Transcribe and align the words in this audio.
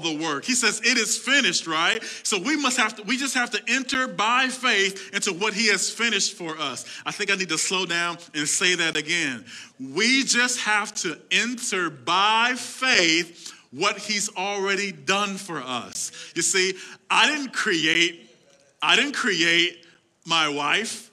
the 0.00 0.16
work. 0.16 0.44
He 0.44 0.54
says 0.54 0.80
it 0.84 0.98
is 0.98 1.16
finished, 1.16 1.66
right? 1.66 2.02
So 2.22 2.38
we 2.38 2.56
must 2.56 2.76
have 2.76 2.96
to, 2.96 3.02
we 3.02 3.16
just 3.16 3.34
have 3.34 3.50
to 3.50 3.62
enter 3.68 4.06
by 4.06 4.48
faith 4.48 5.14
into 5.14 5.32
what 5.32 5.54
he 5.54 5.68
has 5.68 5.90
finished 5.90 6.34
for 6.34 6.58
us. 6.58 6.84
I 7.04 7.12
think 7.12 7.30
I 7.30 7.36
need 7.36 7.48
to 7.50 7.58
slow 7.58 7.86
down 7.86 8.18
and 8.34 8.48
say 8.48 8.74
that 8.76 8.96
again. 8.96 9.44
We 9.78 10.24
just 10.24 10.60
have 10.60 10.94
to 10.96 11.18
enter 11.30 11.90
by 11.90 12.54
faith 12.56 13.52
what 13.70 13.98
he's 13.98 14.34
already 14.36 14.92
done 14.92 15.36
for 15.36 15.58
us. 15.58 16.12
You 16.34 16.42
see, 16.42 16.74
I 17.10 17.26
didn't 17.26 17.52
create, 17.52 18.30
I 18.82 18.96
didn't 18.96 19.14
create 19.14 19.84
my 20.24 20.48
wife, 20.48 21.10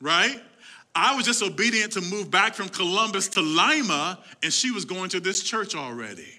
right? 0.00 0.40
I 0.94 1.14
was 1.14 1.26
just 1.26 1.42
obedient 1.42 1.92
to 1.92 2.00
move 2.00 2.30
back 2.30 2.54
from 2.54 2.70
Columbus 2.70 3.28
to 3.28 3.42
Lima, 3.42 4.18
and 4.42 4.50
she 4.50 4.70
was 4.70 4.86
going 4.86 5.10
to 5.10 5.20
this 5.20 5.42
church 5.42 5.74
already. 5.74 6.35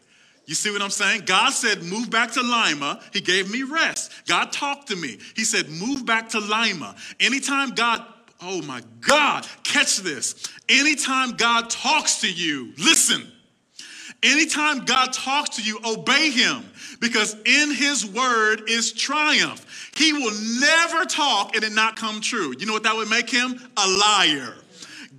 You 0.48 0.56
see 0.56 0.72
what 0.72 0.82
I'm 0.82 0.90
saying? 0.90 1.24
God 1.26 1.52
said, 1.52 1.84
move 1.84 2.10
back 2.10 2.32
to 2.32 2.42
Lima. 2.42 3.02
He 3.12 3.20
gave 3.20 3.52
me 3.52 3.64
rest. 3.64 4.14
God 4.28 4.54
talked 4.54 4.88
to 4.88 4.96
me. 4.96 5.20
He 5.36 5.44
said, 5.44 5.70
move 5.70 6.06
back 6.06 6.30
to 6.30 6.40
Lima. 6.40 6.96
Anytime 7.20 7.72
God, 7.72 8.04
oh 8.42 8.62
my 8.62 8.82
God, 9.02 9.46
catch 9.64 9.98
this. 9.98 10.48
Anytime 10.70 11.32
God 11.32 11.70
talks 11.70 12.22
to 12.22 12.32
you, 12.32 12.72
listen. 12.78 13.30
Anytime 14.24 14.86
God 14.86 15.12
talks 15.12 15.58
to 15.58 15.62
you, 15.62 15.80
obey 15.86 16.32
him 16.32 16.64
because 17.02 17.36
in 17.46 17.74
his 17.74 18.06
word 18.06 18.70
is 18.70 18.94
triumph. 18.94 19.92
He 19.96 20.14
will 20.14 20.34
never 20.62 21.04
talk 21.04 21.56
and 21.56 21.64
it 21.64 21.74
not 21.74 21.98
come 21.98 22.22
true. 22.22 22.56
You 22.58 22.66
know 22.66 22.74
what 22.74 22.84
that 22.84 22.96
would 22.96 23.10
make 23.10 23.30
him? 23.30 23.60
A 23.76 23.88
liar. 23.88 24.54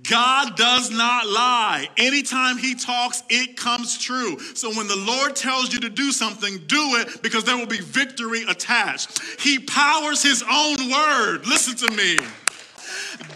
God 0.07 0.55
does 0.55 0.91
not 0.91 1.27
lie. 1.27 1.89
Anytime 1.97 2.57
he 2.57 2.75
talks, 2.75 3.23
it 3.29 3.57
comes 3.57 3.97
true. 3.97 4.39
So 4.55 4.69
when 4.69 4.87
the 4.87 4.95
Lord 4.95 5.35
tells 5.35 5.73
you 5.73 5.79
to 5.81 5.89
do 5.89 6.11
something, 6.11 6.57
do 6.67 6.95
it 6.95 7.21
because 7.21 7.43
there 7.43 7.57
will 7.57 7.67
be 7.67 7.81
victory 7.81 8.43
attached. 8.47 9.21
He 9.41 9.59
powers 9.59 10.23
his 10.23 10.43
own 10.49 10.89
word. 10.89 11.45
Listen 11.47 11.75
to 11.87 11.95
me. 11.95 12.17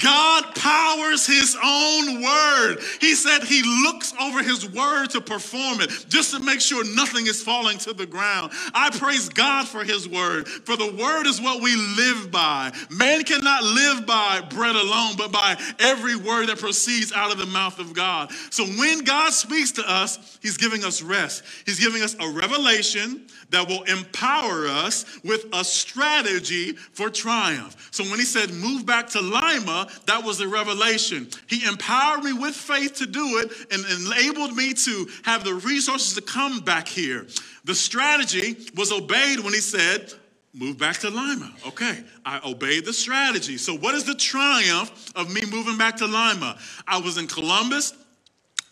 God 0.02 0.56
powers 0.56 1.26
his 1.26 1.58
own 1.64 2.22
word. 2.22 2.78
He 3.00 3.16
said 3.16 3.44
he 3.44 3.64
looks 3.84 4.14
over 4.20 4.42
his 4.42 4.70
word 4.70 5.10
to 5.12 5.22
perform 5.22 5.82
it, 5.82 5.90
just 6.10 6.34
to 6.34 6.40
make 6.40 6.62
sure 6.62 6.84
nothing 6.96 7.28
is 7.28 7.42
falling 7.42 7.78
to 7.80 7.94
the 7.94 8.06
ground. 8.06 8.52
I 8.74 8.90
praise 8.90 9.30
God 9.30 9.68
for 9.68 9.84
his 9.84 10.08
word, 10.08 10.48
for 10.48 10.76
the 10.76 10.94
word 10.94 11.28
is 11.28 11.42
what 11.42 11.62
we 11.62 11.76
live 11.76 12.32
by. 12.32 12.72
Man 12.90 13.24
cannot 13.24 13.64
live 13.64 14.06
by 14.06 14.42
bread 14.42 14.76
alone, 14.76 15.16
but 15.18 15.32
by 15.32 15.58
every 15.80 16.16
word 16.16 16.48
that 16.48 16.60
proceeds 16.60 17.12
out 17.12 17.32
of 17.32 17.38
the 17.38 17.46
mouth 17.46 17.80
of 17.80 17.94
God. 17.94 18.32
So 18.50 18.66
when 18.66 19.04
God 19.04 19.32
speaks 19.34 19.72
to 19.74 19.90
us, 19.90 20.38
he's 20.42 20.58
giving 20.58 20.84
us 20.84 21.02
rest. 21.02 21.44
He's 21.66 21.80
giving 21.80 22.02
us 22.02 22.16
a 22.20 22.30
revelation 22.30 23.28
that 23.50 23.68
will 23.68 23.84
empower 23.84 24.68
us 24.68 25.06
with 25.24 25.46
a 25.54 25.64
strategy 25.64 26.74
for 26.74 27.10
triumph. 27.10 27.90
So 27.92 28.04
when 28.04 28.20
he 28.20 28.26
said, 28.26 28.52
move 28.52 28.86
back 28.86 29.10
to 29.10 29.22
Lima, 29.22 29.88
that 30.06 30.24
was 30.24 30.40
a 30.42 30.48
revelation. 30.48 31.28
He 31.48 31.66
empowered 31.66 32.24
me 32.24 32.34
with 32.34 32.56
faith 32.56 32.96
to 32.96 33.06
do 33.06 33.38
it 33.40 33.52
and 33.72 33.86
enabled 33.86 34.56
me 34.56 34.74
to 34.74 35.08
have 35.24 35.44
the 35.44 35.54
resources 35.54 36.16
to 36.16 36.22
come 36.22 36.60
back 36.60 36.88
here. 36.88 37.28
The 37.66 37.76
strategy 37.76 38.58
was 38.76 38.92
obeyed 38.92 39.40
when 39.40 39.54
he 39.54 39.62
said, 39.62 40.14
move 40.54 40.78
back 40.78 40.98
to 41.00 41.10
Lima. 41.10 41.52
Okay, 41.68 42.04
I 42.26 42.40
obeyed 42.46 42.86
the 42.86 42.94
strategy. 42.94 43.58
So, 43.58 43.76
what 43.76 43.96
is 43.96 44.04
the 44.04 44.16
triumph 44.16 45.12
of 45.16 45.34
me 45.34 45.42
moving 45.50 45.78
back 45.78 45.98
to 45.98 46.06
Lima? 46.06 46.58
I 46.88 47.00
was 47.00 47.18
in 47.18 47.28
Columbus. 47.28 47.94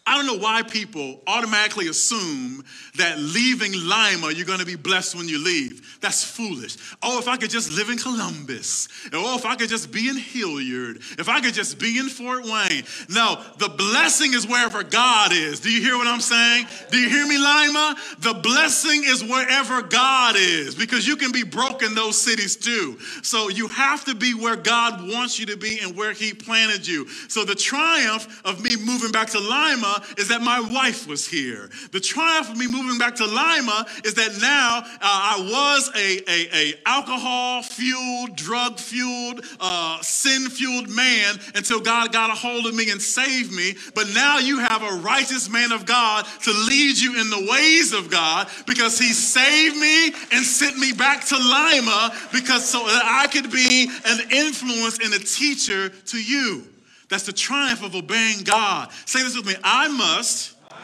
I 0.06 0.18
don't 0.18 0.26
know 0.26 0.42
why 0.44 0.64
people 0.64 1.22
automatically 1.28 1.88
assume 1.88 2.64
that 2.96 3.20
leaving 3.20 3.72
Lima, 3.72 4.32
you're 4.32 4.48
going 4.48 4.60
to 4.60 4.66
be 4.66 4.76
blessed 4.76 5.16
when 5.16 5.28
you 5.30 5.44
leave. 5.44 6.00
That's 6.02 6.24
foolish. 6.24 6.76
Oh, 7.04 7.20
if 7.20 7.28
I 7.28 7.38
could 7.38 7.52
just 7.52 7.72
live 7.72 7.90
in 7.90 8.00
Columbus. 8.00 8.88
Oh, 9.14 9.38
if 9.38 9.46
I 9.46 9.56
could 9.56 9.70
just 9.70 9.92
be 9.92 10.10
in 10.10 10.18
Hilliard. 10.18 10.98
If 11.20 11.30
I 11.30 11.40
could 11.40 11.54
just 11.54 11.80
be 11.80 12.00
in 12.00 12.10
Fort 12.10 12.44
Wayne. 12.46 12.84
No, 13.10 13.44
the 13.60 13.70
blessing 13.70 14.34
is 14.34 14.48
wherever 14.48 14.82
God 14.82 15.34
is. 15.34 15.60
Do 15.60 15.72
you 15.72 15.82
hear 15.82 15.96
what 15.96 16.08
I'm 16.08 16.20
saying? 16.20 16.66
Do 16.90 16.98
you 16.98 17.08
hear 17.08 17.28
me, 17.28 17.38
Lima? 17.38 17.96
The 18.20 18.34
blessing 18.34 19.04
is 19.06 19.24
wherever 19.24 19.84
God 19.84 20.36
is 20.36 20.74
because 20.74 21.08
you 21.08 21.16
can 21.16 21.32
be 21.32 21.44
broke 21.44 21.84
in 21.84 21.94
those 21.94 22.20
cities 22.20 22.56
too. 22.56 22.98
So 23.22 23.50
you 23.50 23.68
have 23.68 24.04
to 24.06 24.16
be 24.16 24.34
where 24.34 24.56
God 24.56 25.08
wants 25.08 25.40
you 25.40 25.46
to 25.46 25.58
be 25.58 25.80
and 25.80 25.96
where 25.96 26.14
He 26.14 26.34
planted 26.34 26.88
you. 26.88 27.08
So 27.28 27.46
the 27.46 27.56
triumph 27.56 28.42
of 28.44 28.64
me 28.64 28.76
moving 28.76 29.12
back 29.12 29.30
to 29.30 29.40
Lima 29.40 29.91
is 30.18 30.28
that 30.30 30.42
my 30.42 30.60
wife 30.60 31.08
was 31.08 31.28
here. 31.28 31.70
The 31.92 32.00
triumph 32.00 32.50
of 32.50 32.58
me 32.58 32.68
moving 32.68 32.98
back 32.98 33.16
to 33.16 33.26
Lima 33.26 33.86
is 34.04 34.16
that 34.16 34.38
now 34.42 34.80
uh, 34.80 34.98
I 35.02 35.36
was 35.40 35.92
a, 35.96 36.30
a, 36.30 36.50
a 36.56 36.74
alcohol 36.86 37.64
fueled, 37.64 38.36
drug 38.36 38.80
fueled, 38.80 39.46
uh, 39.60 40.02
sin 40.02 40.50
fueled 40.50 40.90
man 40.90 41.36
until 41.56 41.80
God 41.80 42.12
got 42.12 42.30
a 42.30 42.34
hold 42.34 42.66
of 42.66 42.76
me 42.76 42.90
and 42.90 43.02
saved 43.02 43.52
me. 43.52 43.76
But 43.96 44.08
now 44.14 44.40
you 44.40 44.60
have 44.60 44.84
a 44.84 44.98
righteous 45.02 45.50
man 45.50 45.72
of 45.72 45.86
God 45.86 46.26
to 46.44 46.52
lead 46.52 46.98
you 46.98 47.20
in 47.20 47.30
the 47.30 47.48
ways 47.50 47.94
of 47.94 48.10
God 48.10 48.48
because 48.68 48.98
he 49.00 49.14
saved 49.14 49.76
me 49.78 50.08
and 50.32 50.46
sent 50.46 50.78
me 50.78 50.94
back 50.94 51.26
to 51.26 51.36
Lima 51.38 52.12
because 52.32 52.68
so 52.68 52.80
that 52.86 53.04
I 53.06 53.28
could 53.28 53.52
be 53.52 53.90
an 54.06 54.20
influence 54.32 55.00
and 55.04 55.14
a 55.14 55.20
teacher 55.20 55.90
to 55.90 56.22
you. 56.22 56.71
That's 57.12 57.24
the 57.24 57.34
triumph 57.34 57.84
of 57.84 57.94
obeying 57.94 58.46
God. 58.46 58.90
Say 59.06 59.22
this 59.22 59.36
with 59.36 59.46
me 59.46 59.56
I 59.66 59.90
must, 59.90 60.56
I 60.72 60.76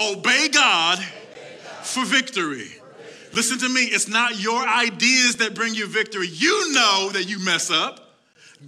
must 0.00 0.16
obey, 0.16 0.48
God 0.48 0.98
obey 0.98 1.04
God 1.62 1.84
for 1.84 2.02
victory. 2.06 2.68
Listen 3.34 3.58
to 3.58 3.68
me, 3.68 3.82
it's 3.82 4.08
not 4.08 4.40
your 4.40 4.66
ideas 4.66 5.36
that 5.36 5.54
bring 5.54 5.74
you 5.74 5.86
victory. 5.86 6.28
You 6.28 6.72
know 6.72 7.10
that 7.12 7.28
you 7.28 7.38
mess 7.44 7.70
up. 7.70 8.00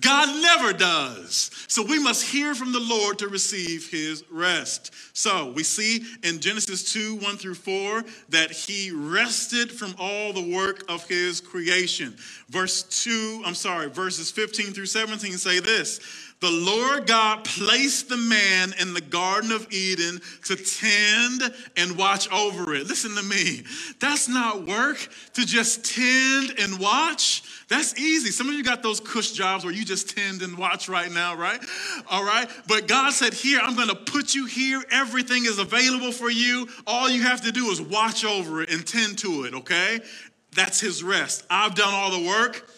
God 0.00 0.42
never 0.42 0.74
does. 0.74 1.50
So 1.66 1.82
we 1.82 1.98
must 1.98 2.22
hear 2.22 2.54
from 2.54 2.72
the 2.72 2.80
Lord 2.80 3.18
to 3.20 3.28
receive 3.28 3.90
his 3.90 4.22
rest. 4.30 4.92
So 5.16 5.50
we 5.52 5.62
see 5.62 6.04
in 6.22 6.40
Genesis 6.40 6.92
2 6.92 7.16
1 7.16 7.36
through 7.38 7.54
4 7.54 8.04
that 8.28 8.50
he 8.50 8.90
rested 8.90 9.72
from 9.72 9.94
all 9.98 10.34
the 10.34 10.54
work 10.54 10.84
of 10.90 11.08
his 11.08 11.40
creation. 11.40 12.14
Verse 12.50 12.82
2, 12.82 13.44
I'm 13.46 13.54
sorry, 13.54 13.88
verses 13.88 14.30
15 14.30 14.74
through 14.74 14.86
17 14.86 15.32
say 15.38 15.58
this 15.60 16.00
the 16.40 16.50
Lord 16.50 17.08
God 17.08 17.44
placed 17.44 18.08
the 18.08 18.16
man 18.16 18.72
in 18.80 18.94
the 18.94 19.00
Garden 19.00 19.50
of 19.50 19.66
Eden 19.72 20.20
to 20.44 20.54
tend 20.54 21.52
and 21.76 21.98
watch 21.98 22.30
over 22.30 22.74
it. 22.74 22.86
Listen 22.86 23.16
to 23.16 23.22
me. 23.24 23.64
That's 23.98 24.28
not 24.28 24.64
work 24.64 25.08
to 25.34 25.44
just 25.44 25.84
tend 25.84 26.54
and 26.60 26.78
watch. 26.78 27.42
That's 27.68 27.98
easy. 27.98 28.30
Some 28.30 28.48
of 28.48 28.54
you 28.54 28.62
got 28.62 28.84
those 28.84 29.00
cush 29.00 29.32
jobs 29.32 29.64
where 29.64 29.74
you 29.74 29.84
just 29.84 30.16
tend 30.16 30.42
and 30.42 30.56
watch 30.56 30.88
right 30.88 31.10
now, 31.10 31.34
right? 31.34 31.60
All 32.08 32.24
right. 32.24 32.48
But 32.68 32.86
God 32.86 33.12
said, 33.12 33.34
Here, 33.34 33.58
I'm 33.60 33.74
going 33.74 33.88
to 33.88 33.96
put 33.96 34.34
you 34.34 34.46
here. 34.46 34.82
Everything 34.92 35.44
is 35.44 35.58
available 35.58 36.12
for 36.12 36.30
you. 36.30 36.68
All 36.86 37.10
you 37.10 37.22
have 37.22 37.40
to 37.42 37.52
do 37.52 37.66
is 37.70 37.82
watch 37.82 38.24
over 38.24 38.62
it 38.62 38.70
and 38.70 38.86
tend 38.86 39.18
to 39.18 39.44
it, 39.44 39.54
okay? 39.54 39.98
That's 40.54 40.78
His 40.78 41.02
rest. 41.02 41.44
I've 41.50 41.74
done 41.74 41.92
all 41.92 42.12
the 42.12 42.26
work. 42.26 42.70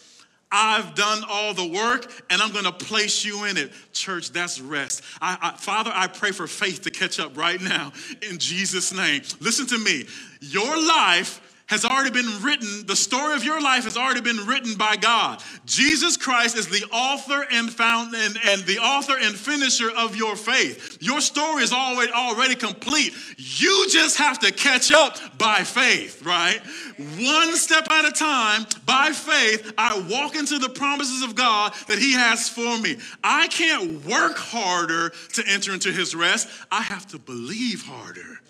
I've 0.51 0.95
done 0.95 1.23
all 1.29 1.53
the 1.53 1.65
work 1.65 2.11
and 2.29 2.41
I'm 2.41 2.51
going 2.51 2.65
to 2.65 2.71
place 2.71 3.23
you 3.23 3.45
in 3.45 3.57
it. 3.57 3.71
Church, 3.93 4.31
that's 4.31 4.59
rest. 4.59 5.03
I, 5.21 5.37
I, 5.41 5.57
Father, 5.57 5.91
I 5.93 6.07
pray 6.07 6.31
for 6.31 6.47
faith 6.47 6.81
to 6.83 6.91
catch 6.91 7.19
up 7.19 7.37
right 7.37 7.61
now 7.61 7.93
in 8.29 8.37
Jesus' 8.37 8.93
name. 8.93 9.21
Listen 9.39 9.65
to 9.67 9.77
me. 9.77 10.05
Your 10.41 10.75
life 10.77 11.50
has 11.71 11.85
already 11.85 12.11
been 12.11 12.41
written, 12.43 12.85
the 12.85 12.97
story 12.97 13.33
of 13.33 13.45
your 13.45 13.61
life 13.61 13.85
has 13.85 13.95
already 13.95 14.19
been 14.19 14.45
written 14.45 14.75
by 14.75 14.97
God. 14.97 15.41
Jesus 15.65 16.17
Christ 16.17 16.57
is 16.57 16.67
the 16.67 16.85
author 16.91 17.45
and 17.49 17.71
found 17.71 18.13
and, 18.13 18.37
and 18.45 18.61
the 18.63 18.77
author 18.77 19.15
and 19.17 19.33
finisher 19.33 19.89
of 19.89 20.17
your 20.17 20.35
faith. 20.35 20.97
Your 20.99 21.21
story 21.21 21.63
is 21.63 21.71
already 21.71 22.11
already 22.11 22.55
complete. 22.55 23.13
You 23.37 23.87
just 23.89 24.17
have 24.17 24.37
to 24.39 24.51
catch 24.51 24.91
up 24.91 25.37
by 25.37 25.63
faith, 25.63 26.21
right? 26.25 26.59
One 26.97 27.55
step 27.55 27.89
at 27.89 28.03
a 28.03 28.11
time, 28.11 28.65
by 28.85 29.11
faith, 29.13 29.73
I 29.77 29.97
walk 30.11 30.35
into 30.35 30.59
the 30.59 30.69
promises 30.69 31.23
of 31.23 31.35
God 31.35 31.73
that 31.87 31.99
He 31.99 32.11
has 32.11 32.49
for 32.49 32.77
me. 32.79 32.97
I 33.23 33.47
can't 33.47 34.03
work 34.05 34.35
harder 34.35 35.13
to 35.33 35.43
enter 35.47 35.73
into 35.73 35.93
His 35.93 36.13
rest. 36.15 36.49
I 36.69 36.81
have 36.81 37.07
to 37.07 37.17
believe 37.17 37.83
harder. 37.85 38.40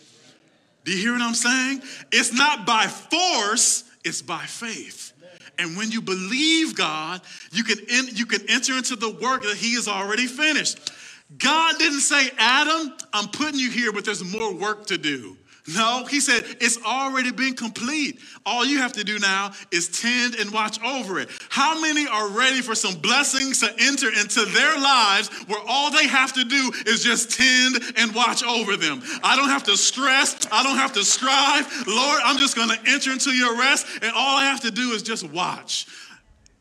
Do 0.83 0.91
you 0.91 0.97
hear 0.97 1.13
what 1.13 1.21
I'm 1.21 1.35
saying? 1.35 1.81
It's 2.11 2.33
not 2.33 2.65
by 2.65 2.87
force, 2.87 3.83
it's 4.03 4.21
by 4.21 4.45
faith. 4.45 5.13
And 5.57 5.77
when 5.77 5.91
you 5.91 6.01
believe 6.01 6.75
God, 6.75 7.21
you 7.51 7.63
can, 7.63 7.77
in, 7.79 8.15
you 8.15 8.25
can 8.25 8.41
enter 8.49 8.77
into 8.77 8.95
the 8.95 9.11
work 9.11 9.43
that 9.43 9.57
He 9.57 9.75
has 9.75 9.87
already 9.87 10.25
finished. 10.25 10.91
God 11.37 11.77
didn't 11.77 12.01
say, 12.01 12.29
Adam, 12.37 12.93
I'm 13.13 13.27
putting 13.27 13.59
you 13.59 13.69
here, 13.69 13.93
but 13.93 14.03
there's 14.03 14.23
more 14.23 14.53
work 14.53 14.87
to 14.87 14.97
do. 14.97 15.37
No, 15.67 16.05
he 16.05 16.19
said 16.19 16.43
it's 16.59 16.83
already 16.83 17.31
been 17.31 17.53
complete. 17.53 18.19
All 18.45 18.65
you 18.65 18.79
have 18.79 18.93
to 18.93 19.03
do 19.03 19.19
now 19.19 19.51
is 19.71 20.01
tend 20.01 20.35
and 20.35 20.51
watch 20.51 20.81
over 20.83 21.19
it. 21.19 21.29
How 21.49 21.79
many 21.79 22.07
are 22.07 22.29
ready 22.29 22.61
for 22.61 22.73
some 22.73 22.95
blessings 22.95 23.59
to 23.59 23.71
enter 23.79 24.07
into 24.09 24.45
their 24.45 24.79
lives 24.79 25.29
where 25.47 25.61
all 25.67 25.91
they 25.91 26.07
have 26.07 26.33
to 26.33 26.43
do 26.43 26.71
is 26.87 27.03
just 27.03 27.37
tend 27.37 27.79
and 27.97 28.13
watch 28.15 28.43
over 28.43 28.75
them? 28.75 29.03
I 29.23 29.35
don't 29.35 29.49
have 29.49 29.63
to 29.65 29.77
stress, 29.77 30.47
I 30.51 30.63
don't 30.63 30.77
have 30.77 30.93
to 30.93 31.03
strive. 31.03 31.87
Lord, 31.87 32.21
I'm 32.23 32.37
just 32.37 32.55
going 32.55 32.69
to 32.69 32.79
enter 32.87 33.11
into 33.11 33.31
your 33.31 33.57
rest, 33.57 33.85
and 34.01 34.11
all 34.15 34.37
I 34.37 34.45
have 34.45 34.61
to 34.61 34.71
do 34.71 34.91
is 34.91 35.03
just 35.03 35.29
watch. 35.31 35.85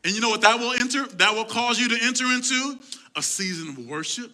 And 0.03 0.13
you 0.13 0.21
know 0.21 0.29
what 0.29 0.41
that 0.41 0.59
will 0.59 0.73
enter? 0.73 1.07
That 1.17 1.33
will 1.33 1.45
cause 1.45 1.79
you 1.79 1.89
to 1.89 1.97
enter 2.05 2.25
into 2.25 2.77
a 3.15 3.21
season 3.21 3.69
of 3.69 3.87
worship 3.87 4.31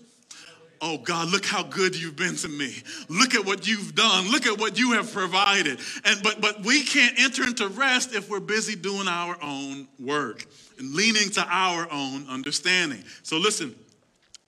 Oh 0.81 0.97
God, 0.97 1.29
look 1.29 1.45
how 1.45 1.63
good 1.63 1.99
you've 1.99 2.15
been 2.15 2.35
to 2.37 2.47
me. 2.47 2.75
Look 3.09 3.35
at 3.35 3.45
what 3.45 3.67
you've 3.67 3.95
done. 3.95 4.29
Look 4.31 4.45
at 4.45 4.59
what 4.59 4.77
you 4.77 4.93
have 4.93 5.11
provided. 5.11 5.79
And 6.05 6.21
but 6.23 6.41
but 6.41 6.63
we 6.63 6.83
can't 6.83 7.19
enter 7.19 7.43
into 7.43 7.67
rest 7.67 8.13
if 8.13 8.29
we're 8.29 8.39
busy 8.39 8.75
doing 8.75 9.07
our 9.07 9.37
own 9.41 9.87
work 9.99 10.45
and 10.77 10.93
leaning 10.93 11.29
to 11.31 11.45
our 11.47 11.91
own 11.91 12.27
understanding. 12.27 13.03
So 13.23 13.37
listen, 13.37 13.75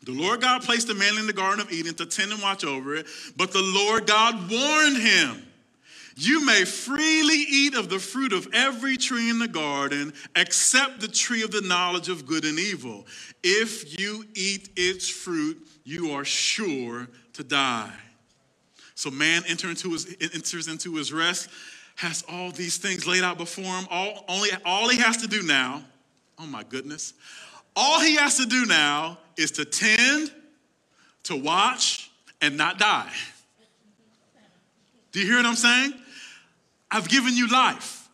the 0.04 0.12
Lord 0.12 0.42
God 0.42 0.64
placed 0.64 0.88
the 0.88 0.96
man 0.96 1.18
in 1.18 1.28
the 1.28 1.34
Garden 1.34 1.60
of 1.60 1.72
Eden 1.72 1.94
to 1.96 2.06
tend 2.06 2.32
and 2.32 2.42
watch 2.42 2.64
over 2.64 2.96
it, 2.96 3.08
but 3.36 3.52
the 3.52 3.62
Lord 3.62 4.08
God 4.08 4.50
warned 4.50 4.98
him. 4.98 5.46
You 6.16 6.46
may 6.46 6.66
freely 6.66 7.46
eat 7.50 7.75
of 7.75 7.90
the 7.90 8.00
fruit 8.00 8.34
of 8.34 8.48
every 8.54 8.98
tree 8.98 9.30
in 9.30 9.40
the 9.40 9.48
garden, 9.48 10.14
except 10.36 11.00
the 11.00 11.08
tree 11.08 11.44
of 11.44 11.52
the 11.52 11.62
knowledge 11.62 12.10
of 12.10 12.25
good 12.25 12.44
and 12.44 12.60
evil. 12.60 13.06
If 13.42 13.98
you 14.00 14.25
eat 14.36 14.70
its 14.75 15.08
fruit, 15.08 15.66
you 15.89 16.12
are 16.12 16.24
sure 16.24 17.07
to 17.33 17.44
die. 17.44 17.91
So 18.94 19.09
man 19.09 19.41
enter 19.47 19.69
into 19.69 19.91
his, 19.91 20.15
enters 20.21 20.68
into 20.68 20.95
his 20.95 21.12
rest, 21.12 21.50
has 21.95 22.24
all 22.30 22.51
these 22.51 22.77
things 22.77 23.07
laid 23.07 23.24
out 23.24 23.38
before 23.38 23.63
him. 23.63 23.88
All, 23.89 24.24
only, 24.27 24.50
all 24.65 24.88
he 24.89 24.97
has 25.00 25.18
to 25.18 25.27
do 25.27 25.41
now, 25.41 25.83
oh 26.38 26.45
my 26.45 26.63
goodness, 26.63 27.13
all 27.75 28.00
he 28.01 28.18
has 28.18 28.38
to 28.38 28.45
do 28.45 28.65
now 28.68 29.18
is 29.36 29.51
to 29.51 29.65
tend, 29.65 30.31
to 31.24 31.36
watch, 31.36 32.12
and 32.39 32.56
not 32.56 32.77
die. 32.77 33.12
Do 35.12 35.19
you 35.19 35.25
hear 35.25 35.38
what 35.38 35.45
I'm 35.47 35.56
saying? 35.56 35.94
I've 36.91 37.09
given 37.09 37.36
you 37.36 37.47
life. 37.47 38.07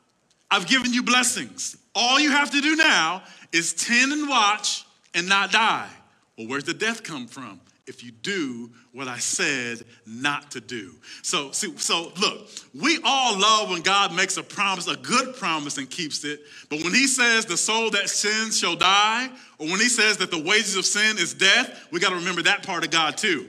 I've 0.49 0.67
given 0.67 0.93
you 0.93 1.03
blessings. 1.03 1.75
All 1.93 2.19
you 2.19 2.31
have 2.31 2.51
to 2.51 2.61
do 2.61 2.75
now 2.77 3.23
is 3.51 3.73
tend 3.73 4.13
and 4.13 4.29
watch 4.29 4.85
and 5.13 5.27
not 5.27 5.51
die. 5.51 5.89
Well, 6.37 6.47
where's 6.47 6.63
the 6.63 6.73
death 6.73 7.03
come 7.03 7.27
from? 7.27 7.59
If 7.87 8.03
you 8.03 8.11
do 8.11 8.71
what 8.93 9.07
I 9.07 9.19
said 9.19 9.83
not 10.05 10.51
to 10.51 10.61
do. 10.61 10.93
So, 11.21 11.51
see, 11.51 11.75
so 11.77 12.11
look, 12.19 12.49
we 12.73 12.99
all 13.03 13.37
love 13.37 13.69
when 13.69 13.81
God 13.81 14.13
makes 14.13 14.37
a 14.37 14.43
promise, 14.43 14.87
a 14.87 14.95
good 14.95 15.35
promise, 15.35 15.77
and 15.77 15.89
keeps 15.89 16.23
it. 16.23 16.41
But 16.69 16.83
when 16.83 16.93
He 16.93 17.07
says 17.07 17.45
the 17.45 17.57
soul 17.57 17.91
that 17.91 18.09
sins 18.09 18.57
shall 18.57 18.75
die, 18.75 19.29
or 19.59 19.67
when 19.67 19.79
He 19.79 19.89
says 19.89 20.17
that 20.17 20.31
the 20.31 20.41
wages 20.41 20.75
of 20.75 20.85
sin 20.85 21.17
is 21.17 21.33
death, 21.33 21.87
we 21.91 21.99
got 21.99 22.09
to 22.09 22.15
remember 22.15 22.41
that 22.43 22.65
part 22.65 22.83
of 22.83 22.91
God 22.91 23.17
too. 23.17 23.47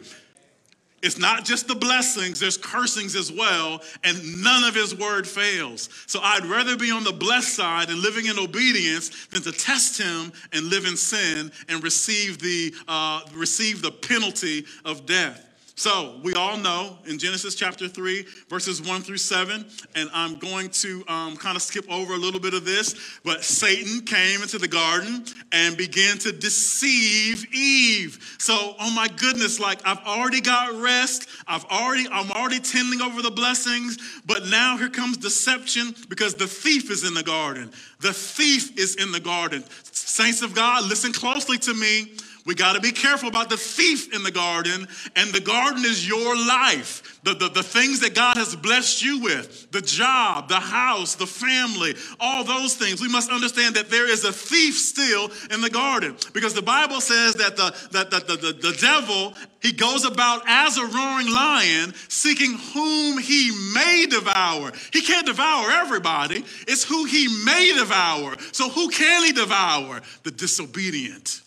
It's 1.02 1.18
not 1.18 1.44
just 1.44 1.68
the 1.68 1.74
blessings, 1.74 2.40
there's 2.40 2.56
cursings 2.56 3.14
as 3.14 3.30
well, 3.30 3.82
and 4.02 4.42
none 4.42 4.64
of 4.64 4.74
his 4.74 4.94
word 4.94 5.26
fails. 5.26 5.88
So 6.06 6.20
I'd 6.22 6.46
rather 6.46 6.76
be 6.76 6.90
on 6.90 7.04
the 7.04 7.12
blessed 7.12 7.54
side 7.54 7.90
and 7.90 8.00
living 8.00 8.26
in 8.26 8.38
obedience 8.38 9.26
than 9.26 9.42
to 9.42 9.52
test 9.52 10.00
him 10.00 10.32
and 10.52 10.66
live 10.66 10.86
in 10.86 10.96
sin 10.96 11.52
and 11.68 11.82
receive 11.84 12.38
the, 12.38 12.74
uh, 12.88 13.20
receive 13.34 13.82
the 13.82 13.92
penalty 13.92 14.64
of 14.84 15.06
death. 15.06 15.45
So 15.78 16.18
we 16.24 16.32
all 16.32 16.56
know 16.56 16.96
in 17.04 17.18
Genesis 17.18 17.54
chapter 17.54 17.86
3, 17.86 18.24
verses 18.48 18.80
1 18.80 19.02
through 19.02 19.18
7, 19.18 19.62
and 19.94 20.08
I'm 20.14 20.38
going 20.38 20.70
to 20.70 21.04
um, 21.06 21.36
kind 21.36 21.54
of 21.54 21.60
skip 21.60 21.84
over 21.90 22.14
a 22.14 22.16
little 22.16 22.40
bit 22.40 22.54
of 22.54 22.64
this, 22.64 22.94
but 23.24 23.44
Satan 23.44 24.00
came 24.00 24.40
into 24.40 24.56
the 24.56 24.68
garden 24.68 25.26
and 25.52 25.76
began 25.76 26.16
to 26.20 26.32
deceive 26.32 27.44
Eve. 27.54 28.36
So, 28.38 28.74
oh 28.80 28.90
my 28.96 29.06
goodness, 29.18 29.60
like 29.60 29.80
I've 29.84 30.00
already 30.06 30.40
got 30.40 30.80
rest, 30.80 31.28
I've 31.46 31.66
already, 31.66 32.08
I'm 32.10 32.30
already 32.30 32.60
tending 32.60 33.02
over 33.02 33.20
the 33.20 33.30
blessings, 33.30 33.98
but 34.24 34.46
now 34.46 34.78
here 34.78 34.88
comes 34.88 35.18
deception 35.18 35.94
because 36.08 36.34
the 36.34 36.46
thief 36.46 36.90
is 36.90 37.06
in 37.06 37.12
the 37.12 37.22
garden. 37.22 37.70
The 38.00 38.14
thief 38.14 38.78
is 38.78 38.96
in 38.96 39.12
the 39.12 39.20
garden. 39.20 39.62
Saints 39.92 40.40
of 40.40 40.54
God, 40.54 40.88
listen 40.88 41.12
closely 41.12 41.58
to 41.58 41.74
me. 41.74 42.14
We 42.46 42.54
got 42.54 42.74
to 42.74 42.80
be 42.80 42.92
careful 42.92 43.28
about 43.28 43.50
the 43.50 43.56
thief 43.56 44.14
in 44.14 44.22
the 44.22 44.30
garden, 44.30 44.86
and 45.16 45.32
the 45.32 45.40
garden 45.40 45.84
is 45.84 46.06
your 46.08 46.36
life. 46.36 47.20
The, 47.24 47.34
the, 47.34 47.48
the 47.48 47.62
things 47.64 47.98
that 48.00 48.14
God 48.14 48.36
has 48.36 48.54
blessed 48.54 49.02
you 49.02 49.18
with 49.18 49.72
the 49.72 49.80
job, 49.80 50.48
the 50.48 50.60
house, 50.60 51.16
the 51.16 51.26
family, 51.26 51.96
all 52.20 52.44
those 52.44 52.76
things. 52.76 53.00
We 53.00 53.08
must 53.08 53.32
understand 53.32 53.74
that 53.74 53.90
there 53.90 54.08
is 54.08 54.24
a 54.24 54.32
thief 54.32 54.78
still 54.78 55.32
in 55.50 55.60
the 55.60 55.68
garden 55.68 56.14
because 56.32 56.54
the 56.54 56.62
Bible 56.62 57.00
says 57.00 57.34
that 57.34 57.56
the, 57.56 57.74
that 57.90 58.12
the, 58.12 58.20
the, 58.20 58.36
the, 58.36 58.70
the 58.70 58.78
devil, 58.80 59.34
he 59.60 59.72
goes 59.72 60.04
about 60.04 60.42
as 60.46 60.78
a 60.78 60.86
roaring 60.86 61.32
lion 61.32 61.92
seeking 62.06 62.56
whom 62.72 63.18
he 63.18 63.50
may 63.74 64.06
devour. 64.08 64.70
He 64.92 65.02
can't 65.02 65.26
devour 65.26 65.68
everybody, 65.72 66.44
it's 66.68 66.84
who 66.84 67.06
he 67.06 67.26
may 67.44 67.74
devour. 67.76 68.36
So, 68.52 68.68
who 68.68 68.88
can 68.90 69.24
he 69.24 69.32
devour? 69.32 70.00
The 70.22 70.30
disobedient 70.30 71.42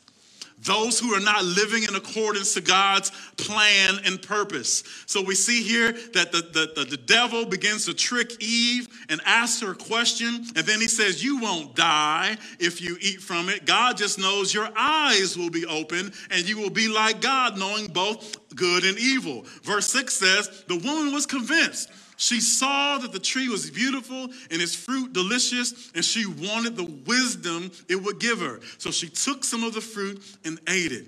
those 0.64 1.00
who 1.00 1.14
are 1.14 1.20
not 1.20 1.44
living 1.44 1.84
in 1.84 1.96
accordance 1.96 2.54
to 2.54 2.62
God's 2.62 3.12
plan 3.38 4.00
and 4.06 4.22
purpose. 4.22 4.84
So 5.06 5.22
we 5.22 5.36
see 5.36 5.64
here 5.64 5.94
that 6.14 6.32
the, 6.32 6.42
the, 6.42 6.74
the, 6.76 6.90
the, 6.90 6.98
devil 6.98 7.46
begins 7.46 7.86
to 7.86 7.94
trick 7.94 8.42
Eve 8.44 8.88
and 9.10 9.22
asks 9.26 9.62
her 9.62 9.72
a 9.72 9.76
question. 9.76 10.46
And 10.56 10.66
then 10.66 10.82
he 10.82 10.88
says, 10.88 11.24
You 11.24 11.40
won't 11.40 11.76
die 11.76 12.38
if 12.60 12.82
you 12.82 12.98
eat 13.02 13.22
from 13.22 13.50
it. 13.50 13.66
God 13.66 13.98
just 13.98 14.20
knows 14.20 14.54
your 14.54 14.70
eyes 14.76 15.38
will 15.38 15.50
be 15.50 15.66
open 15.66 16.12
and 16.30 16.48
you 16.48 16.60
will 16.60 16.70
be 16.70 16.88
like 16.88 17.22
God, 17.22 17.58
knowing 17.58 17.88
both 17.88 18.56
good 18.56 18.84
and 18.84 18.98
evil. 19.00 19.46
Verse 19.64 19.88
6 19.88 20.14
says, 20.14 20.64
The 20.68 20.78
woman 20.78 21.14
was 21.14 21.26
convinced 21.26 21.90
she 22.20 22.42
saw 22.42 22.98
that 22.98 23.14
the 23.14 23.20
tree 23.20 23.48
was 23.48 23.72
beautiful 23.72 24.24
and 24.52 24.62
its 24.62 24.76
fruit 24.76 25.14
delicious, 25.14 25.90
and 25.96 26.04
she 26.04 26.26
wanted 26.26 26.76
the 26.76 26.84
wisdom 27.08 27.72
it 27.88 27.96
would 27.96 28.20
give 28.20 28.42
her. 28.42 28.60
So 28.78 28.92
she 28.92 29.08
took 29.08 29.46
some 29.46 29.64
of 29.64 29.74
the 29.74 29.80
fruit 29.80 30.22
and 30.44 30.60
ate 30.68 30.92
it. 30.92 31.06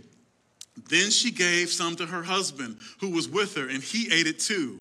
Then 0.90 1.12
she 1.12 1.32
gave 1.32 1.70
some 1.70 1.96
to 1.98 2.06
her 2.06 2.24
husband 2.24 2.78
who 3.00 3.12
was 3.12 3.28
with 3.28 3.56
her, 3.56 3.68
and 3.68 3.84
he 3.84 4.12
ate 4.12 4.28
it 4.28 4.40
too. 4.40 4.80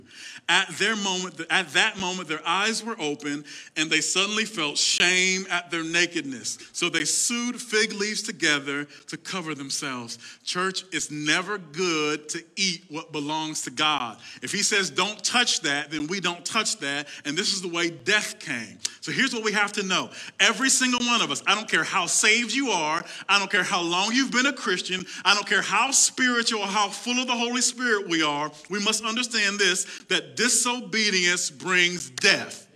At 0.49 0.69
their 0.79 0.95
moment, 0.95 1.39
at 1.49 1.69
that 1.69 1.97
moment, 1.99 2.27
their 2.27 2.45
eyes 2.45 2.83
were 2.83 2.95
open, 2.99 3.45
and 3.77 3.89
they 3.89 4.01
suddenly 4.01 4.43
felt 4.43 4.77
shame 4.77 5.45
at 5.49 5.69
their 5.69 5.83
nakedness. 5.83 6.57
So 6.73 6.89
they 6.89 7.05
sewed 7.05 7.61
fig 7.61 7.93
leaves 7.93 8.21
together 8.21 8.85
to 9.07 9.17
cover 9.17 9.53
themselves. 9.53 10.17
Church, 10.43 10.83
it's 10.91 11.11
never 11.11 11.57
good 11.57 12.27
to 12.29 12.43
eat 12.55 12.83
what 12.89 13.11
belongs 13.11 13.61
to 13.63 13.71
God. 13.71 14.17
If 14.41 14.51
He 14.51 14.63
says 14.63 14.89
don't 14.89 15.23
touch 15.23 15.61
that, 15.61 15.91
then 15.91 16.07
we 16.07 16.19
don't 16.19 16.43
touch 16.43 16.77
that, 16.77 17.07
and 17.23 17.37
this 17.37 17.53
is 17.53 17.61
the 17.61 17.69
way 17.69 17.89
death 17.89 18.39
came. 18.39 18.77
So 19.01 19.11
here's 19.11 19.33
what 19.33 19.43
we 19.43 19.53
have 19.53 19.71
to 19.73 19.83
know: 19.83 20.09
every 20.39 20.69
single 20.69 21.05
one 21.05 21.21
of 21.21 21.31
us, 21.31 21.43
I 21.47 21.55
don't 21.55 21.69
care 21.69 21.83
how 21.83 22.07
saved 22.07 22.53
you 22.53 22.71
are, 22.71 23.05
I 23.29 23.39
don't 23.39 23.51
care 23.51 23.63
how 23.63 23.81
long 23.81 24.11
you've 24.11 24.31
been 24.31 24.47
a 24.47 24.53
Christian, 24.53 25.05
I 25.23 25.33
don't 25.33 25.47
care 25.47 25.61
how 25.61 25.80
spiritual 25.89 26.61
or 26.61 26.67
how 26.67 26.89
full 26.89 27.19
of 27.19 27.25
the 27.25 27.35
Holy 27.35 27.61
Spirit 27.61 28.07
we 28.07 28.21
are, 28.21 28.51
we 28.69 28.79
must 28.79 29.03
understand 29.03 29.57
this 29.57 29.85
that 30.09 30.35
disobedience 30.35 31.49
brings 31.49 32.11
death. 32.11 32.67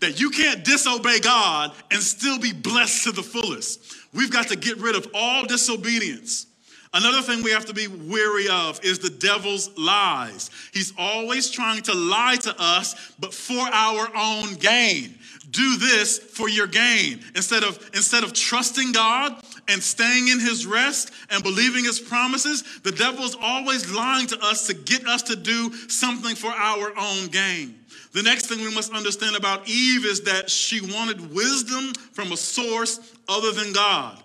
That 0.00 0.18
you 0.18 0.30
can't 0.30 0.64
disobey 0.64 1.20
God 1.20 1.72
and 1.90 2.02
still 2.02 2.38
be 2.38 2.52
blessed 2.52 3.04
to 3.04 3.12
the 3.12 3.22
fullest. 3.22 3.94
We've 4.14 4.30
got 4.30 4.48
to 4.48 4.56
get 4.56 4.78
rid 4.78 4.96
of 4.96 5.06
all 5.12 5.44
disobedience. 5.44 6.46
Another 6.94 7.22
thing 7.22 7.42
we 7.42 7.50
have 7.50 7.66
to 7.66 7.74
be 7.74 7.88
weary 7.88 8.48
of 8.48 8.78
is 8.84 9.00
the 9.00 9.10
devil's 9.10 9.76
lies. 9.76 10.50
He's 10.72 10.92
always 10.96 11.50
trying 11.50 11.82
to 11.82 11.94
lie 11.94 12.36
to 12.42 12.54
us, 12.56 13.12
but 13.18 13.34
for 13.34 13.58
our 13.58 14.08
own 14.16 14.54
gain. 14.54 15.18
Do 15.54 15.76
this 15.76 16.18
for 16.18 16.48
your 16.48 16.66
gain. 16.66 17.20
Instead 17.36 17.62
of, 17.62 17.78
instead 17.94 18.24
of 18.24 18.32
trusting 18.32 18.90
God 18.90 19.40
and 19.68 19.80
staying 19.80 20.26
in 20.26 20.40
his 20.40 20.66
rest 20.66 21.12
and 21.30 21.44
believing 21.44 21.84
his 21.84 22.00
promises, 22.00 22.64
the 22.80 22.90
devil 22.90 23.24
is 23.24 23.36
always 23.40 23.88
lying 23.92 24.26
to 24.26 24.38
us 24.44 24.66
to 24.66 24.74
get 24.74 25.06
us 25.06 25.22
to 25.22 25.36
do 25.36 25.72
something 25.88 26.34
for 26.34 26.50
our 26.50 26.92
own 26.98 27.28
gain. 27.28 27.78
The 28.12 28.22
next 28.24 28.46
thing 28.46 28.62
we 28.62 28.74
must 28.74 28.92
understand 28.92 29.36
about 29.36 29.68
Eve 29.68 30.04
is 30.04 30.22
that 30.22 30.50
she 30.50 30.80
wanted 30.80 31.32
wisdom 31.32 31.94
from 32.12 32.32
a 32.32 32.36
source 32.36 32.98
other 33.28 33.52
than 33.52 33.72
God. 33.72 34.20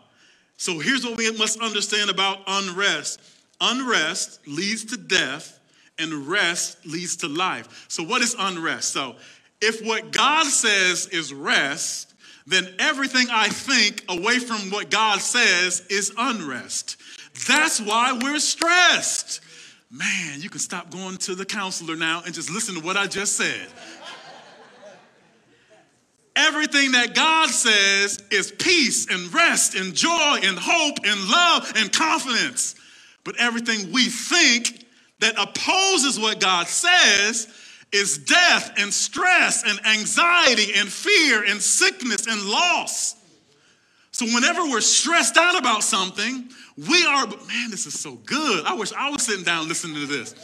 So 0.58 0.80
here's 0.80 1.06
what 1.06 1.16
we 1.16 1.32
must 1.38 1.62
understand 1.62 2.10
about 2.10 2.40
unrest 2.48 3.22
unrest 3.62 4.40
leads 4.48 4.86
to 4.86 4.98
death, 4.98 5.60
and 6.00 6.28
rest 6.28 6.86
leads 6.88 7.18
to 7.18 7.28
life. 7.28 7.86
So, 7.90 8.04
what 8.04 8.22
is 8.22 8.36
unrest? 8.40 8.94
So, 8.94 9.16
if 9.62 9.86
what 9.86 10.12
God 10.12 10.46
says 10.46 11.08
is 11.08 11.34
rest, 11.34 12.14
then 12.48 12.68
everything 12.80 13.28
I 13.32 13.50
think 13.50 14.04
away 14.10 14.40
from 14.40 14.72
what 14.72 14.90
God 14.90 15.20
says 15.20 15.82
is 15.90 16.12
unrest. 16.18 16.98
That's 17.48 17.80
why 17.80 18.18
we're 18.22 18.40
stressed. 18.40 19.42
man, 19.92 20.42
you 20.42 20.50
can 20.50 20.60
stop 20.60 20.92
going 20.92 21.18
to 21.18 21.36
the 21.36 21.46
counselor 21.46 21.96
now 21.96 22.22
and 22.26 22.34
just 22.34 22.50
listen 22.52 22.76
to 22.76 22.82
what 22.82 22.96
I 22.96 23.08
just 23.08 23.36
said. 23.36 23.68
Everything 26.36 26.94
that 26.94 27.16
God 27.16 27.50
says 27.50 28.24
is 28.32 28.52
peace 28.52 29.08
and 29.12 29.34
rest 29.34 29.76
and 29.76 29.94
joy 29.94 30.40
and 30.44 30.58
hope 30.60 30.98
and 31.04 31.28
love 31.28 31.74
and 31.76 31.92
confidence. 31.92 32.76
But 33.24 33.36
everything 33.38 33.92
we 33.92 34.06
think 34.06 34.86
that 35.20 35.34
opposes 35.38 36.20
what 36.20 36.40
God 36.40 36.68
says 36.68 37.48
is 37.92 38.18
death 38.20 38.74
and 38.78 38.94
stress 38.94 39.64
and 39.66 39.80
anxiety 39.86 40.74
and 40.76 40.90
fear 40.90 41.44
and 41.44 41.62
sickness 41.62 42.28
and 42.28 42.44
loss. 42.44 43.16
So, 44.12 44.26
whenever 44.26 44.64
we're 44.64 44.82
stressed 44.82 45.38
out 45.38 45.58
about 45.58 45.84
something, 45.84 46.50
we 46.78 47.06
are, 47.06 47.28
man, 47.28 47.72
this 47.72 47.86
is 47.86 48.00
so 48.00 48.16
good. 48.26 48.66
I 48.66 48.74
wish 48.74 48.92
I 48.94 49.10
was 49.10 49.24
sitting 49.24 49.44
down 49.44 49.68
listening 49.68 49.96
to 49.96 50.06
this. 50.06 50.36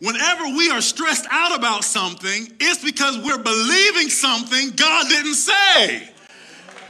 Whenever 0.00 0.56
we 0.56 0.70
are 0.70 0.80
stressed 0.80 1.26
out 1.30 1.56
about 1.58 1.84
something, 1.84 2.52
it's 2.58 2.82
because 2.82 3.18
we're 3.18 3.42
believing 3.42 4.08
something 4.08 4.70
God 4.70 5.08
didn't 5.08 5.34
say. 5.34 6.10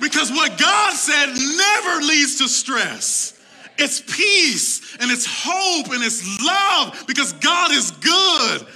Because 0.01 0.31
what 0.31 0.57
God 0.59 0.93
said 0.95 1.27
never 1.27 2.03
leads 2.07 2.39
to 2.39 2.49
stress. 2.49 3.39
It's 3.79 4.01
peace 4.01 4.97
and 5.01 5.11
it's 5.11 5.27
hope 5.27 5.93
and 5.93 6.05
it's 6.05 6.45
love 6.45 7.05
because 7.07 7.33
God 7.35 7.73
is 7.73 7.91
good. 7.91 8.67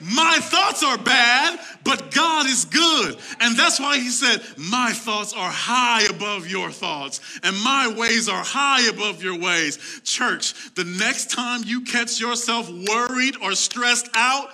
My 0.00 0.38
thoughts 0.40 0.82
are 0.82 0.96
bad, 0.96 1.60
but 1.84 2.10
God 2.10 2.46
is 2.46 2.64
good. 2.64 3.16
And 3.40 3.56
that's 3.56 3.78
why 3.78 3.98
he 3.98 4.08
said, 4.08 4.40
My 4.56 4.92
thoughts 4.92 5.32
are 5.34 5.50
high 5.50 6.02
above 6.04 6.48
your 6.48 6.70
thoughts, 6.70 7.20
and 7.42 7.54
my 7.62 7.92
ways 7.96 8.28
are 8.28 8.42
high 8.42 8.88
above 8.88 9.22
your 9.22 9.38
ways. 9.38 10.00
Church, 10.04 10.74
the 10.74 10.84
next 10.84 11.30
time 11.30 11.62
you 11.64 11.82
catch 11.82 12.20
yourself 12.20 12.70
worried 12.70 13.36
or 13.42 13.54
stressed 13.54 14.08
out, 14.14 14.48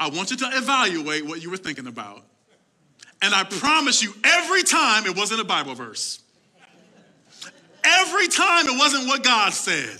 I 0.00 0.08
want 0.10 0.30
you 0.30 0.36
to 0.38 0.50
evaluate 0.52 1.24
what 1.26 1.42
you 1.42 1.50
were 1.50 1.56
thinking 1.56 1.86
about. 1.86 2.22
And 3.22 3.34
I 3.34 3.44
promise 3.44 4.02
you, 4.02 4.14
every 4.24 4.62
time 4.62 5.06
it 5.06 5.16
wasn't 5.16 5.40
a 5.40 5.44
Bible 5.44 5.74
verse. 5.74 6.20
Every 7.84 8.28
time 8.28 8.66
it 8.66 8.78
wasn't 8.78 9.06
what 9.06 9.22
God 9.22 9.52
said. 9.52 9.98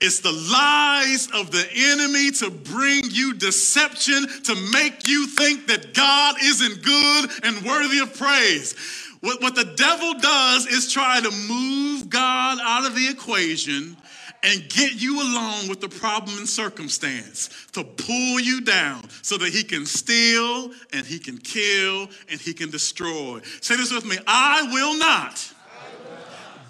It's 0.00 0.20
the 0.20 0.32
lies 0.32 1.28
of 1.32 1.50
the 1.50 1.66
enemy 1.74 2.30
to 2.32 2.50
bring 2.50 3.04
you 3.10 3.34
deception, 3.34 4.26
to 4.44 4.54
make 4.72 5.08
you 5.08 5.26
think 5.26 5.68
that 5.68 5.94
God 5.94 6.36
isn't 6.42 6.82
good 6.82 7.30
and 7.42 7.64
worthy 7.64 8.00
of 8.00 8.16
praise. 8.18 8.74
What, 9.20 9.40
what 9.40 9.54
the 9.54 9.64
devil 9.64 10.14
does 10.14 10.66
is 10.66 10.92
try 10.92 11.20
to 11.20 11.30
move 11.48 12.10
God 12.10 12.58
out 12.60 12.86
of 12.86 12.94
the 12.94 13.08
equation 13.08 13.96
and 14.42 14.68
get 14.68 15.00
you 15.00 15.22
along 15.22 15.68
with 15.68 15.80
the 15.80 15.88
problem 15.88 16.36
and 16.36 16.46
circumstance 16.46 17.48
to 17.72 17.82
pull 17.82 18.38
you 18.38 18.60
down 18.60 19.08
so 19.22 19.38
that 19.38 19.48
he 19.48 19.64
can 19.64 19.86
steal 19.86 20.70
and 20.92 21.06
he 21.06 21.18
can 21.18 21.38
kill 21.38 22.08
and 22.28 22.38
he 22.38 22.52
can 22.52 22.70
destroy. 22.70 23.40
Say 23.62 23.76
this 23.76 23.90
with 23.90 24.04
me 24.04 24.18
I 24.26 24.68
will 24.70 24.98
not, 24.98 25.52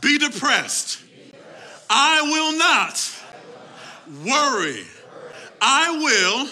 be 0.01 0.19
depressed. 0.19 1.01
I 1.91 2.23
will 2.23 2.57
not 2.57 3.14
worry. 4.25 4.85
I 5.61 5.91
will 5.99 6.49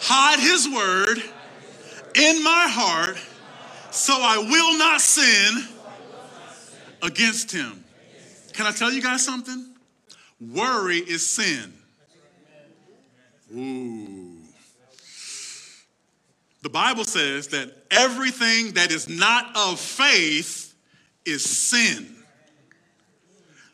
hide 0.00 0.38
his 0.38 0.68
word 0.68 1.18
in 2.14 2.42
my 2.42 2.66
heart 2.68 3.18
so 3.90 4.14
I 4.14 4.38
will 4.38 4.78
not 4.78 5.00
sin 5.00 5.68
against 7.02 7.52
him. 7.52 7.84
Can 8.52 8.66
I 8.66 8.72
tell 8.72 8.92
you 8.92 9.02
guys 9.02 9.24
something? 9.24 9.74
Worry 10.40 10.98
is 10.98 11.28
sin. 11.28 11.72
Ooh. 13.56 14.36
The 16.62 16.68
Bible 16.68 17.04
says 17.04 17.48
that 17.48 17.72
everything 17.90 18.72
that 18.72 18.90
is 18.90 19.08
not 19.08 19.56
of 19.56 19.78
faith 19.78 20.74
is 21.24 21.44
sin. 21.44 22.16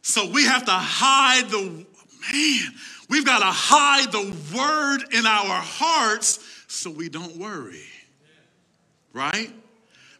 So 0.02 0.28
we 0.30 0.44
have 0.44 0.66
to 0.66 0.72
hide 0.72 1.48
the 1.48 1.86
man, 2.32 2.74
We've 3.08 3.24
got 3.24 3.40
to 3.40 3.46
hide 3.46 4.12
the 4.12 4.34
word 4.56 5.14
in 5.14 5.26
our 5.26 5.60
hearts 5.60 6.40
so 6.68 6.90
we 6.90 7.08
don't 7.08 7.36
worry. 7.36 7.84
Right? 9.12 9.50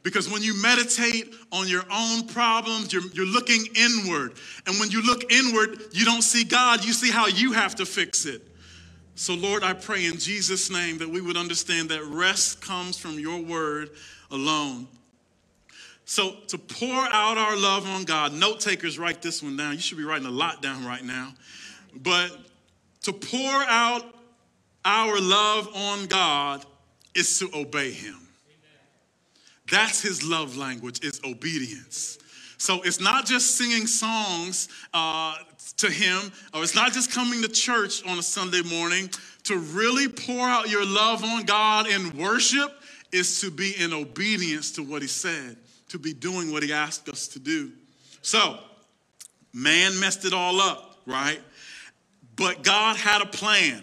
Because 0.03 0.31
when 0.31 0.43
you 0.43 0.61
meditate 0.61 1.35
on 1.51 1.67
your 1.67 1.85
own 1.91 2.29
problems, 2.29 2.93
you're, 2.93 3.07
you're 3.15 3.27
looking 3.27 3.65
inward. 3.75 4.35
And 4.67 4.79
when 4.79 4.91
you 4.91 5.03
look 5.03 5.33
inward, 5.33 5.81
you 5.93 6.05
don't 6.05 6.23
see 6.23 6.45
God, 6.45 6.85
you 6.85 6.93
see 6.93 7.11
how 7.11 7.27
you 7.27 7.53
have 7.53 7.75
to 7.77 7.87
fix 7.87 8.27
it. 8.27 8.43
So, 9.17 9.35
Lord, 9.35 9.63
I 9.63 9.73
pray 9.73 10.05
in 10.07 10.19
Jesus' 10.19 10.71
name 10.71 10.99
that 10.99 11.09
we 11.09 11.21
would 11.21 11.37
understand 11.37 11.89
that 11.89 12.05
rest 12.05 12.61
comes 12.61 12.99
from 12.99 13.19
your 13.19 13.41
word 13.41 13.91
alone. 14.31 14.89
So, 16.05 16.35
to 16.49 16.59
pour 16.59 16.93
out 16.93 17.39
our 17.39 17.57
love 17.57 17.87
on 17.87 18.05
God, 18.05 18.35
note 18.35 18.61
takers, 18.61 18.99
write 18.99 19.23
this 19.23 19.43
one 19.43 19.57
down. 19.57 19.73
You 19.73 19.79
should 19.79 19.99
be 19.99 20.05
writing 20.05 20.27
a 20.27 20.33
lot 20.33 20.61
down 20.61 20.85
right 20.85 21.05
now. 21.05 21.33
But 21.97 22.37
to 23.05 23.13
pour 23.13 23.63
out 23.69 24.03
our 24.85 25.21
love 25.21 25.69
on 25.75 26.07
God 26.07 26.65
is 27.15 27.39
to 27.39 27.51
obey 27.55 27.91
Him. 27.91 28.19
That's 29.71 30.03
His 30.03 30.23
love 30.23 30.57
language, 30.57 31.05
is 31.05 31.21
obedience. 31.25 32.19
So 32.59 32.83
it's 32.83 33.01
not 33.01 33.27
just 33.27 33.57
singing 33.57 33.87
songs 33.87 34.69
uh, 34.93 35.37
to 35.79 35.91
Him, 35.91 36.33
or 36.53 36.63
it's 36.63 36.75
not 36.75 36.93
just 36.93 37.13
coming 37.13 37.43
to 37.43 37.49
church 37.49 38.07
on 38.07 38.19
a 38.19 38.23
Sunday 38.23 38.63
morning. 38.63 39.11
To 39.45 39.59
really 39.59 40.09
pour 40.09 40.49
out 40.49 40.71
your 40.71 40.87
love 40.87 41.23
on 41.23 41.45
God 41.45 41.87
in 41.87 42.17
worship 42.17 42.73
is 43.13 43.41
to 43.43 43.51
be 43.51 43.75
in 43.79 43.93
obedience 43.93 44.73
to 44.73 44.83
what 44.83 45.03
He 45.03 45.09
said, 45.09 45.57
to 45.91 45.99
be 45.99 46.15
doing 46.15 46.51
what 46.51 46.63
He 46.63 46.73
asked 46.73 47.09
us 47.11 47.29
to 47.29 47.39
do. 47.39 47.71
So, 48.23 48.59
man 49.53 50.01
messed 50.01 50.25
it 50.25 50.33
all 50.33 50.61
up, 50.61 51.03
right? 51.07 51.41
But 52.37 52.63
God 52.63 52.97
had 52.97 53.23
a 53.23 53.27
plan. 53.27 53.83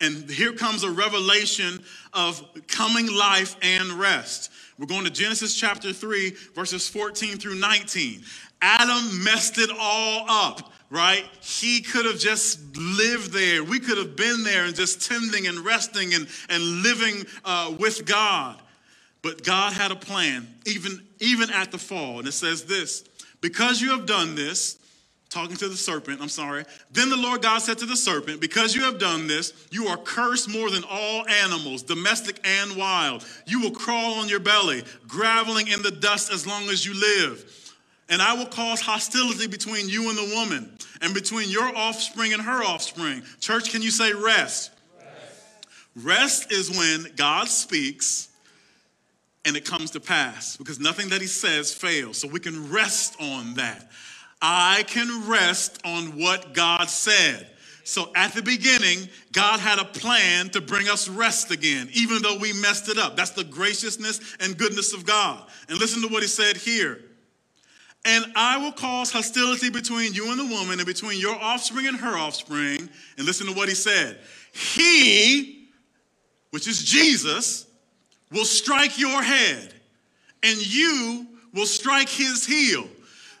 And 0.00 0.30
here 0.30 0.52
comes 0.52 0.82
a 0.82 0.90
revelation 0.90 1.82
of 2.14 2.42
coming 2.66 3.06
life 3.14 3.56
and 3.62 3.92
rest. 3.92 4.50
We're 4.78 4.86
going 4.86 5.04
to 5.04 5.10
Genesis 5.10 5.54
chapter 5.54 5.92
3, 5.92 6.30
verses 6.54 6.88
14 6.88 7.36
through 7.36 7.56
19. 7.56 8.22
Adam 8.62 9.22
messed 9.24 9.58
it 9.58 9.70
all 9.78 10.24
up, 10.28 10.72
right? 10.88 11.24
He 11.42 11.82
could 11.82 12.06
have 12.06 12.18
just 12.18 12.60
lived 12.78 13.32
there. 13.32 13.62
We 13.62 13.78
could 13.78 13.98
have 13.98 14.16
been 14.16 14.42
there 14.42 14.64
and 14.64 14.74
just 14.74 15.06
tending 15.06 15.46
and 15.46 15.58
resting 15.60 16.14
and, 16.14 16.26
and 16.48 16.82
living 16.82 17.26
uh, 17.44 17.74
with 17.78 18.06
God. 18.06 18.60
But 19.22 19.44
God 19.44 19.74
had 19.74 19.90
a 19.90 19.96
plan, 19.96 20.48
even, 20.64 21.06
even 21.18 21.50
at 21.50 21.72
the 21.72 21.78
fall. 21.78 22.20
And 22.20 22.28
it 22.28 22.32
says 22.32 22.64
this 22.64 23.04
Because 23.42 23.82
you 23.82 23.90
have 23.90 24.06
done 24.06 24.34
this, 24.34 24.78
talking 25.30 25.56
to 25.56 25.68
the 25.68 25.76
serpent, 25.76 26.20
I'm 26.20 26.28
sorry. 26.28 26.64
Then 26.90 27.08
the 27.08 27.16
Lord 27.16 27.40
God 27.40 27.60
said 27.60 27.78
to 27.78 27.86
the 27.86 27.96
serpent, 27.96 28.40
Because 28.40 28.74
you 28.74 28.82
have 28.82 28.98
done 28.98 29.28
this, 29.28 29.52
you 29.70 29.86
are 29.86 29.96
cursed 29.96 30.50
more 30.50 30.70
than 30.70 30.82
all 30.90 31.26
animals, 31.28 31.82
domestic 31.82 32.40
and 32.44 32.76
wild. 32.76 33.24
You 33.46 33.60
will 33.60 33.70
crawl 33.70 34.14
on 34.14 34.28
your 34.28 34.40
belly, 34.40 34.82
graveling 35.06 35.68
in 35.68 35.82
the 35.82 35.92
dust 35.92 36.32
as 36.32 36.46
long 36.46 36.64
as 36.64 36.84
you 36.84 36.94
live. 36.94 37.74
And 38.08 38.20
I 38.20 38.34
will 38.34 38.46
cause 38.46 38.80
hostility 38.80 39.46
between 39.46 39.88
you 39.88 40.08
and 40.08 40.18
the 40.18 40.34
woman, 40.34 40.76
and 41.00 41.14
between 41.14 41.48
your 41.48 41.74
offspring 41.76 42.32
and 42.32 42.42
her 42.42 42.64
offspring. 42.64 43.22
Church, 43.38 43.70
can 43.70 43.82
you 43.82 43.92
say 43.92 44.12
rest? 44.12 44.72
Rest, 45.94 46.42
rest 46.42 46.52
is 46.52 46.76
when 46.76 47.06
God 47.14 47.46
speaks 47.46 48.28
and 49.44 49.56
it 49.56 49.64
comes 49.64 49.92
to 49.92 50.00
pass, 50.00 50.56
because 50.56 50.78
nothing 50.78 51.08
that 51.10 51.20
he 51.20 51.26
says 51.26 51.72
fails. 51.72 52.18
So 52.18 52.28
we 52.28 52.40
can 52.40 52.70
rest 52.70 53.16
on 53.20 53.54
that. 53.54 53.88
I 54.42 54.84
can 54.86 55.28
rest 55.28 55.80
on 55.84 56.18
what 56.18 56.54
God 56.54 56.88
said. 56.88 57.46
So 57.84 58.10
at 58.14 58.34
the 58.34 58.42
beginning, 58.42 59.08
God 59.32 59.58
had 59.58 59.78
a 59.78 59.84
plan 59.84 60.50
to 60.50 60.60
bring 60.60 60.88
us 60.88 61.08
rest 61.08 61.50
again, 61.50 61.88
even 61.92 62.22
though 62.22 62.36
we 62.38 62.52
messed 62.52 62.88
it 62.88 62.98
up. 62.98 63.16
That's 63.16 63.30
the 63.30 63.44
graciousness 63.44 64.20
and 64.38 64.56
goodness 64.56 64.92
of 64.92 65.04
God. 65.04 65.48
And 65.68 65.78
listen 65.78 66.00
to 66.02 66.08
what 66.08 66.22
he 66.22 66.28
said 66.28 66.56
here. 66.56 67.00
And 68.04 68.24
I 68.34 68.58
will 68.58 68.72
cause 68.72 69.10
hostility 69.10 69.70
between 69.70 70.14
you 70.14 70.30
and 70.30 70.38
the 70.38 70.46
woman, 70.46 70.78
and 70.78 70.86
between 70.86 71.20
your 71.20 71.34
offspring 71.34 71.86
and 71.86 71.96
her 71.96 72.16
offspring. 72.16 72.88
And 73.18 73.26
listen 73.26 73.46
to 73.46 73.52
what 73.52 73.68
he 73.68 73.74
said. 73.74 74.20
He, 74.52 75.68
which 76.50 76.66
is 76.66 76.82
Jesus, 76.82 77.66
will 78.30 78.44
strike 78.44 78.98
your 78.98 79.22
head, 79.22 79.74
and 80.42 80.74
you 80.74 81.26
will 81.52 81.66
strike 81.66 82.08
his 82.08 82.46
heel. 82.46 82.86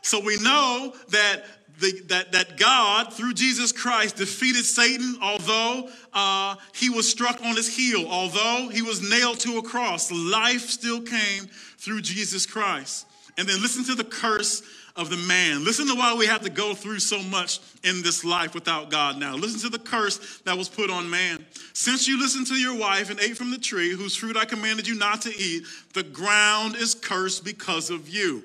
So 0.02 0.20
we 0.20 0.36
know 0.38 0.94
that 1.10 1.44
the, 1.80 2.02
that, 2.08 2.32
that 2.32 2.56
God, 2.56 3.12
through 3.12 3.34
Jesus 3.34 3.72
Christ, 3.72 4.16
defeated 4.16 4.64
Satan, 4.64 5.16
although 5.22 5.88
uh, 6.12 6.56
he 6.74 6.90
was 6.90 7.10
struck 7.10 7.42
on 7.42 7.56
his 7.56 7.74
heel, 7.74 8.06
although 8.08 8.68
he 8.70 8.82
was 8.82 9.08
nailed 9.08 9.40
to 9.40 9.58
a 9.58 9.62
cross, 9.62 10.12
life 10.12 10.68
still 10.68 11.00
came 11.00 11.46
through 11.78 12.02
Jesus 12.02 12.46
Christ. 12.46 13.06
And 13.38 13.48
then 13.48 13.62
listen 13.62 13.84
to 13.84 13.94
the 13.94 14.04
curse 14.04 14.62
of 14.96 15.08
the 15.08 15.16
man. 15.16 15.64
Listen 15.64 15.86
to 15.86 15.94
why 15.94 16.14
we 16.14 16.26
have 16.26 16.42
to 16.42 16.50
go 16.50 16.74
through 16.74 16.98
so 16.98 17.22
much 17.22 17.60
in 17.84 18.02
this 18.02 18.24
life 18.24 18.54
without 18.54 18.90
God 18.90 19.18
now. 19.18 19.34
Listen 19.34 19.60
to 19.60 19.68
the 19.70 19.82
curse 19.82 20.40
that 20.44 20.58
was 20.58 20.68
put 20.68 20.90
on 20.90 21.08
man. 21.08 21.44
Since 21.72 22.06
you 22.06 22.20
listened 22.20 22.48
to 22.48 22.54
your 22.54 22.76
wife 22.76 23.08
and 23.08 23.18
ate 23.20 23.36
from 23.36 23.50
the 23.50 23.58
tree 23.58 23.92
whose 23.92 24.16
fruit 24.16 24.36
I 24.36 24.44
commanded 24.44 24.86
you 24.86 24.96
not 24.96 25.22
to 25.22 25.30
eat, 25.30 25.64
the 25.94 26.02
ground 26.02 26.76
is 26.76 26.94
cursed 26.94 27.44
because 27.44 27.88
of 27.88 28.08
you. 28.08 28.42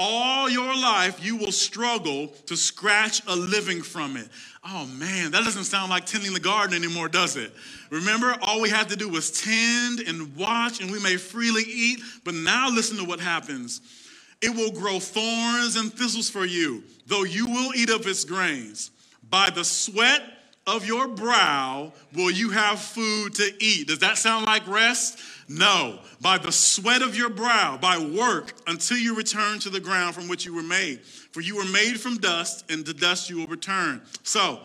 All 0.00 0.48
your 0.48 0.76
life, 0.76 1.24
you 1.24 1.36
will 1.36 1.50
struggle 1.50 2.28
to 2.46 2.56
scratch 2.56 3.20
a 3.26 3.34
living 3.34 3.82
from 3.82 4.16
it. 4.16 4.28
Oh 4.64 4.86
man, 4.86 5.32
that 5.32 5.42
doesn't 5.42 5.64
sound 5.64 5.90
like 5.90 6.06
tending 6.06 6.32
the 6.32 6.40
garden 6.40 6.76
anymore, 6.76 7.08
does 7.08 7.36
it? 7.36 7.52
Remember, 7.90 8.36
all 8.40 8.60
we 8.60 8.70
had 8.70 8.88
to 8.90 8.96
do 8.96 9.08
was 9.08 9.32
tend 9.32 10.00
and 10.00 10.36
watch, 10.36 10.80
and 10.80 10.92
we 10.92 11.00
may 11.00 11.16
freely 11.16 11.64
eat. 11.64 12.00
But 12.24 12.34
now, 12.34 12.70
listen 12.70 12.96
to 12.98 13.04
what 13.04 13.18
happens 13.18 13.80
it 14.40 14.54
will 14.54 14.70
grow 14.70 15.00
thorns 15.00 15.74
and 15.74 15.92
thistles 15.92 16.30
for 16.30 16.44
you, 16.44 16.84
though 17.06 17.24
you 17.24 17.46
will 17.46 17.74
eat 17.74 17.90
of 17.90 18.06
its 18.06 18.24
grains. 18.24 18.92
By 19.28 19.50
the 19.50 19.64
sweat 19.64 20.22
of 20.68 20.86
your 20.86 21.08
brow 21.08 21.92
will 22.14 22.30
you 22.30 22.50
have 22.50 22.78
food 22.78 23.34
to 23.36 23.50
eat. 23.58 23.88
Does 23.88 24.00
that 24.00 24.18
sound 24.18 24.44
like 24.44 24.68
rest? 24.68 25.18
No. 25.48 25.98
By 26.20 26.36
the 26.36 26.52
sweat 26.52 27.00
of 27.00 27.16
your 27.16 27.30
brow, 27.30 27.78
by 27.78 27.98
work, 27.98 28.52
until 28.66 28.98
you 28.98 29.16
return 29.16 29.60
to 29.60 29.70
the 29.70 29.80
ground 29.80 30.14
from 30.14 30.28
which 30.28 30.44
you 30.44 30.54
were 30.54 30.62
made. 30.62 31.00
For 31.32 31.40
you 31.40 31.56
were 31.56 31.64
made 31.64 31.98
from 31.98 32.18
dust, 32.18 32.70
and 32.70 32.84
to 32.84 32.92
dust 32.92 33.30
you 33.30 33.38
will 33.38 33.46
return. 33.46 34.02
So, 34.24 34.60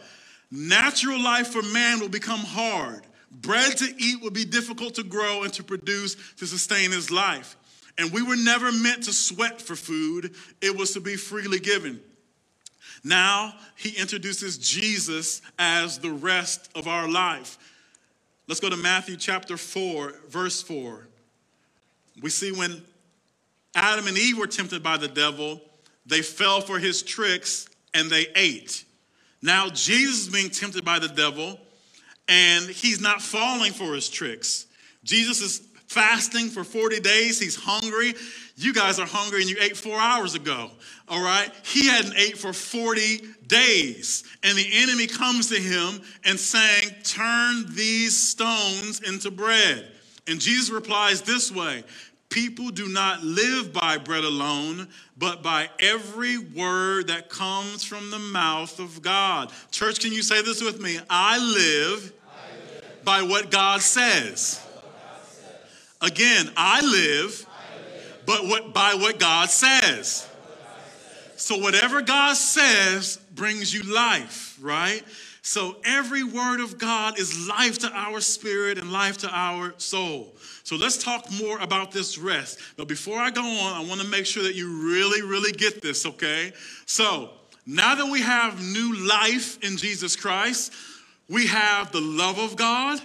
natural 0.52 1.24
life 1.24 1.48
for 1.48 1.62
man 1.62 2.02
will 2.02 2.10
become 2.10 2.42
hard. 2.42 3.08
Bread 3.32 3.78
to 3.78 3.86
eat 3.98 4.22
will 4.22 4.32
be 4.32 4.46
difficult 4.46 4.96
to 4.96 5.04
grow 5.04 5.44
and 5.44 5.54
to 5.54 5.64
produce 5.64 6.16
to 6.38 6.46
sustain 6.46 6.92
his 6.92 7.12
life. 7.12 7.56
And 7.98 8.12
we 8.12 8.22
were 8.22 8.36
never 8.36 8.72
meant 8.72 9.04
to 9.04 9.14
sweat 9.14 9.62
for 9.62 9.76
food, 9.76 10.36
it 10.62 10.76
was 10.76 10.92
to 10.92 11.00
be 11.00 11.16
freely 11.16 11.60
given. 11.60 12.02
Now 13.04 13.54
he 13.76 13.90
introduces 14.00 14.58
Jesus 14.58 15.42
as 15.60 16.00
the 16.00 16.12
rest 16.12 16.70
of 16.76 16.88
our 16.88 17.08
life. 17.10 17.58
Let's 18.48 18.60
go 18.60 18.70
to 18.70 18.78
Matthew 18.78 19.18
chapter 19.18 19.58
4, 19.58 20.14
verse 20.30 20.62
4. 20.62 21.08
We 22.22 22.30
see 22.30 22.52
when 22.52 22.82
Adam 23.76 24.08
and 24.08 24.18
Eve 24.18 24.38
were 24.38 24.48
tempted 24.48 24.84
by 24.84 24.98
the 24.98 25.08
devil, 25.08 25.62
they 26.06 26.22
fell 26.22 26.62
for 26.62 26.80
his 26.80 27.02
tricks 27.02 27.68
and 27.94 28.10
they 28.10 28.28
ate. 28.36 28.86
Now 29.42 29.70
Jesus 29.70 30.28
is 30.28 30.30
being 30.30 30.50
tempted 30.50 30.86
by 30.86 31.00
the 31.00 31.08
devil 31.08 31.60
and 32.28 32.66
he's 32.66 33.02
not 33.02 33.22
falling 33.22 33.74
for 33.74 33.94
his 33.94 34.10
tricks. 34.10 34.68
Jesus 35.04 35.42
is 35.42 35.62
fasting 35.88 36.50
for 36.50 36.64
40 36.64 37.00
days. 37.02 37.40
He's 37.40 37.56
hungry. 37.56 38.14
You 38.56 38.74
guys 38.74 39.00
are 39.00 39.08
hungry 39.08 39.42
and 39.42 39.50
you 39.50 39.58
ate 39.60 39.76
four 39.76 40.00
hours 40.00 40.36
ago. 40.36 40.70
All 41.08 41.24
right. 41.24 41.52
He 41.64 41.88
hadn't 41.88 42.16
ate 42.16 42.38
for 42.38 42.54
40 42.54 43.22
days. 43.48 44.24
And 44.44 44.58
the 44.58 44.68
enemy 44.74 45.08
comes 45.08 45.50
to 45.50 45.56
him 45.56 46.02
and 46.24 46.40
saying, 46.40 46.90
Turn 47.04 47.66
these 47.74 48.16
stones 48.16 49.02
into 49.02 49.32
bread. 49.32 49.88
And 50.28 50.40
Jesus 50.40 50.70
replies 50.70 51.22
this 51.22 51.52
way 51.52 51.84
People 52.30 52.70
do 52.70 52.88
not 52.88 53.24
live 53.24 53.74
by 53.74 53.98
bread 53.98 54.24
alone, 54.24 54.88
but 55.18 55.44
by 55.44 55.70
every 55.80 56.40
word 56.40 57.08
that 57.08 57.30
comes 57.30 57.84
from 57.84 58.10
the 58.10 58.18
mouth 58.18 58.80
of 58.80 59.02
God. 59.02 59.52
Church, 59.72 60.00
can 60.00 60.12
you 60.12 60.24
say 60.24 60.42
this 60.42 60.62
with 60.62 60.82
me? 60.82 60.98
I 61.10 61.38
live, 61.38 62.14
I 62.28 62.82
live. 62.82 63.06
by 63.06 63.22
what 63.22 63.52
God 63.52 63.82
says. 63.82 64.66
Again, 66.02 66.50
I 66.58 66.82
live, 66.82 67.46
but 68.26 68.48
what, 68.48 68.74
by 68.74 68.96
what 68.96 69.20
God 69.20 69.50
says. 69.50 70.28
So, 71.36 71.58
whatever 71.58 72.02
God 72.02 72.36
says 72.36 73.18
brings 73.34 73.74
you 73.74 73.82
life, 73.94 74.58
right? 74.62 75.04
So, 75.42 75.76
every 75.84 76.24
word 76.24 76.62
of 76.62 76.78
God 76.78 77.20
is 77.20 77.50
life 77.50 77.80
to 77.80 77.92
our 77.92 78.22
spirit 78.22 78.78
and 78.78 78.94
life 78.94 79.18
to 79.20 79.30
our 79.30 79.74
soul. 79.78 80.36
So, 80.64 80.78
let's 80.78 81.04
talk 81.04 81.26
more 81.42 81.60
about 81.60 81.92
this 81.92 82.18
rest. 82.18 82.60
But 82.78 82.88
before 82.88 83.18
I 83.18 83.30
go 83.30 83.42
on, 83.42 83.74
I 83.74 83.86
want 83.86 84.00
to 84.00 84.08
make 84.08 84.26
sure 84.26 84.44
that 84.44 84.56
you 84.56 84.88
really, 84.88 85.22
really 85.22 85.52
get 85.52 85.82
this, 85.82 86.06
okay? 86.06 86.54
So, 86.86 87.32
now 87.66 87.96
that 87.96 88.10
we 88.10 88.22
have 88.22 88.62
new 88.62 89.08
life 89.08 89.62
in 89.64 89.78
Jesus 89.78 90.16
Christ, 90.16 90.72
we 91.30 91.48
have 91.48 91.92
the 91.92 92.02
love 92.02 92.38
of 92.38 92.56
God 92.56 93.02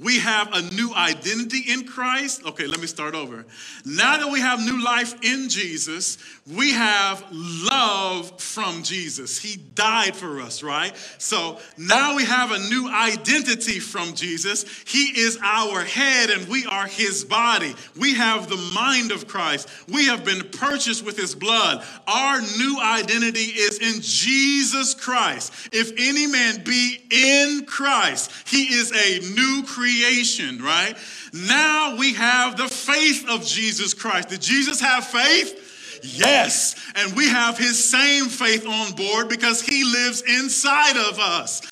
we 0.00 0.18
have 0.20 0.54
a 0.54 0.62
new 0.74 0.94
identity 0.94 1.70
in 1.70 1.86
Christ. 1.86 2.46
Okay, 2.46 2.66
let 2.66 2.80
me 2.80 2.86
start 2.86 3.14
over. 3.14 3.44
Now 3.84 4.16
that 4.16 4.30
we 4.32 4.40
have 4.40 4.58
new 4.64 4.82
life 4.82 5.14
in 5.22 5.50
Jesus, 5.50 6.16
we 6.50 6.72
have 6.72 7.22
love 7.30 8.40
from 8.40 8.82
Jesus. 8.82 9.38
He 9.38 9.56
died 9.56 10.16
for 10.16 10.40
us, 10.40 10.62
right? 10.62 10.96
So 11.18 11.58
now 11.76 12.16
we 12.16 12.24
have 12.24 12.52
a 12.52 12.58
new 12.70 12.88
identity 12.88 13.80
from 13.80 14.14
Jesus. 14.14 14.64
He 14.86 15.20
is 15.20 15.38
our 15.42 15.84
head 15.84 16.30
and 16.30 16.48
we 16.48 16.64
are 16.64 16.86
his 16.86 17.22
body. 17.22 17.74
We 18.00 18.14
have 18.14 18.48
the 18.48 18.56
mind 18.74 19.12
of 19.12 19.28
Christ. 19.28 19.68
We 19.88 20.06
have 20.06 20.24
been 20.24 20.48
purchased 20.48 21.04
with 21.04 21.18
his 21.18 21.34
blood. 21.34 21.84
Our 22.06 22.40
new 22.40 22.80
identity 22.80 23.40
is 23.40 23.78
in 23.78 24.00
Jesus 24.00 24.94
Christ. 24.94 25.52
If 25.70 25.92
any 25.98 26.26
man 26.26 26.64
be 26.64 26.98
in 27.10 27.66
Christ, 27.66 28.32
he 28.48 28.72
is 28.72 28.90
a 28.90 29.34
new 29.34 29.62
creation, 29.82 30.62
right? 30.62 30.96
Now 31.32 31.96
we 31.96 32.14
have 32.14 32.56
the 32.56 32.68
faith 32.68 33.28
of 33.28 33.44
Jesus 33.44 33.94
Christ. 33.94 34.28
Did 34.28 34.40
Jesus 34.40 34.80
have 34.80 35.04
faith? 35.04 36.00
Yes. 36.04 36.76
And 36.94 37.16
we 37.16 37.28
have 37.28 37.58
his 37.58 37.82
same 37.82 38.26
faith 38.26 38.64
on 38.66 38.92
board 38.92 39.28
because 39.28 39.60
he 39.60 39.82
lives 39.82 40.22
inside 40.22 40.96
of 40.96 41.18
us. 41.18 41.62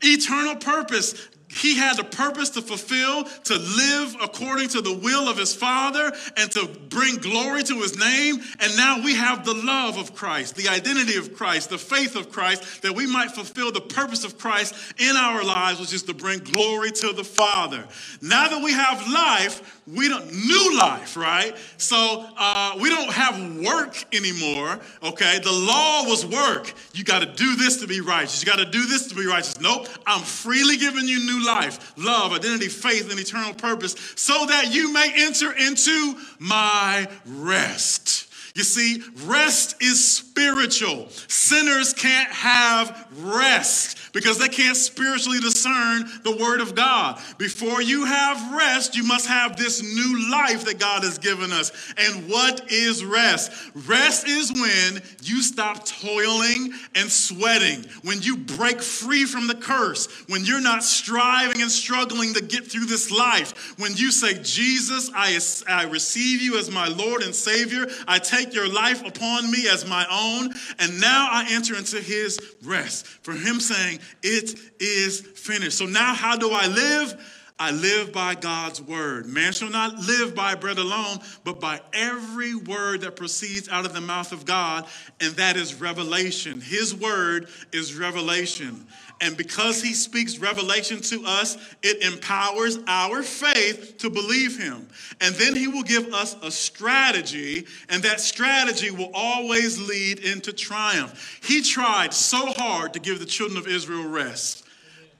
Eternal 0.00 0.56
purpose. 0.56 1.28
He 1.56 1.74
had 1.74 1.98
a 1.98 2.04
purpose 2.04 2.50
to 2.50 2.62
fulfill, 2.62 3.24
to 3.24 3.54
live 3.54 4.16
according 4.22 4.68
to 4.70 4.82
the 4.82 4.92
will 4.92 5.28
of 5.28 5.38
his 5.38 5.54
Father, 5.54 6.12
and 6.36 6.50
to 6.52 6.68
bring 6.88 7.16
glory 7.16 7.62
to 7.64 7.80
his 7.80 7.98
name. 7.98 8.36
And 8.60 8.76
now 8.76 9.02
we 9.02 9.14
have 9.14 9.44
the 9.44 9.54
love 9.54 9.96
of 9.96 10.14
Christ, 10.14 10.56
the 10.56 10.68
identity 10.68 11.16
of 11.16 11.34
Christ, 11.34 11.70
the 11.70 11.78
faith 11.78 12.14
of 12.14 12.30
Christ, 12.30 12.82
that 12.82 12.94
we 12.94 13.06
might 13.06 13.30
fulfill 13.30 13.72
the 13.72 13.80
purpose 13.80 14.24
of 14.24 14.38
Christ 14.38 14.74
in 14.98 15.16
our 15.16 15.42
lives, 15.42 15.80
which 15.80 15.94
is 15.94 16.02
to 16.04 16.14
bring 16.14 16.40
glory 16.40 16.90
to 16.92 17.12
the 17.12 17.24
Father. 17.24 17.86
Now 18.20 18.48
that 18.48 18.62
we 18.62 18.72
have 18.72 19.10
life, 19.10 19.75
we 19.86 20.08
don't 20.08 20.32
new 20.32 20.78
life 20.78 21.16
right? 21.16 21.54
So 21.78 22.26
uh, 22.36 22.78
we 22.80 22.88
don't 22.88 23.10
have 23.10 23.56
work 23.64 24.14
anymore 24.14 24.80
okay? 25.02 25.38
The 25.38 25.52
law 25.52 26.04
was 26.04 26.26
work. 26.26 26.72
You 26.94 27.04
got 27.04 27.20
to 27.20 27.26
do 27.26 27.56
this 27.56 27.80
to 27.80 27.86
be 27.86 28.00
righteous. 28.00 28.42
You 28.42 28.46
got 28.46 28.58
to 28.58 28.70
do 28.70 28.86
this 28.86 29.06
to 29.08 29.14
be 29.14 29.26
righteous. 29.26 29.60
Nope. 29.60 29.88
I'm 30.06 30.22
freely 30.22 30.76
giving 30.76 31.06
you 31.06 31.18
new 31.20 31.46
life 31.46 31.94
love 31.96 32.32
identity 32.32 32.68
faith 32.68 33.10
and 33.10 33.18
eternal 33.18 33.54
purpose 33.54 33.94
so 34.16 34.46
that 34.46 34.72
you 34.72 34.92
may 34.92 35.12
enter 35.14 35.52
into 35.52 36.14
my 36.38 37.08
rest. 37.24 38.32
You 38.54 38.62
see, 38.62 39.02
rest 39.26 39.82
is 39.82 40.02
spiritual. 40.02 41.08
Sinners 41.28 41.92
can't 41.92 42.30
have 42.30 43.06
rest 43.18 43.98
because 44.16 44.38
they 44.38 44.48
can't 44.48 44.78
spiritually 44.78 45.40
discern 45.40 46.06
the 46.22 46.34
word 46.34 46.62
of 46.62 46.74
God. 46.74 47.20
Before 47.36 47.82
you 47.82 48.06
have 48.06 48.56
rest, 48.56 48.96
you 48.96 49.04
must 49.04 49.26
have 49.26 49.58
this 49.58 49.82
new 49.82 50.30
life 50.30 50.64
that 50.64 50.78
God 50.78 51.04
has 51.04 51.18
given 51.18 51.52
us. 51.52 51.70
And 51.98 52.26
what 52.26 52.72
is 52.72 53.04
rest? 53.04 53.52
Rest 53.74 54.26
is 54.26 54.50
when 54.50 55.02
you 55.22 55.42
stop 55.42 55.84
toiling 55.84 56.72
and 56.94 57.10
sweating, 57.10 57.84
when 58.04 58.22
you 58.22 58.38
break 58.38 58.80
free 58.80 59.26
from 59.26 59.48
the 59.48 59.54
curse, 59.54 60.06
when 60.30 60.46
you're 60.46 60.62
not 60.62 60.82
striving 60.82 61.60
and 61.60 61.70
struggling 61.70 62.32
to 62.32 62.42
get 62.42 62.66
through 62.66 62.86
this 62.86 63.10
life, 63.10 63.78
when 63.78 63.94
you 63.96 64.10
say, 64.10 64.40
Jesus, 64.42 65.10
I, 65.14 65.38
I 65.68 65.84
receive 65.90 66.40
you 66.40 66.58
as 66.58 66.70
my 66.70 66.88
Lord 66.88 67.20
and 67.20 67.34
Savior, 67.34 67.86
I 68.08 68.18
take 68.18 68.54
your 68.54 68.72
life 68.72 69.04
upon 69.04 69.50
me 69.50 69.68
as 69.70 69.86
my 69.86 70.06
own, 70.10 70.54
and 70.78 71.02
now 71.02 71.28
I 71.30 71.48
enter 71.50 71.76
into 71.76 72.00
his 72.00 72.40
rest. 72.62 73.06
For 73.06 73.32
him 73.32 73.60
saying, 73.60 73.98
it 74.22 74.58
is 74.80 75.20
finished. 75.20 75.78
So 75.78 75.86
now, 75.86 76.14
how 76.14 76.36
do 76.36 76.50
I 76.52 76.66
live? 76.66 77.35
I 77.58 77.70
live 77.70 78.12
by 78.12 78.34
God's 78.34 78.82
word. 78.82 79.24
Man 79.24 79.52
shall 79.54 79.70
not 79.70 79.96
live 79.96 80.34
by 80.34 80.54
bread 80.54 80.76
alone, 80.76 81.20
but 81.42 81.58
by 81.58 81.80
every 81.94 82.54
word 82.54 83.00
that 83.00 83.16
proceeds 83.16 83.70
out 83.70 83.86
of 83.86 83.94
the 83.94 84.00
mouth 84.02 84.32
of 84.32 84.44
God, 84.44 84.86
and 85.20 85.32
that 85.36 85.56
is 85.56 85.74
revelation. 85.80 86.60
His 86.60 86.94
word 86.94 87.48
is 87.72 87.94
revelation. 87.94 88.86
And 89.22 89.38
because 89.38 89.82
he 89.82 89.94
speaks 89.94 90.36
revelation 90.36 91.00
to 91.00 91.24
us, 91.24 91.56
it 91.82 92.02
empowers 92.02 92.78
our 92.86 93.22
faith 93.22 93.96
to 93.98 94.10
believe 94.10 94.60
him. 94.60 94.86
And 95.22 95.34
then 95.36 95.56
he 95.56 95.66
will 95.66 95.82
give 95.82 96.12
us 96.12 96.36
a 96.42 96.50
strategy, 96.50 97.66
and 97.88 98.02
that 98.02 98.20
strategy 98.20 98.90
will 98.90 99.10
always 99.14 99.80
lead 99.80 100.18
into 100.18 100.52
triumph. 100.52 101.40
He 101.42 101.62
tried 101.62 102.12
so 102.12 102.52
hard 102.52 102.92
to 102.92 103.00
give 103.00 103.18
the 103.18 103.24
children 103.24 103.56
of 103.56 103.66
Israel 103.66 104.06
rest 104.06 104.65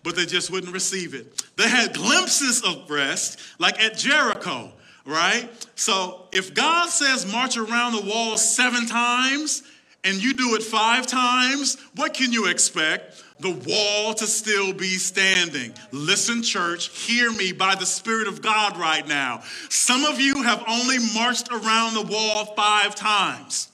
but 0.06 0.14
they 0.14 0.24
just 0.24 0.52
wouldn't 0.52 0.72
receive 0.72 1.14
it. 1.14 1.42
They 1.56 1.68
had 1.68 1.92
glimpses 1.92 2.62
of 2.62 2.88
rest, 2.88 3.40
like 3.58 3.82
at 3.82 3.98
Jericho. 3.98 4.70
right? 5.04 5.50
So 5.74 6.28
if 6.32 6.54
God 6.54 6.90
says 6.90 7.30
march 7.32 7.56
around 7.56 7.90
the 7.92 8.02
wall 8.02 8.36
seven 8.36 8.86
times 8.86 9.64
and 10.04 10.22
you 10.22 10.32
do 10.32 10.54
it 10.54 10.62
five 10.62 11.08
times, 11.08 11.76
what 11.96 12.14
can 12.14 12.32
you 12.32 12.46
expect? 12.46 13.24
The 13.40 13.50
wall 13.50 14.14
to 14.14 14.28
still 14.28 14.72
be 14.72 14.96
standing. 14.96 15.74
Listen, 15.90 16.40
church, 16.40 16.88
hear 16.96 17.32
me 17.32 17.50
by 17.50 17.74
the 17.74 17.84
Spirit 17.84 18.28
of 18.28 18.40
God 18.40 18.78
right 18.78 19.06
now. 19.08 19.42
Some 19.70 20.04
of 20.04 20.20
you 20.20 20.40
have 20.44 20.62
only 20.68 20.98
marched 21.16 21.50
around 21.50 21.94
the 21.94 22.06
wall 22.08 22.44
five 22.54 22.94
times. 22.94 23.72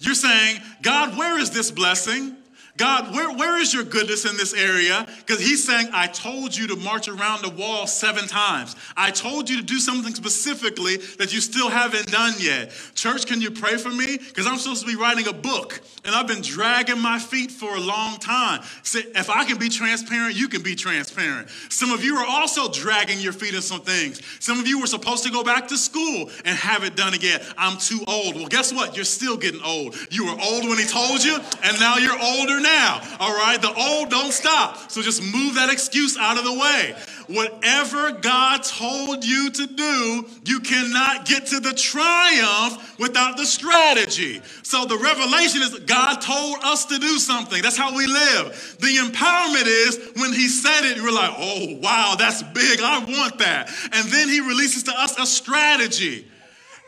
You're 0.00 0.16
saying, 0.16 0.58
God, 0.82 1.16
where 1.16 1.38
is 1.38 1.52
this 1.52 1.70
blessing? 1.70 2.36
God, 2.78 3.12
where, 3.12 3.34
where 3.34 3.60
is 3.60 3.74
your 3.74 3.82
goodness 3.82 4.24
in 4.24 4.36
this 4.36 4.54
area? 4.54 5.04
Because 5.18 5.40
he's 5.40 5.64
saying, 5.64 5.88
I 5.92 6.06
told 6.06 6.56
you 6.56 6.68
to 6.68 6.76
march 6.76 7.08
around 7.08 7.42
the 7.42 7.50
wall 7.50 7.88
seven 7.88 8.28
times. 8.28 8.76
I 8.96 9.10
told 9.10 9.50
you 9.50 9.56
to 9.56 9.64
do 9.64 9.80
something 9.80 10.14
specifically 10.14 10.98
that 11.18 11.34
you 11.34 11.40
still 11.40 11.70
haven't 11.70 12.12
done 12.12 12.34
yet. 12.38 12.72
Church, 12.94 13.26
can 13.26 13.40
you 13.40 13.50
pray 13.50 13.78
for 13.78 13.90
me? 13.90 14.16
Because 14.16 14.46
I'm 14.46 14.58
supposed 14.58 14.82
to 14.82 14.86
be 14.86 14.94
writing 14.94 15.26
a 15.26 15.32
book 15.32 15.80
and 16.04 16.14
I've 16.14 16.28
been 16.28 16.40
dragging 16.40 17.00
my 17.00 17.18
feet 17.18 17.50
for 17.50 17.74
a 17.74 17.80
long 17.80 18.18
time. 18.18 18.62
See, 18.84 19.00
if 19.00 19.28
I 19.28 19.44
can 19.44 19.58
be 19.58 19.68
transparent, 19.68 20.36
you 20.36 20.46
can 20.46 20.62
be 20.62 20.76
transparent. 20.76 21.48
Some 21.70 21.90
of 21.90 22.04
you 22.04 22.14
are 22.16 22.26
also 22.26 22.70
dragging 22.70 23.18
your 23.18 23.32
feet 23.32 23.54
in 23.54 23.60
some 23.60 23.80
things. 23.80 24.22
Some 24.38 24.60
of 24.60 24.68
you 24.68 24.80
were 24.80 24.86
supposed 24.86 25.24
to 25.24 25.32
go 25.32 25.42
back 25.42 25.66
to 25.68 25.76
school 25.76 26.30
and 26.44 26.56
have 26.56 26.84
it 26.84 26.94
done 26.94 27.14
again. 27.14 27.40
I'm 27.56 27.76
too 27.76 28.04
old. 28.06 28.36
Well, 28.36 28.46
guess 28.46 28.72
what? 28.72 28.94
You're 28.94 29.04
still 29.04 29.36
getting 29.36 29.62
old. 29.62 29.96
You 30.10 30.26
were 30.26 30.40
old 30.40 30.68
when 30.68 30.78
he 30.78 30.86
told 30.86 31.24
you, 31.24 31.38
and 31.64 31.80
now 31.80 31.96
you're 31.96 32.18
older 32.22 32.60
now 32.60 32.67
now. 32.68 33.00
All 33.20 33.34
right, 33.34 33.60
the 33.60 33.72
old 33.72 34.10
don't 34.10 34.32
stop. 34.32 34.90
So 34.90 35.02
just 35.02 35.22
move 35.22 35.54
that 35.54 35.70
excuse 35.70 36.16
out 36.16 36.38
of 36.38 36.44
the 36.44 36.52
way. 36.52 36.94
Whatever 37.28 38.12
God 38.12 38.62
told 38.62 39.24
you 39.24 39.50
to 39.50 39.66
do, 39.66 40.26
you 40.44 40.60
cannot 40.60 41.26
get 41.26 41.46
to 41.46 41.60
the 41.60 41.74
triumph 41.74 42.98
without 42.98 43.36
the 43.36 43.44
strategy. 43.44 44.40
So 44.62 44.86
the 44.86 44.96
revelation 44.96 45.62
is 45.62 45.78
God 45.80 46.20
told 46.20 46.64
us 46.64 46.86
to 46.86 46.98
do 46.98 47.18
something. 47.18 47.62
That's 47.62 47.76
how 47.76 47.94
we 47.94 48.06
live. 48.06 48.76
The 48.80 48.96
empowerment 48.96 49.66
is 49.66 50.12
when 50.16 50.32
He 50.32 50.48
said 50.48 50.90
it, 50.90 50.96
you're 50.96 51.12
like, 51.12 51.34
oh, 51.36 51.78
wow, 51.82 52.16
that's 52.18 52.42
big. 52.42 52.80
I 52.80 52.98
want 52.98 53.38
that. 53.38 53.70
And 53.92 54.08
then 54.08 54.28
He 54.28 54.40
releases 54.40 54.84
to 54.84 54.92
us 54.92 55.18
a 55.18 55.26
strategy. 55.26 56.26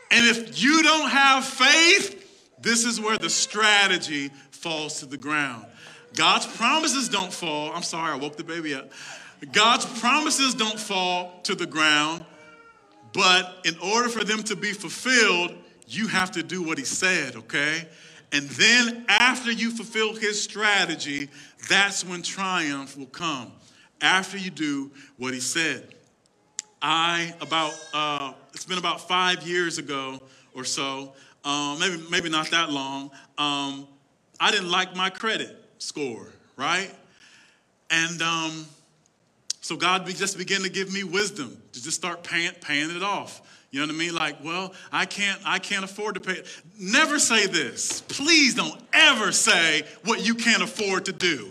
And 0.09 0.25
if 0.25 0.61
you 0.61 0.83
don't 0.83 1.09
have 1.09 1.45
faith, 1.45 2.17
this 2.59 2.85
is 2.85 2.99
where 2.99 3.17
the 3.17 3.29
strategy 3.29 4.29
falls 4.51 4.99
to 4.99 5.05
the 5.05 5.17
ground. 5.17 5.65
God's 6.15 6.45
promises 6.45 7.09
don't 7.09 7.33
fall. 7.33 7.71
I'm 7.73 7.83
sorry, 7.83 8.11
I 8.11 8.15
woke 8.15 8.35
the 8.35 8.43
baby 8.43 8.73
up. 8.73 8.91
God's 9.51 9.85
promises 9.99 10.53
don't 10.53 10.79
fall 10.79 11.39
to 11.43 11.55
the 11.55 11.65
ground, 11.65 12.23
but 13.13 13.57
in 13.65 13.77
order 13.79 14.09
for 14.09 14.23
them 14.23 14.43
to 14.43 14.55
be 14.55 14.71
fulfilled, 14.71 15.55
you 15.87 16.07
have 16.07 16.31
to 16.31 16.43
do 16.43 16.61
what 16.61 16.77
he 16.77 16.83
said, 16.83 17.35
okay? 17.35 17.87
And 18.31 18.47
then 18.49 19.05
after 19.07 19.51
you 19.51 19.71
fulfill 19.71 20.15
his 20.15 20.41
strategy, 20.41 21.29
that's 21.67 22.05
when 22.05 22.21
triumph 22.21 22.97
will 22.97 23.07
come. 23.07 23.51
After 23.99 24.37
you 24.37 24.49
do 24.49 24.91
what 25.17 25.33
he 25.33 25.39
said. 25.39 25.95
I, 26.81 27.33
about, 27.41 27.73
uh, 27.93 28.33
it's 28.53 28.65
been 28.65 28.79
about 28.79 29.07
five 29.07 29.43
years 29.47 29.77
ago 29.77 30.19
or 30.55 30.63
so, 30.63 31.13
um, 31.43 31.79
maybe, 31.79 32.03
maybe 32.09 32.29
not 32.29 32.49
that 32.51 32.71
long, 32.71 33.11
um, 33.37 33.87
I 34.39 34.51
didn't 34.51 34.71
like 34.71 34.95
my 34.95 35.09
credit 35.09 35.60
score, 35.81 36.27
right? 36.55 36.89
And 37.89 38.21
um, 38.21 38.65
so 39.61 39.75
God 39.75 40.05
just 40.07 40.37
began 40.37 40.61
to 40.61 40.69
give 40.69 40.93
me 40.93 41.03
wisdom 41.03 41.57
to 41.73 41.83
just 41.83 41.97
start 41.97 42.23
paying, 42.23 42.51
paying 42.61 42.95
it 42.95 43.03
off. 43.03 43.41
You 43.71 43.79
know 43.79 43.87
what 43.87 43.95
I 43.95 43.97
mean? 43.97 44.15
Like, 44.15 44.43
well, 44.43 44.73
I 44.91 45.05
can't, 45.05 45.39
I 45.45 45.59
can't 45.59 45.83
afford 45.83 46.15
to 46.15 46.21
pay. 46.21 46.33
It. 46.33 46.61
Never 46.77 47.19
say 47.19 47.47
this. 47.47 48.01
Please 48.01 48.53
don't 48.53 48.79
ever 48.93 49.31
say 49.31 49.83
what 50.03 50.25
you 50.25 50.35
can't 50.35 50.61
afford 50.61 51.05
to 51.05 51.13
do. 51.13 51.49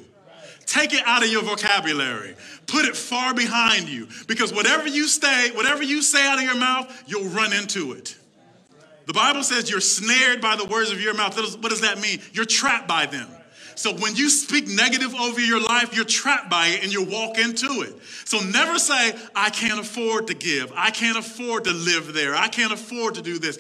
Take 0.66 0.92
it 0.92 1.02
out 1.04 1.24
of 1.24 1.30
your 1.30 1.42
vocabulary. 1.42 2.36
Put 2.66 2.84
it 2.84 2.94
far 2.94 3.34
behind 3.34 3.88
you. 3.88 4.06
Because 4.28 4.52
whatever 4.52 4.86
you 4.86 5.08
say, 5.08 5.50
whatever 5.52 5.82
you 5.82 6.02
say 6.02 6.24
out 6.26 6.38
of 6.38 6.44
your 6.44 6.56
mouth, 6.56 7.04
you'll 7.06 7.28
run 7.30 7.52
into 7.52 7.92
it. 7.92 8.16
The 9.06 9.14
Bible 9.14 9.42
says 9.42 9.68
you're 9.68 9.80
snared 9.80 10.40
by 10.40 10.56
the 10.56 10.66
words 10.66 10.92
of 10.92 11.00
your 11.00 11.14
mouth. 11.14 11.36
What 11.36 11.70
does 11.70 11.80
that 11.80 12.00
mean? 12.00 12.20
You're 12.32 12.44
trapped 12.44 12.86
by 12.86 13.06
them. 13.06 13.28
So 13.74 13.94
when 13.94 14.16
you 14.16 14.28
speak 14.28 14.68
negative 14.68 15.14
over 15.14 15.40
your 15.40 15.60
life, 15.60 15.94
you're 15.94 16.04
trapped 16.04 16.50
by 16.50 16.68
it 16.68 16.82
and 16.82 16.92
you 16.92 17.04
walk 17.04 17.38
into 17.38 17.82
it. 17.82 17.94
So 18.24 18.40
never 18.40 18.78
say, 18.78 19.14
I 19.34 19.50
can't 19.50 19.80
afford 19.80 20.26
to 20.28 20.34
give. 20.34 20.72
I 20.74 20.90
can't 20.90 21.18
afford 21.18 21.64
to 21.64 21.72
live 21.72 22.12
there. 22.12 22.34
I 22.34 22.48
can't 22.48 22.72
afford 22.72 23.14
to 23.16 23.22
do 23.22 23.38
this. 23.38 23.58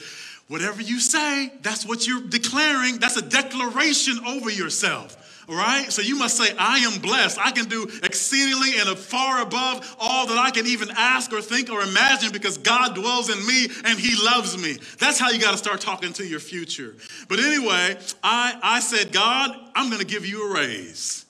Whatever 0.48 0.82
you 0.82 0.98
say, 0.98 1.52
that's 1.62 1.86
what 1.86 2.06
you're 2.06 2.22
declaring. 2.22 2.98
That's 2.98 3.16
a 3.16 3.22
declaration 3.22 4.18
over 4.26 4.50
yourself. 4.50 5.16
Right? 5.48 5.90
So 5.90 6.02
you 6.02 6.16
must 6.16 6.36
say, 6.36 6.54
I 6.58 6.78
am 6.78 7.00
blessed. 7.00 7.38
I 7.38 7.50
can 7.50 7.66
do 7.66 7.88
exceedingly 8.02 8.78
and 8.78 8.98
far 8.98 9.42
above 9.42 9.96
all 9.98 10.26
that 10.26 10.38
I 10.38 10.50
can 10.50 10.66
even 10.66 10.90
ask 10.96 11.32
or 11.32 11.40
think 11.40 11.70
or 11.70 11.82
imagine 11.82 12.32
because 12.32 12.58
God 12.58 12.94
dwells 12.94 13.30
in 13.30 13.44
me 13.46 13.68
and 13.84 13.98
He 13.98 14.14
loves 14.22 14.56
me. 14.60 14.76
That's 14.98 15.18
how 15.18 15.30
you 15.30 15.40
got 15.40 15.52
to 15.52 15.58
start 15.58 15.80
talking 15.80 16.12
to 16.14 16.26
your 16.26 16.40
future. 16.40 16.96
But 17.28 17.40
anyway, 17.40 17.96
I, 18.22 18.58
I 18.62 18.80
said, 18.80 19.12
God, 19.12 19.56
I'm 19.74 19.88
going 19.88 20.00
to 20.00 20.06
give 20.06 20.26
you 20.26 20.50
a 20.50 20.54
raise. 20.54 21.26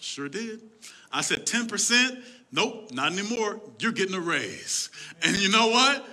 Sure 0.00 0.28
did. 0.28 0.60
I 1.12 1.22
said, 1.22 1.46
10%. 1.46 2.22
Nope, 2.50 2.92
not 2.92 3.12
anymore. 3.12 3.60
You're 3.78 3.92
getting 3.92 4.14
a 4.14 4.20
raise. 4.20 4.90
And 5.22 5.36
you 5.36 5.50
know 5.50 5.68
what? 5.68 6.06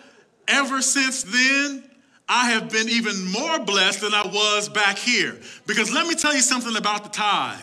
Ever 0.47 0.81
since 0.81 1.23
then, 1.23 1.83
I 2.27 2.51
have 2.51 2.71
been 2.71 2.89
even 2.89 3.31
more 3.31 3.59
blessed 3.59 4.01
than 4.01 4.13
I 4.13 4.25
was 4.25 4.67
back 4.69 4.97
here. 4.97 5.37
Because 5.67 5.93
let 5.93 6.07
me 6.07 6.15
tell 6.15 6.33
you 6.33 6.41
something 6.41 6.75
about 6.75 7.03
the 7.03 7.09
tithe 7.09 7.59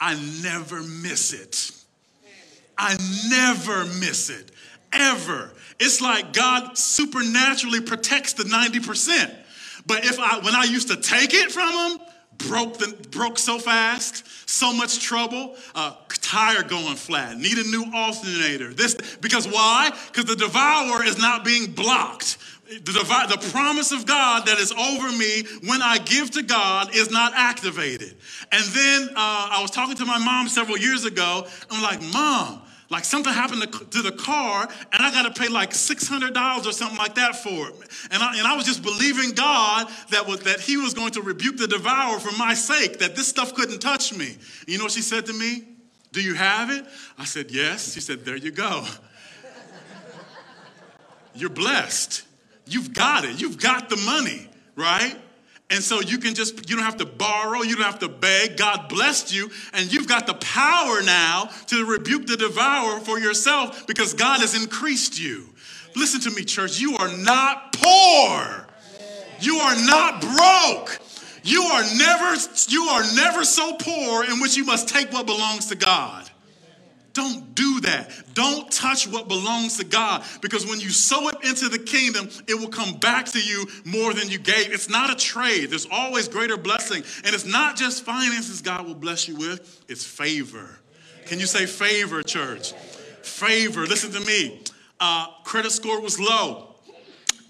I 0.00 0.14
never 0.42 0.82
miss 0.82 1.34
it. 1.34 1.72
I 2.78 2.96
never 3.28 3.84
miss 3.84 4.30
it, 4.30 4.50
ever. 4.90 5.52
It's 5.78 6.00
like 6.00 6.32
God 6.32 6.78
supernaturally 6.78 7.82
protects 7.82 8.32
the 8.32 8.44
90%. 8.44 9.34
But 9.86 10.06
if 10.06 10.18
I, 10.18 10.38
when 10.38 10.54
I 10.54 10.64
used 10.64 10.88
to 10.88 10.96
take 10.96 11.34
it 11.34 11.52
from 11.52 11.70
him, 11.70 12.00
broke, 12.38 12.78
the, 12.78 12.96
broke 13.10 13.38
so 13.38 13.58
fast, 13.58 14.48
so 14.48 14.72
much 14.72 15.00
trouble, 15.00 15.56
uh, 15.74 15.94
tire 16.08 16.62
going 16.62 16.96
flat, 16.96 17.36
need 17.36 17.58
a 17.58 17.64
new 17.64 17.84
alternator. 17.94 18.72
This, 18.72 18.96
because 19.20 19.46
why? 19.46 19.90
Because 20.06 20.24
the 20.24 20.36
devourer 20.36 21.04
is 21.04 21.18
not 21.18 21.44
being 21.44 21.72
blocked 21.72 22.38
the, 22.70 23.36
the 23.36 23.48
promise 23.50 23.90
of 23.90 24.06
God 24.06 24.46
that 24.46 24.58
is 24.58 24.70
over 24.72 25.10
me 25.10 25.42
when 25.66 25.82
I 25.82 25.98
give 25.98 26.30
to 26.32 26.42
God 26.42 26.94
is 26.94 27.10
not 27.10 27.32
activated. 27.34 28.16
And 28.52 28.64
then 28.64 29.08
uh, 29.10 29.12
I 29.16 29.58
was 29.60 29.72
talking 29.72 29.96
to 29.96 30.04
my 30.04 30.18
mom 30.18 30.48
several 30.48 30.78
years 30.78 31.04
ago. 31.04 31.46
I'm 31.68 31.82
like, 31.82 32.00
Mom, 32.12 32.62
like 32.88 33.04
something 33.04 33.32
happened 33.32 33.62
to, 33.62 33.84
to 33.86 34.02
the 34.02 34.12
car 34.12 34.68
and 34.92 35.02
I 35.02 35.10
got 35.10 35.34
to 35.34 35.40
pay 35.40 35.48
like 35.48 35.70
$600 35.70 36.66
or 36.66 36.72
something 36.72 36.98
like 36.98 37.16
that 37.16 37.36
for 37.36 37.68
it. 37.68 37.74
And 38.12 38.22
I, 38.22 38.38
and 38.38 38.46
I 38.46 38.54
was 38.54 38.66
just 38.66 38.82
believing 38.82 39.32
God 39.32 39.88
that, 40.10 40.28
was, 40.28 40.40
that 40.40 40.60
He 40.60 40.76
was 40.76 40.94
going 40.94 41.10
to 41.12 41.22
rebuke 41.22 41.56
the 41.56 41.66
devourer 41.66 42.20
for 42.20 42.36
my 42.38 42.54
sake, 42.54 43.00
that 43.00 43.16
this 43.16 43.26
stuff 43.26 43.54
couldn't 43.54 43.80
touch 43.80 44.16
me. 44.16 44.36
You 44.68 44.78
know 44.78 44.84
what 44.84 44.92
she 44.92 45.02
said 45.02 45.26
to 45.26 45.32
me? 45.32 45.64
Do 46.12 46.22
you 46.22 46.34
have 46.34 46.70
it? 46.70 46.84
I 47.18 47.24
said, 47.24 47.50
Yes. 47.50 47.94
She 47.94 48.00
said, 48.00 48.24
There 48.24 48.36
you 48.36 48.52
go. 48.52 48.84
You're 51.34 51.50
blessed. 51.50 52.24
You've 52.72 52.92
got 52.92 53.24
it. 53.24 53.40
You've 53.40 53.58
got 53.58 53.88
the 53.88 53.96
money, 53.96 54.48
right? 54.76 55.16
And 55.70 55.82
so 55.82 56.00
you 56.00 56.18
can 56.18 56.34
just, 56.34 56.68
you 56.68 56.76
don't 56.76 56.84
have 56.84 56.96
to 56.96 57.06
borrow, 57.06 57.62
you 57.62 57.76
don't 57.76 57.84
have 57.84 58.00
to 58.00 58.08
beg. 58.08 58.56
God 58.56 58.88
blessed 58.88 59.32
you, 59.32 59.50
and 59.72 59.92
you've 59.92 60.08
got 60.08 60.26
the 60.26 60.34
power 60.34 61.00
now 61.02 61.50
to 61.68 61.84
rebuke 61.86 62.26
the 62.26 62.36
devourer 62.36 62.98
for 63.00 63.20
yourself 63.20 63.86
because 63.86 64.14
God 64.14 64.40
has 64.40 64.60
increased 64.60 65.20
you. 65.20 65.46
Listen 65.96 66.20
to 66.22 66.30
me, 66.30 66.44
church. 66.44 66.80
You 66.80 66.96
are 66.96 67.16
not 67.18 67.72
poor. 67.72 68.66
You 69.40 69.56
are 69.56 69.76
not 69.86 70.20
broke. 70.20 70.98
You 71.42 71.62
are 71.62 71.82
never, 71.96 72.36
you 72.68 72.84
are 72.84 73.02
never 73.14 73.44
so 73.44 73.74
poor 73.74 74.24
in 74.24 74.40
which 74.40 74.56
you 74.56 74.64
must 74.64 74.88
take 74.88 75.12
what 75.12 75.26
belongs 75.26 75.66
to 75.66 75.74
God. 75.74 76.29
Don't 77.12 77.54
do 77.54 77.80
that. 77.80 78.34
Don't 78.34 78.70
touch 78.70 79.08
what 79.08 79.28
belongs 79.28 79.78
to 79.78 79.84
God 79.84 80.22
because 80.40 80.66
when 80.66 80.80
you 80.80 80.90
sow 80.90 81.28
it 81.28 81.44
into 81.44 81.68
the 81.68 81.78
kingdom, 81.78 82.28
it 82.46 82.54
will 82.54 82.68
come 82.68 82.98
back 82.98 83.26
to 83.26 83.40
you 83.40 83.66
more 83.84 84.14
than 84.14 84.28
you 84.30 84.38
gave. 84.38 84.72
It's 84.72 84.88
not 84.88 85.10
a 85.10 85.16
trade, 85.16 85.70
there's 85.70 85.88
always 85.90 86.28
greater 86.28 86.56
blessing. 86.56 87.02
And 87.24 87.34
it's 87.34 87.46
not 87.46 87.76
just 87.76 88.04
finances 88.04 88.62
God 88.62 88.86
will 88.86 88.94
bless 88.94 89.26
you 89.28 89.36
with, 89.36 89.84
it's 89.88 90.04
favor. 90.04 90.78
Can 91.26 91.38
you 91.38 91.46
say 91.46 91.66
favor, 91.66 92.22
church? 92.22 92.72
Favor. 93.22 93.86
Listen 93.86 94.10
to 94.12 94.20
me. 94.26 94.62
Uh, 94.98 95.28
credit 95.44 95.70
score 95.72 96.00
was 96.00 96.18
low. 96.18 96.69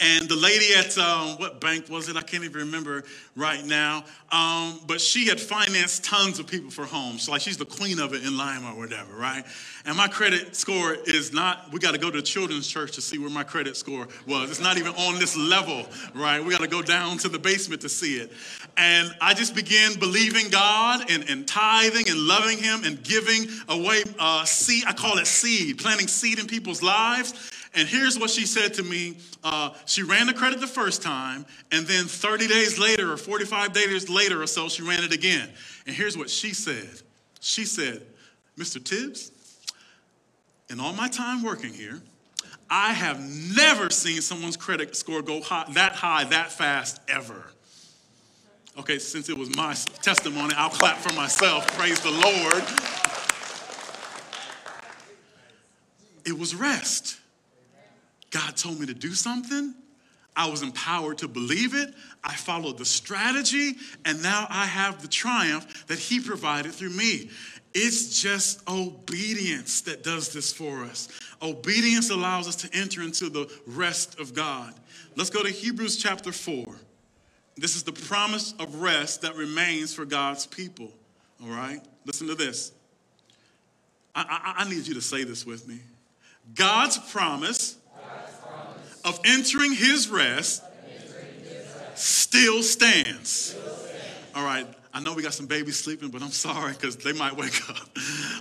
And 0.00 0.28
the 0.28 0.36
lady 0.36 0.74
at 0.74 0.96
um, 0.96 1.36
what 1.36 1.60
bank 1.60 1.88
was 1.90 2.08
it? 2.08 2.16
I 2.16 2.22
can't 2.22 2.44
even 2.44 2.60
remember 2.60 3.04
right 3.36 3.64
now. 3.64 4.04
Um, 4.32 4.80
but 4.86 5.00
she 5.00 5.26
had 5.26 5.40
financed 5.40 6.04
tons 6.04 6.38
of 6.38 6.46
people 6.46 6.70
for 6.70 6.84
homes. 6.84 7.24
So 7.24 7.32
like 7.32 7.42
she's 7.42 7.56
the 7.56 7.64
queen 7.64 7.98
of 7.98 8.14
it 8.14 8.24
in 8.24 8.36
Lima 8.36 8.72
or 8.72 8.78
whatever, 8.78 9.14
right? 9.14 9.44
And 9.84 9.96
my 9.96 10.08
credit 10.08 10.56
score 10.56 10.94
is 10.94 11.32
not, 11.32 11.72
we 11.72 11.80
got 11.80 11.92
to 11.92 11.98
go 11.98 12.10
to 12.10 12.16
the 12.18 12.22
children's 12.22 12.66
church 12.66 12.92
to 12.92 13.00
see 13.00 13.18
where 13.18 13.30
my 13.30 13.42
credit 13.42 13.76
score 13.76 14.08
was. 14.26 14.50
It's 14.50 14.60
not 14.60 14.78
even 14.78 14.92
on 14.94 15.18
this 15.18 15.36
level, 15.36 15.84
right? 16.14 16.42
We 16.42 16.50
got 16.50 16.60
to 16.60 16.68
go 16.68 16.82
down 16.82 17.18
to 17.18 17.28
the 17.28 17.38
basement 17.38 17.82
to 17.82 17.88
see 17.88 18.16
it. 18.16 18.32
And 18.76 19.14
I 19.20 19.34
just 19.34 19.54
began 19.54 19.98
believing 19.98 20.48
God 20.50 21.10
and, 21.10 21.28
and 21.28 21.46
tithing 21.46 22.08
and 22.08 22.18
loving 22.20 22.58
Him 22.58 22.84
and 22.84 23.02
giving 23.02 23.48
away 23.68 24.02
uh, 24.18 24.44
seed. 24.44 24.84
I 24.86 24.92
call 24.92 25.18
it 25.18 25.26
seed, 25.26 25.78
planting 25.78 26.08
seed 26.08 26.38
in 26.38 26.46
people's 26.46 26.82
lives. 26.82 27.50
And 27.74 27.88
here's 27.88 28.18
what 28.18 28.30
she 28.30 28.46
said 28.46 28.74
to 28.74 28.82
me. 28.82 29.18
Uh, 29.44 29.70
she 29.86 30.02
ran 30.02 30.26
the 30.26 30.34
credit 30.34 30.60
the 30.60 30.66
first 30.66 31.02
time, 31.02 31.46
and 31.70 31.86
then 31.86 32.06
30 32.06 32.48
days 32.48 32.78
later 32.78 33.12
or 33.12 33.16
45 33.16 33.72
days 33.72 34.08
later 34.08 34.42
or 34.42 34.46
so, 34.46 34.68
she 34.68 34.82
ran 34.82 35.04
it 35.04 35.12
again. 35.12 35.48
And 35.86 35.94
here's 35.94 36.16
what 36.18 36.30
she 36.30 36.52
said 36.52 36.88
She 37.40 37.64
said, 37.64 38.02
Mr. 38.58 38.82
Tibbs, 38.82 39.30
in 40.68 40.80
all 40.80 40.92
my 40.92 41.08
time 41.08 41.42
working 41.42 41.72
here, 41.72 42.00
I 42.68 42.92
have 42.92 43.20
never 43.20 43.90
seen 43.90 44.20
someone's 44.20 44.56
credit 44.56 44.94
score 44.96 45.22
go 45.22 45.40
high, 45.40 45.66
that 45.74 45.92
high, 45.92 46.24
that 46.24 46.52
fast, 46.52 47.00
ever. 47.08 47.44
Okay, 48.78 48.98
since 48.98 49.28
it 49.28 49.36
was 49.36 49.54
my 49.56 49.74
testimony, 50.02 50.54
I'll 50.56 50.70
clap 50.70 50.98
for 50.98 51.12
myself. 51.14 51.66
Praise 51.76 52.00
the 52.00 52.10
Lord. 52.10 52.64
It 56.24 56.38
was 56.38 56.54
rest. 56.54 57.19
God 58.30 58.56
told 58.56 58.80
me 58.80 58.86
to 58.86 58.94
do 58.94 59.12
something. 59.14 59.74
I 60.36 60.48
was 60.48 60.62
empowered 60.62 61.18
to 61.18 61.28
believe 61.28 61.74
it. 61.74 61.92
I 62.22 62.34
followed 62.34 62.78
the 62.78 62.84
strategy, 62.84 63.74
and 64.04 64.22
now 64.22 64.46
I 64.48 64.66
have 64.66 65.02
the 65.02 65.08
triumph 65.08 65.86
that 65.88 65.98
He 65.98 66.20
provided 66.20 66.72
through 66.72 66.90
me. 66.90 67.30
It's 67.74 68.20
just 68.20 68.68
obedience 68.68 69.82
that 69.82 70.02
does 70.02 70.32
this 70.32 70.52
for 70.52 70.84
us. 70.84 71.08
Obedience 71.42 72.10
allows 72.10 72.48
us 72.48 72.56
to 72.56 72.70
enter 72.76 73.02
into 73.02 73.28
the 73.28 73.50
rest 73.66 74.18
of 74.18 74.34
God. 74.34 74.74
Let's 75.16 75.30
go 75.30 75.42
to 75.42 75.50
Hebrews 75.50 75.96
chapter 75.96 76.32
4. 76.32 76.66
This 77.56 77.76
is 77.76 77.82
the 77.82 77.92
promise 77.92 78.54
of 78.58 78.80
rest 78.80 79.22
that 79.22 79.36
remains 79.36 79.94
for 79.94 80.04
God's 80.04 80.46
people. 80.46 80.90
All 81.42 81.50
right? 81.50 81.80
Listen 82.06 82.26
to 82.28 82.34
this. 82.34 82.72
I, 84.14 84.54
I, 84.56 84.62
I 84.64 84.68
need 84.68 84.86
you 84.86 84.94
to 84.94 85.00
say 85.00 85.24
this 85.24 85.44
with 85.46 85.68
me. 85.68 85.80
God's 86.54 86.98
promise 86.98 87.76
of 89.10 89.20
entering 89.24 89.72
his 89.72 90.08
rest 90.08 90.62
still 91.94 92.62
stands. 92.62 93.56
All 94.34 94.44
right, 94.44 94.66
I 94.94 95.00
know 95.00 95.14
we 95.14 95.22
got 95.22 95.34
some 95.34 95.46
babies 95.46 95.76
sleeping, 95.76 96.10
but 96.10 96.22
I'm 96.22 96.30
sorry 96.30 96.72
because 96.72 96.96
they 96.96 97.12
might 97.12 97.36
wake 97.36 97.68
up. 97.70 97.88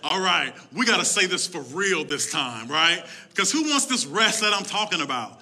All 0.03 0.21
right, 0.21 0.53
we 0.71 0.85
got 0.85 0.99
to 0.99 1.05
say 1.05 1.25
this 1.25 1.47
for 1.47 1.61
real 1.61 2.05
this 2.05 2.31
time, 2.31 2.67
right? 2.67 3.03
Because 3.29 3.51
who 3.51 3.63
wants 3.63 3.87
this 3.87 4.05
rest 4.05 4.41
that 4.41 4.53
I'm 4.53 4.63
talking 4.63 5.01
about? 5.01 5.39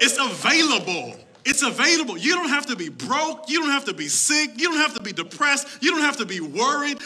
It's 0.00 0.18
available. 0.18 1.14
It's 1.44 1.62
available. 1.62 2.18
You 2.18 2.34
don't 2.34 2.48
have 2.48 2.66
to 2.66 2.76
be 2.76 2.88
broke. 2.88 3.48
You 3.48 3.60
don't 3.60 3.70
have 3.70 3.84
to 3.84 3.94
be 3.94 4.08
sick. 4.08 4.50
You 4.56 4.68
don't 4.68 4.80
have 4.80 4.94
to 4.94 5.02
be 5.02 5.12
depressed. 5.12 5.80
You 5.80 5.92
don't 5.92 6.02
have 6.02 6.16
to 6.16 6.26
be 6.26 6.40
worried. 6.40 6.98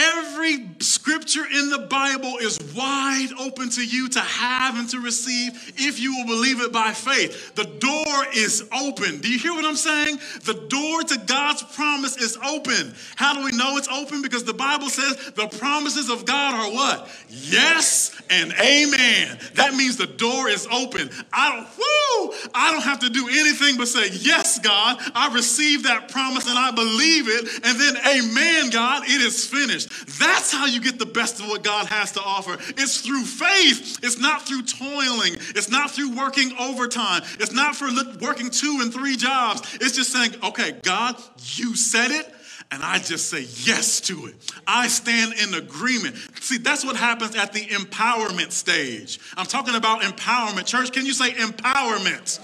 Every 0.00 0.70
scripture 0.78 1.44
in 1.44 1.68
the 1.68 1.80
Bible 1.90 2.38
is 2.40 2.58
wide 2.74 3.28
open 3.38 3.68
to 3.70 3.84
you 3.84 4.08
to 4.08 4.20
have 4.20 4.78
and 4.78 4.88
to 4.90 5.00
receive 5.00 5.74
if 5.76 6.00
you 6.00 6.16
will 6.16 6.26
believe 6.26 6.62
it 6.62 6.72
by 6.72 6.92
faith. 6.92 7.54
The 7.54 7.64
door 7.64 8.26
is 8.34 8.66
open. 8.72 9.20
Do 9.20 9.30
you 9.30 9.38
hear 9.38 9.52
what 9.52 9.66
I'm 9.66 9.76
saying? 9.76 10.18
The 10.44 10.54
door 10.54 11.02
to 11.02 11.18
God's 11.26 11.62
promise 11.74 12.16
is 12.16 12.38
open. 12.38 12.94
How 13.16 13.34
do 13.34 13.44
we 13.44 13.52
know 13.52 13.76
it's 13.76 13.88
open? 13.88 14.22
Because 14.22 14.44
the 14.44 14.54
Bible 14.54 14.88
says 14.88 15.32
the 15.32 15.48
promises 15.58 16.08
of 16.08 16.24
God 16.24 16.54
are 16.54 16.72
what? 16.72 17.10
Yes 17.28 18.18
and 18.30 18.52
amen. 18.52 19.38
That 19.54 19.74
means 19.74 19.98
the 19.98 20.06
door 20.06 20.48
is 20.48 20.66
open. 20.72 21.10
I 21.32 21.50
don't, 21.50 22.50
I 22.54 22.72
don't 22.72 22.84
have 22.84 23.00
to 23.00 23.10
do 23.10 23.28
anything 23.28 23.76
but 23.76 23.88
say, 23.88 24.08
Yes, 24.12 24.58
God, 24.60 24.98
I 25.14 25.34
receive 25.34 25.82
that 25.82 26.10
promise 26.10 26.48
and 26.48 26.58
I 26.58 26.70
believe 26.70 27.28
it. 27.28 27.64
And 27.64 27.78
then, 27.78 27.96
Amen, 28.06 28.70
God, 28.70 29.04
it 29.04 29.20
is 29.20 29.46
finished. 29.46 29.89
That's 30.18 30.52
how 30.52 30.66
you 30.66 30.80
get 30.80 30.98
the 30.98 31.06
best 31.06 31.40
of 31.40 31.48
what 31.48 31.62
God 31.62 31.86
has 31.86 32.12
to 32.12 32.20
offer. 32.20 32.56
It's 32.76 33.00
through 33.00 33.24
faith. 33.24 33.98
It's 34.02 34.18
not 34.18 34.46
through 34.46 34.62
toiling. 34.62 35.34
It's 35.54 35.70
not 35.70 35.90
through 35.90 36.16
working 36.16 36.52
overtime. 36.58 37.22
It's 37.38 37.52
not 37.52 37.76
for 37.76 37.88
working 38.20 38.50
two 38.50 38.78
and 38.82 38.92
three 38.92 39.16
jobs. 39.16 39.62
It's 39.80 39.96
just 39.96 40.12
saying, 40.12 40.34
okay, 40.42 40.72
God, 40.82 41.16
you 41.56 41.76
said 41.76 42.10
it 42.10 42.34
and 42.72 42.82
I 42.82 42.98
just 42.98 43.28
say 43.28 43.46
yes 43.64 44.00
to 44.02 44.26
it. 44.26 44.34
I 44.66 44.86
stand 44.86 45.34
in 45.34 45.54
agreement. 45.54 46.16
See, 46.40 46.58
that's 46.58 46.84
what 46.84 46.96
happens 46.96 47.34
at 47.34 47.52
the 47.52 47.66
empowerment 47.66 48.52
stage. 48.52 49.18
I'm 49.36 49.46
talking 49.46 49.74
about 49.74 50.02
empowerment. 50.02 50.66
Church, 50.66 50.92
can 50.92 51.04
you 51.04 51.12
say 51.12 51.32
empowerment? 51.32 52.38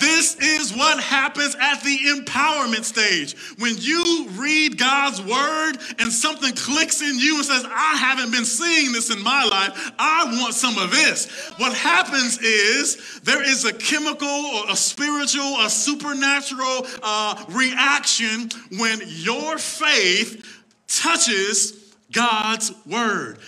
This 0.00 0.36
is 0.36 0.76
what 0.76 1.00
happens 1.00 1.56
at 1.60 1.82
the 1.82 1.96
empowerment 1.96 2.84
stage. 2.84 3.36
When 3.58 3.74
you 3.78 4.28
read 4.32 4.78
God's 4.78 5.20
word 5.20 5.72
and 5.98 6.12
something 6.12 6.52
clicks 6.54 7.02
in 7.02 7.18
you 7.18 7.36
and 7.36 7.44
says, 7.44 7.64
I 7.64 7.96
haven't 7.96 8.30
been 8.30 8.44
seeing 8.44 8.92
this 8.92 9.10
in 9.10 9.22
my 9.22 9.44
life, 9.44 9.92
I 9.98 10.24
want 10.40 10.54
some 10.54 10.78
of 10.78 10.90
this. 10.90 11.50
What 11.58 11.74
happens 11.74 12.38
is 12.38 13.20
there 13.24 13.42
is 13.42 13.64
a 13.64 13.72
chemical 13.72 14.28
or 14.28 14.70
a 14.70 14.76
spiritual, 14.76 15.60
a 15.60 15.70
supernatural 15.70 16.86
uh, 17.02 17.44
reaction 17.50 18.50
when 18.78 19.00
your 19.06 19.58
faith 19.58 20.62
touches 20.88 21.94
God's 22.12 22.72
word. 22.86 23.38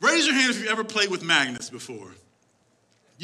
Raise 0.00 0.26
your 0.26 0.34
hand 0.34 0.50
if 0.50 0.60
you've 0.60 0.70
ever 0.70 0.84
played 0.84 1.10
with 1.10 1.22
magnets 1.22 1.70
before. 1.70 2.13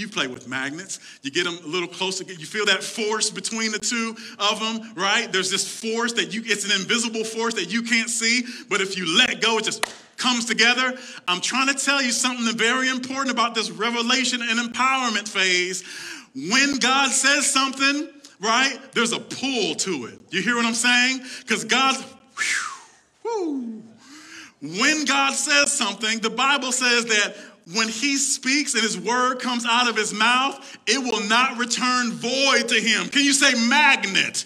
You 0.00 0.08
play 0.08 0.26
with 0.28 0.48
magnets. 0.48 0.98
You 1.22 1.30
get 1.30 1.44
them 1.44 1.58
a 1.62 1.66
little 1.66 1.86
closer. 1.86 2.24
You 2.24 2.46
feel 2.46 2.64
that 2.66 2.82
force 2.82 3.28
between 3.28 3.70
the 3.70 3.78
two 3.78 4.16
of 4.38 4.58
them, 4.58 4.94
right? 4.94 5.30
There's 5.30 5.50
this 5.50 5.68
force 5.68 6.14
that 6.14 6.32
you, 6.32 6.42
it's 6.46 6.64
an 6.64 6.80
invisible 6.80 7.22
force 7.22 7.52
that 7.54 7.70
you 7.70 7.82
can't 7.82 8.08
see, 8.08 8.44
but 8.70 8.80
if 8.80 8.96
you 8.96 9.18
let 9.18 9.42
go, 9.42 9.58
it 9.58 9.64
just 9.64 9.84
comes 10.16 10.46
together. 10.46 10.98
I'm 11.28 11.42
trying 11.42 11.68
to 11.68 11.74
tell 11.74 12.02
you 12.02 12.12
something 12.12 12.56
very 12.56 12.88
important 12.88 13.30
about 13.30 13.54
this 13.54 13.70
revelation 13.70 14.40
and 14.42 14.58
empowerment 14.58 15.28
phase. 15.28 15.84
When 16.34 16.78
God 16.78 17.10
says 17.10 17.46
something, 17.46 18.08
right, 18.40 18.78
there's 18.94 19.12
a 19.12 19.20
pull 19.20 19.74
to 19.74 20.06
it. 20.06 20.18
You 20.30 20.40
hear 20.40 20.56
what 20.56 20.64
I'm 20.64 20.72
saying? 20.72 21.20
Because 21.40 21.64
God's, 21.64 22.02
whew, 23.22 23.82
when 24.62 25.04
God 25.06 25.32
says 25.34 25.72
something, 25.72 26.20
the 26.20 26.30
Bible 26.30 26.70
says 26.72 27.06
that 27.06 27.34
when 27.74 27.88
he 27.88 28.16
speaks 28.16 28.74
and 28.74 28.82
his 28.82 28.98
word 28.98 29.40
comes 29.40 29.64
out 29.66 29.88
of 29.88 29.96
his 29.96 30.12
mouth, 30.12 30.78
it 30.86 30.98
will 30.98 31.26
not 31.28 31.58
return 31.58 32.12
void 32.12 32.68
to 32.68 32.80
him. 32.80 33.08
Can 33.08 33.24
you 33.24 33.32
say 33.32 33.54
magnet? 33.68 34.44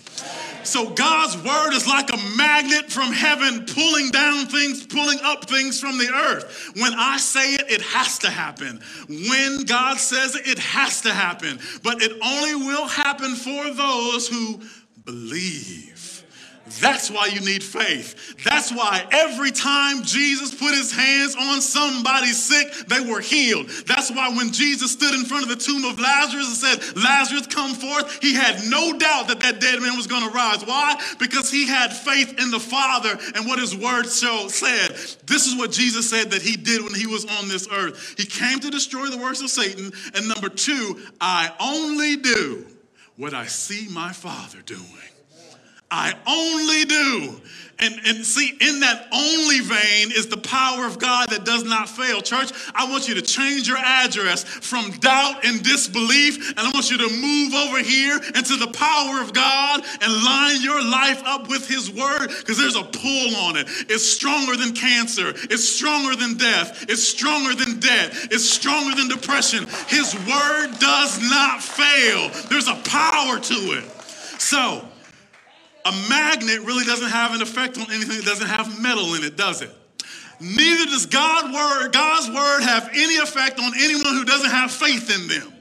So 0.64 0.90
God's 0.90 1.36
word 1.36 1.74
is 1.74 1.86
like 1.86 2.10
a 2.10 2.36
magnet 2.36 2.90
from 2.90 3.12
heaven 3.12 3.66
pulling 3.66 4.10
down 4.10 4.46
things, 4.46 4.86
pulling 4.86 5.18
up 5.22 5.48
things 5.48 5.78
from 5.78 5.98
the 5.98 6.08
earth. 6.08 6.72
When 6.76 6.94
I 6.94 7.18
say 7.18 7.54
it, 7.54 7.70
it 7.70 7.82
has 7.82 8.18
to 8.20 8.30
happen. 8.30 8.80
When 9.08 9.64
God 9.64 9.98
says 9.98 10.34
it, 10.34 10.46
it 10.46 10.58
has 10.58 11.02
to 11.02 11.12
happen. 11.12 11.58
But 11.82 12.02
it 12.02 12.12
only 12.22 12.54
will 12.54 12.86
happen 12.86 13.34
for 13.34 13.70
those 13.74 14.28
who 14.28 14.62
believe. 15.04 15.93
That's 16.80 17.10
why 17.10 17.26
you 17.26 17.40
need 17.40 17.62
faith. 17.62 18.42
That's 18.42 18.72
why 18.72 19.06
every 19.10 19.50
time 19.50 20.02
Jesus 20.02 20.54
put 20.54 20.74
his 20.74 20.90
hands 20.90 21.36
on 21.38 21.60
somebody 21.60 22.28
sick, 22.28 22.88
they 22.88 23.00
were 23.00 23.20
healed. 23.20 23.68
That's 23.86 24.10
why 24.10 24.30
when 24.30 24.50
Jesus 24.50 24.92
stood 24.92 25.14
in 25.14 25.26
front 25.26 25.42
of 25.42 25.50
the 25.50 25.62
tomb 25.62 25.84
of 25.84 26.00
Lazarus 26.00 26.46
and 26.46 26.80
said, 26.80 26.96
Lazarus, 26.96 27.46
come 27.48 27.74
forth, 27.74 28.22
he 28.22 28.34
had 28.34 28.64
no 28.68 28.96
doubt 28.98 29.28
that 29.28 29.40
that 29.40 29.60
dead 29.60 29.80
man 29.82 29.96
was 29.96 30.06
going 30.06 30.26
to 30.26 30.34
rise. 30.34 30.64
Why? 30.64 30.98
Because 31.18 31.50
he 31.50 31.66
had 31.66 31.92
faith 31.92 32.38
in 32.38 32.50
the 32.50 32.60
Father 32.60 33.18
and 33.34 33.46
what 33.46 33.58
his 33.58 33.76
word 33.76 34.06
show, 34.06 34.48
said. 34.48 34.90
This 35.26 35.46
is 35.46 35.56
what 35.56 35.70
Jesus 35.70 36.08
said 36.08 36.30
that 36.30 36.40
he 36.40 36.56
did 36.56 36.82
when 36.82 36.94
he 36.94 37.06
was 37.06 37.26
on 37.26 37.48
this 37.48 37.68
earth. 37.70 38.14
He 38.16 38.24
came 38.24 38.58
to 38.60 38.70
destroy 38.70 39.08
the 39.08 39.18
works 39.18 39.42
of 39.42 39.50
Satan. 39.50 39.92
And 40.14 40.28
number 40.28 40.48
two, 40.48 40.98
I 41.20 41.52
only 41.60 42.16
do 42.16 42.66
what 43.16 43.34
I 43.34 43.46
see 43.46 43.86
my 43.92 44.12
Father 44.12 44.62
doing. 44.62 44.80
I 45.90 46.14
only 46.26 46.84
do. 46.84 47.40
And, 47.78 47.94
and 48.06 48.24
see, 48.24 48.56
in 48.60 48.80
that 48.80 49.08
only 49.12 49.60
vein 49.60 50.12
is 50.12 50.28
the 50.28 50.36
power 50.36 50.86
of 50.86 50.98
God 50.98 51.30
that 51.30 51.44
does 51.44 51.64
not 51.64 51.88
fail. 51.88 52.20
Church, 52.20 52.52
I 52.74 52.88
want 52.88 53.08
you 53.08 53.14
to 53.14 53.22
change 53.22 53.66
your 53.66 53.78
address 53.78 54.44
from 54.44 54.92
doubt 54.92 55.44
and 55.44 55.62
disbelief, 55.62 56.50
and 56.50 56.60
I 56.60 56.70
want 56.72 56.90
you 56.90 56.98
to 56.98 57.08
move 57.08 57.54
over 57.54 57.78
here 57.78 58.16
into 58.34 58.56
the 58.56 58.70
power 58.72 59.20
of 59.20 59.32
God 59.32 59.82
and 60.00 60.24
line 60.24 60.62
your 60.62 60.82
life 60.82 61.22
up 61.26 61.48
with 61.48 61.68
His 61.68 61.90
Word 61.90 62.28
because 62.28 62.58
there's 62.58 62.76
a 62.76 62.84
pull 62.84 63.36
on 63.36 63.56
it. 63.56 63.66
It's 63.90 64.08
stronger 64.08 64.56
than 64.56 64.74
cancer, 64.74 65.32
it's 65.50 65.68
stronger 65.68 66.14
than 66.14 66.36
death, 66.36 66.86
it's 66.88 67.02
stronger 67.02 67.54
than 67.54 67.80
debt, 67.80 68.10
it's 68.30 68.48
stronger 68.48 68.94
than 68.94 69.08
depression. 69.08 69.66
His 69.88 70.14
Word 70.14 70.78
does 70.78 71.20
not 71.28 71.62
fail, 71.62 72.30
there's 72.48 72.68
a 72.68 72.76
power 72.84 73.40
to 73.40 73.54
it. 73.78 73.84
So, 74.38 74.88
a 75.84 75.92
magnet 76.08 76.60
really 76.60 76.84
doesn't 76.84 77.10
have 77.10 77.34
an 77.34 77.42
effect 77.42 77.78
on 77.78 77.90
anything 77.90 78.16
that 78.16 78.24
doesn't 78.24 78.46
have 78.46 78.80
metal 78.80 79.14
in 79.14 79.24
it, 79.24 79.36
does 79.36 79.62
it? 79.62 79.70
Neither 80.40 80.90
does 80.90 81.06
word, 81.52 81.92
God's 81.92 82.28
word 82.28 82.62
have 82.62 82.90
any 82.92 83.16
effect 83.16 83.58
on 83.58 83.72
anyone 83.76 84.14
who 84.14 84.24
doesn't 84.24 84.50
have 84.50 84.70
faith 84.70 85.14
in 85.14 85.28
them. 85.28 85.53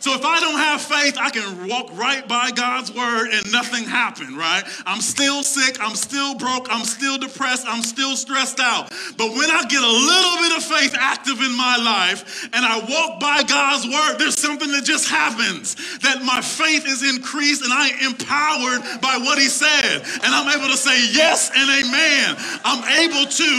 So 0.00 0.14
if 0.14 0.24
I 0.24 0.38
don't 0.38 0.58
have 0.58 0.80
faith, 0.80 1.18
I 1.18 1.30
can 1.30 1.66
walk 1.66 1.90
right 1.98 2.26
by 2.26 2.52
God's 2.52 2.94
word 2.94 3.30
and 3.32 3.50
nothing 3.50 3.82
happened, 3.82 4.38
right? 4.38 4.62
I'm 4.86 5.00
still 5.00 5.42
sick, 5.42 5.78
I'm 5.80 5.96
still 5.96 6.36
broke, 6.36 6.68
I'm 6.70 6.84
still 6.84 7.18
depressed, 7.18 7.66
I'm 7.66 7.82
still 7.82 8.14
stressed 8.14 8.60
out. 8.60 8.92
But 9.16 9.34
when 9.34 9.50
I 9.50 9.66
get 9.66 9.82
a 9.82 9.90
little 9.90 10.36
bit 10.38 10.56
of 10.56 10.62
faith 10.62 10.94
active 10.94 11.42
in 11.42 11.50
my 11.56 11.76
life 11.82 12.46
and 12.54 12.64
I 12.64 12.78
walk 12.78 13.18
by 13.18 13.42
God's 13.42 13.86
word, 13.86 14.18
there's 14.18 14.38
something 14.38 14.70
that 14.70 14.84
just 14.84 15.10
happens 15.10 15.74
that 15.98 16.22
my 16.22 16.40
faith 16.42 16.86
is 16.86 17.02
increased 17.02 17.64
and 17.64 17.72
I 17.72 17.88
am 17.88 18.14
empowered 18.14 19.02
by 19.02 19.18
what 19.18 19.38
he 19.38 19.48
said. 19.50 20.02
And 20.22 20.30
I'm 20.30 20.46
able 20.46 20.70
to 20.70 20.78
say 20.78 20.94
yes 21.10 21.50
and 21.50 21.66
amen. 21.66 22.36
I'm 22.62 22.86
able 23.02 23.26
to 23.26 23.50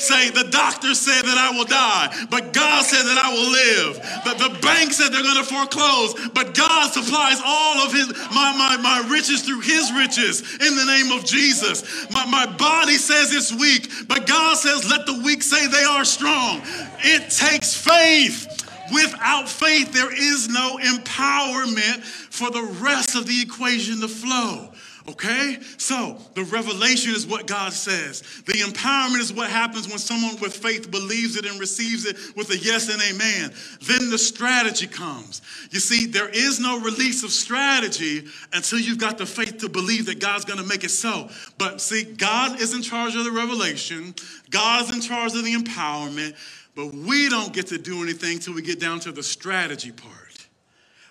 say 0.00 0.30
the 0.30 0.48
doctor 0.50 0.94
said 0.94 1.22
that 1.22 1.36
I 1.36 1.52
will 1.56 1.68
die, 1.68 2.26
but 2.30 2.52
God 2.52 2.84
said 2.84 3.04
that 3.04 3.20
I 3.20 3.28
will 3.28 3.50
live. 3.52 3.92
The, 4.24 4.48
the 4.48 4.58
bank 4.60 4.92
said 4.92 5.12
they're 5.12 5.22
going 5.22 5.36
to 5.36 5.44
foreclose 5.44 5.81
clothes, 5.82 6.30
but 6.34 6.54
God 6.54 6.92
supplies 6.92 7.40
all 7.44 7.78
of 7.86 7.92
his 7.92 8.08
my, 8.30 8.54
my, 8.56 8.76
my 8.80 9.08
riches 9.10 9.42
through 9.42 9.60
his 9.60 9.92
riches 9.92 10.40
in 10.54 10.76
the 10.76 10.84
name 10.84 11.12
of 11.12 11.24
Jesus. 11.24 12.10
My, 12.10 12.24
my 12.26 12.46
body 12.56 12.94
says 12.94 13.32
it's 13.34 13.52
weak, 13.52 13.90
but 14.08 14.26
God 14.26 14.56
says, 14.56 14.88
let 14.88 15.06
the 15.06 15.20
weak 15.24 15.42
say 15.42 15.66
they 15.66 15.84
are 15.84 16.04
strong. 16.04 16.60
It 17.00 17.30
takes 17.30 17.74
faith. 17.74 18.48
Without 18.92 19.48
faith, 19.48 19.92
there 19.92 20.12
is 20.12 20.48
no 20.48 20.78
empowerment 20.82 22.02
for 22.02 22.50
the 22.50 22.62
rest 22.82 23.14
of 23.14 23.26
the 23.26 23.40
equation 23.40 24.00
to 24.00 24.08
flow. 24.08 24.71
Okay? 25.08 25.58
So, 25.78 26.16
the 26.34 26.44
revelation 26.44 27.12
is 27.12 27.26
what 27.26 27.46
God 27.46 27.72
says. 27.72 28.22
The 28.46 28.60
empowerment 28.60 29.20
is 29.20 29.32
what 29.32 29.50
happens 29.50 29.88
when 29.88 29.98
someone 29.98 30.40
with 30.40 30.56
faith 30.56 30.90
believes 30.90 31.36
it 31.36 31.44
and 31.44 31.58
receives 31.58 32.04
it 32.06 32.16
with 32.36 32.50
a 32.50 32.58
yes 32.58 32.88
and 32.88 33.02
amen. 33.02 33.52
Then 33.82 34.10
the 34.10 34.18
strategy 34.18 34.86
comes. 34.86 35.42
You 35.70 35.80
see, 35.80 36.06
there 36.06 36.28
is 36.28 36.60
no 36.60 36.78
release 36.80 37.24
of 37.24 37.30
strategy 37.30 38.26
until 38.52 38.78
you've 38.78 38.98
got 38.98 39.18
the 39.18 39.26
faith 39.26 39.58
to 39.58 39.68
believe 39.68 40.06
that 40.06 40.20
God's 40.20 40.44
going 40.44 40.60
to 40.60 40.66
make 40.66 40.84
it 40.84 40.90
so. 40.90 41.28
But 41.58 41.80
see, 41.80 42.04
God 42.04 42.60
is 42.60 42.74
in 42.74 42.82
charge 42.82 43.16
of 43.16 43.24
the 43.24 43.32
revelation, 43.32 44.14
God's 44.50 44.94
in 44.94 45.00
charge 45.00 45.34
of 45.34 45.44
the 45.44 45.54
empowerment, 45.54 46.36
but 46.76 46.94
we 46.94 47.28
don't 47.28 47.52
get 47.52 47.66
to 47.68 47.78
do 47.78 48.02
anything 48.02 48.38
till 48.38 48.54
we 48.54 48.62
get 48.62 48.78
down 48.78 49.00
to 49.00 49.12
the 49.12 49.22
strategy 49.22 49.90
part. 49.90 50.46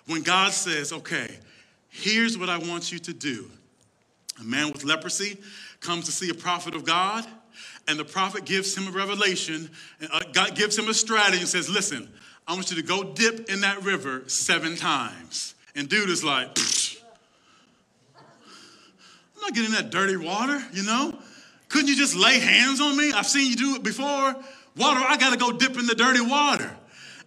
When 0.06 0.22
God 0.22 0.52
says, 0.52 0.92
okay, 0.92 1.36
here's 1.90 2.38
what 2.38 2.48
I 2.48 2.56
want 2.56 2.90
you 2.90 2.98
to 3.00 3.12
do. 3.12 3.50
A 4.42 4.44
man 4.44 4.72
with 4.72 4.82
leprosy 4.82 5.38
comes 5.80 6.06
to 6.06 6.12
see 6.12 6.28
a 6.28 6.34
prophet 6.34 6.74
of 6.74 6.84
God, 6.84 7.24
and 7.86 7.96
the 7.96 8.04
prophet 8.04 8.44
gives 8.44 8.76
him 8.76 8.88
a 8.88 8.90
revelation, 8.90 9.70
and 10.00 10.10
uh, 10.12 10.20
God 10.32 10.56
gives 10.56 10.76
him 10.76 10.88
a 10.88 10.94
strategy 10.94 11.38
and 11.38 11.48
says, 11.48 11.70
Listen, 11.70 12.08
I 12.46 12.54
want 12.54 12.70
you 12.70 12.76
to 12.76 12.82
go 12.82 13.04
dip 13.04 13.48
in 13.48 13.60
that 13.60 13.84
river 13.84 14.24
seven 14.26 14.74
times. 14.74 15.54
And 15.76 15.88
dude 15.88 16.10
is 16.10 16.24
like, 16.24 16.58
I'm 19.36 19.42
not 19.42 19.54
getting 19.54 19.72
that 19.72 19.90
dirty 19.90 20.16
water, 20.16 20.60
you 20.72 20.82
know? 20.82 21.16
Couldn't 21.68 21.88
you 21.88 21.96
just 21.96 22.16
lay 22.16 22.38
hands 22.40 22.80
on 22.80 22.96
me? 22.96 23.12
I've 23.12 23.26
seen 23.26 23.48
you 23.48 23.56
do 23.56 23.76
it 23.76 23.82
before. 23.84 24.34
Water, 24.76 25.00
I 25.00 25.16
got 25.18 25.30
to 25.30 25.38
go 25.38 25.52
dip 25.52 25.78
in 25.78 25.86
the 25.86 25.94
dirty 25.94 26.20
water. 26.20 26.70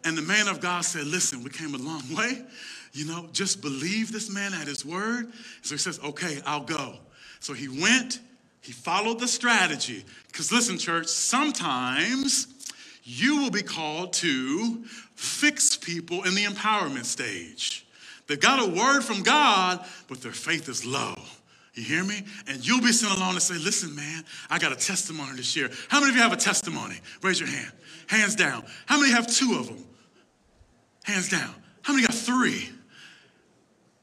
And 0.03 0.17
the 0.17 0.21
man 0.21 0.49
of 0.49 0.59
God 0.59 0.83
said, 0.83 1.05
Listen, 1.07 1.43
we 1.43 1.49
came 1.49 1.73
a 1.73 1.77
long 1.77 2.03
way. 2.13 2.43
You 2.91 3.05
know, 3.05 3.27
just 3.31 3.61
believe 3.61 4.11
this 4.11 4.29
man 4.29 4.53
at 4.53 4.67
his 4.67 4.85
word. 4.85 5.31
So 5.61 5.75
he 5.75 5.79
says, 5.79 5.99
Okay, 6.03 6.41
I'll 6.45 6.63
go. 6.63 6.99
So 7.45 7.53
he 7.53 7.67
went, 7.67 8.21
he 8.61 8.71
followed 8.71 9.19
the 9.19 9.27
strategy. 9.27 10.03
Because 10.25 10.51
listen, 10.51 10.79
church, 10.79 11.05
sometimes 11.05 12.47
you 13.03 13.37
will 13.39 13.51
be 13.51 13.61
called 13.61 14.13
to 14.13 14.83
fix 15.13 15.77
people 15.77 16.23
in 16.23 16.33
the 16.33 16.43
empowerment 16.45 17.05
stage. 17.05 17.85
They've 18.25 18.39
got 18.39 18.67
a 18.67 18.67
word 18.67 19.01
from 19.01 19.21
God, 19.21 19.85
but 20.07 20.21
their 20.21 20.31
faith 20.31 20.67
is 20.69 20.87
low. 20.87 21.13
You 21.75 21.83
hear 21.83 22.03
me? 22.03 22.23
And 22.47 22.65
you'll 22.65 22.81
be 22.81 22.91
sent 22.91 23.15
along 23.15 23.33
and 23.33 23.43
say, 23.43 23.59
Listen, 23.59 23.95
man, 23.95 24.23
I 24.49 24.57
got 24.57 24.71
a 24.71 24.75
testimony 24.75 25.37
to 25.37 25.43
share. 25.43 25.69
How 25.87 25.99
many 25.99 26.09
of 26.09 26.15
you 26.15 26.23
have 26.23 26.33
a 26.33 26.37
testimony? 26.37 26.99
Raise 27.21 27.39
your 27.39 27.49
hand. 27.49 27.71
Hands 28.07 28.33
down. 28.33 28.63
How 28.87 28.99
many 28.99 29.11
have 29.11 29.27
two 29.27 29.55
of 29.59 29.67
them? 29.67 29.85
Hands 31.03 31.29
down. 31.29 31.53
How 31.83 31.93
many 31.93 32.07
got 32.07 32.15
three? 32.15 32.71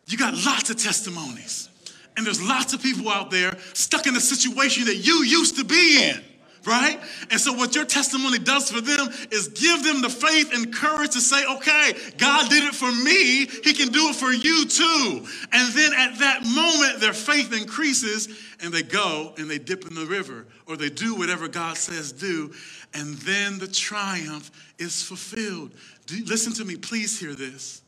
You 0.07 0.17
got 0.17 0.33
lots 0.35 0.71
of 0.71 0.77
testimonies. 0.77 1.71
And 2.17 2.27
there's 2.27 2.43
lots 2.43 2.75
of 2.75 2.83
people 2.83 3.09
out 3.09 3.31
there 3.31 3.57
stuck 3.75 4.07
in 4.07 4.15
the 4.15 4.21
situation 4.21 4.85
that 4.87 4.97
you 4.97 5.25
used 5.25 5.57
to 5.57 5.65
be 5.65 6.03
in, 6.03 6.21
right? 6.67 7.01
And 7.31 7.41
so, 7.41 7.53
what 7.53 7.75
your 7.75 7.85
testimony 7.85 8.39
does 8.39 8.71
for 8.71 8.81
them 8.81 9.09
is 9.31 9.49
give 9.49 9.83
them 9.83 10.03
the 10.03 10.11
faith 10.11 10.53
and 10.53 10.73
courage 10.73 11.13
to 11.13 11.21
say, 11.21 11.45
okay, 11.47 11.93
God 12.19 12.51
did 12.51 12.65
it 12.65 12.75
for 12.75 12.93
me, 12.93 13.47
He 13.47 13.73
can 13.73 13.89
do 13.89 14.11
it 14.11 14.17
for 14.17 14.33
you 14.33 14.67
too. 14.67 15.27
And 15.53 15.73
then 15.75 15.93
at 15.95 16.19
that 16.19 16.43
moment, 16.45 17.01
their 17.01 17.15
faith 17.15 17.53
increases 17.59 18.29
and 18.61 18.73
they 18.73 18.83
go 18.83 19.35
and 19.39 19.51
they 19.51 19.59
dip 19.59 19.87
in 19.87 19.95
the 19.95 20.07
river 20.07 20.47
or 20.67 20.77
they 20.77 20.91
do 20.91 21.15
whatever 21.15 21.49
God 21.49 21.77
says 21.77 22.13
do. 22.13 22.53
And 22.95 23.15
then 23.19 23.59
the 23.59 23.69
triumph 23.69 24.51
is 24.79 25.03
fulfilled. 25.03 25.73
Do, 26.07 26.23
listen 26.27 26.53
to 26.55 26.65
me, 26.65 26.77
please 26.77 27.19
hear 27.19 27.35
this. 27.35 27.82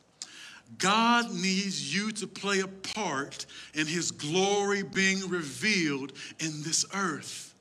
God 0.78 1.32
needs 1.32 1.94
you 1.94 2.10
to 2.12 2.26
play 2.26 2.60
a 2.60 2.66
part 2.66 3.46
in 3.74 3.87
his 3.87 4.10
glory 4.10 4.82
being 4.82 5.28
revealed 5.28 6.12
in 6.40 6.62
this 6.62 6.84
earth. 6.94 7.54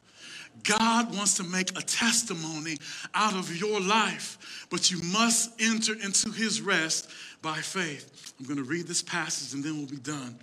God 0.63 1.15
wants 1.15 1.35
to 1.35 1.43
make 1.43 1.77
a 1.77 1.81
testimony 1.81 2.77
out 3.13 3.35
of 3.35 3.55
your 3.55 3.81
life, 3.81 4.65
but 4.69 4.91
you 4.91 5.01
must 5.03 5.51
enter 5.61 5.93
into 5.93 6.31
his 6.31 6.61
rest 6.61 7.09
by 7.41 7.57
faith. 7.57 8.33
I'm 8.39 8.45
going 8.45 8.57
to 8.57 8.63
read 8.63 8.87
this 8.87 9.01
passage 9.01 9.53
and 9.53 9.63
then 9.63 9.77
we'll 9.77 9.87
be 9.87 9.97
done. 9.97 10.37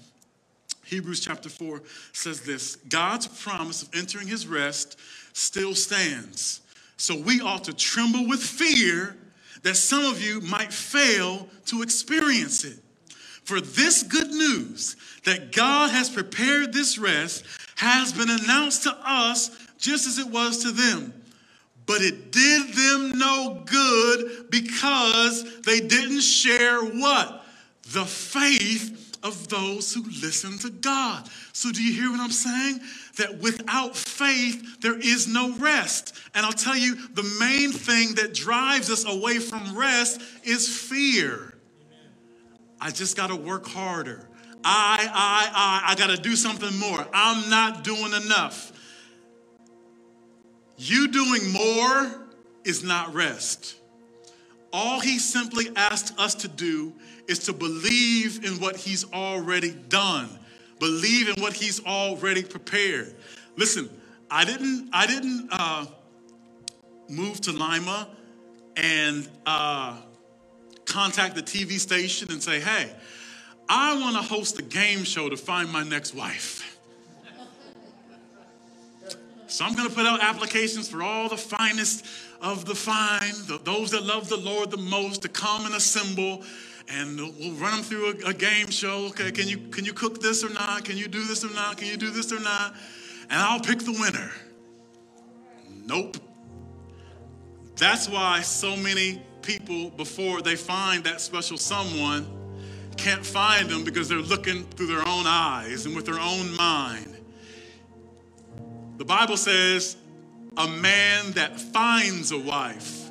Hebrews 0.84 1.20
chapter 1.20 1.48
4 1.48 1.82
says 2.12 2.40
this 2.42 2.76
God's 2.76 3.28
promise 3.28 3.82
of 3.82 3.90
entering 3.94 4.26
his 4.26 4.46
rest 4.46 4.98
still 5.32 5.74
stands. 5.74 6.60
So 6.96 7.16
we 7.16 7.40
ought 7.40 7.64
to 7.64 7.72
tremble 7.72 8.28
with 8.28 8.42
fear 8.42 9.16
that 9.62 9.76
some 9.76 10.04
of 10.04 10.22
you 10.22 10.40
might 10.40 10.72
fail 10.72 11.48
to 11.66 11.82
experience 11.82 12.64
it. 12.64 12.78
For 13.44 13.60
this 13.60 14.02
good 14.02 14.30
news 14.30 14.96
that 15.24 15.52
God 15.52 15.90
has 15.90 16.08
prepared 16.08 16.72
this 16.72 16.98
rest 16.98 17.44
has 17.76 18.12
been 18.12 18.30
announced 18.30 18.84
to 18.84 18.96
us 19.04 19.50
just 19.78 20.06
as 20.06 20.18
it 20.18 20.28
was 20.28 20.58
to 20.58 20.70
them. 20.70 21.14
But 21.86 22.02
it 22.02 22.30
did 22.30 22.74
them 22.74 23.18
no 23.18 23.62
good 23.66 24.50
because 24.50 25.60
they 25.62 25.80
didn't 25.80 26.20
share 26.20 26.80
what? 26.84 27.44
The 27.92 28.04
faith 28.04 29.18
of 29.22 29.48
those 29.48 29.92
who 29.92 30.04
listen 30.22 30.58
to 30.58 30.70
God. 30.70 31.28
So, 31.52 31.72
do 31.72 31.82
you 31.82 31.92
hear 31.92 32.10
what 32.10 32.20
I'm 32.20 32.30
saying? 32.30 32.80
That 33.20 33.38
without 33.38 33.96
faith, 33.96 34.80
there 34.80 34.98
is 34.98 35.28
no 35.28 35.54
rest. 35.56 36.18
And 36.34 36.44
I'll 36.44 36.52
tell 36.52 36.76
you, 36.76 36.96
the 37.08 37.22
main 37.38 37.70
thing 37.70 38.14
that 38.14 38.34
drives 38.34 38.90
us 38.90 39.04
away 39.04 39.38
from 39.38 39.76
rest 39.76 40.20
is 40.42 40.68
fear. 40.68 41.54
I 42.80 42.90
just 42.90 43.16
got 43.16 43.28
to 43.28 43.36
work 43.36 43.66
harder. 43.66 44.26
I, 44.64 45.08
I, 45.12 45.50
I, 45.54 45.92
I 45.92 45.94
got 45.96 46.08
to 46.08 46.16
do 46.16 46.34
something 46.34 46.76
more. 46.78 47.06
I'm 47.12 47.48
not 47.50 47.84
doing 47.84 48.12
enough. 48.12 48.72
You 50.78 51.08
doing 51.08 51.52
more 51.52 52.26
is 52.64 52.82
not 52.82 53.14
rest. 53.14 53.76
All 54.72 55.00
he 55.00 55.18
simply 55.18 55.66
asked 55.76 56.18
us 56.18 56.34
to 56.36 56.48
do 56.48 56.94
is 57.28 57.40
to 57.40 57.52
believe 57.52 58.44
in 58.44 58.60
what 58.60 58.76
he's 58.76 59.04
already 59.12 59.72
done. 59.72 60.28
Believe 60.80 61.28
in 61.28 61.40
what 61.40 61.52
he's 61.52 61.84
already 61.84 62.42
prepared. 62.42 63.14
Listen, 63.56 63.88
I 64.30 64.44
didn't, 64.44 64.88
I 64.92 65.06
didn't 65.06 65.48
uh, 65.52 65.86
move 67.08 67.40
to 67.42 67.52
Lima 67.52 68.08
and 68.76 69.28
uh, 69.44 69.98
contact 70.86 71.36
the 71.36 71.42
TV 71.42 71.78
station 71.78 72.32
and 72.32 72.42
say, 72.42 72.60
hey, 72.60 72.90
I 73.68 74.00
want 74.00 74.16
to 74.16 74.22
host 74.22 74.58
a 74.58 74.62
game 74.62 75.04
show 75.04 75.28
to 75.28 75.36
find 75.36 75.70
my 75.70 75.84
next 75.84 76.14
wife. 76.14 76.66
So 79.48 79.64
I'm 79.64 79.74
going 79.74 79.88
to 79.88 79.94
put 79.94 80.06
out 80.06 80.22
applications 80.22 80.88
for 80.88 81.02
all 81.02 81.28
the 81.28 81.36
finest 81.36 82.06
of 82.40 82.64
the 82.64 82.74
fine, 82.74 83.32
the, 83.46 83.60
those 83.62 83.90
that 83.90 84.04
love 84.04 84.28
the 84.28 84.36
Lord 84.36 84.70
the 84.70 84.76
most, 84.76 85.22
to 85.22 85.28
come 85.28 85.66
and 85.66 85.74
assemble. 85.74 86.44
And 86.92 87.18
we'll 87.18 87.52
run 87.52 87.72
them 87.72 87.82
through 87.82 88.06
a, 88.08 88.30
a 88.30 88.34
game 88.34 88.70
show. 88.70 89.06
Okay, 89.08 89.30
can 89.30 89.46
you 89.46 89.58
can 89.68 89.84
you 89.84 89.92
cook 89.92 90.20
this 90.20 90.42
or 90.42 90.50
not? 90.50 90.84
Can 90.84 90.96
you 90.96 91.08
do 91.08 91.22
this 91.24 91.44
or 91.44 91.52
not? 91.54 91.76
Can 91.76 91.86
you 91.86 91.96
do 91.96 92.10
this 92.10 92.32
or 92.32 92.40
not? 92.40 92.74
And 93.30 93.40
I'll 93.40 93.60
pick 93.60 93.78
the 93.78 93.92
winner. 93.92 94.30
Nope. 95.86 96.16
That's 97.76 98.08
why 98.08 98.42
so 98.42 98.76
many 98.76 99.22
people, 99.42 99.90
before 99.90 100.42
they 100.42 100.56
find 100.56 101.04
that 101.04 101.20
special 101.20 101.56
someone, 101.56 102.26
can't 102.96 103.24
find 103.24 103.70
them 103.70 103.84
because 103.84 104.08
they're 104.08 104.18
looking 104.18 104.64
through 104.64 104.88
their 104.88 105.06
own 105.08 105.24
eyes 105.26 105.86
and 105.86 105.96
with 105.96 106.04
their 106.04 106.20
own 106.20 106.54
mind. 106.56 107.16
The 108.98 109.04
Bible 109.04 109.38
says, 109.38 109.96
a 110.56 110.68
man 110.68 111.32
that 111.32 111.58
finds 111.58 112.32
a 112.32 112.38
wife 112.38 113.10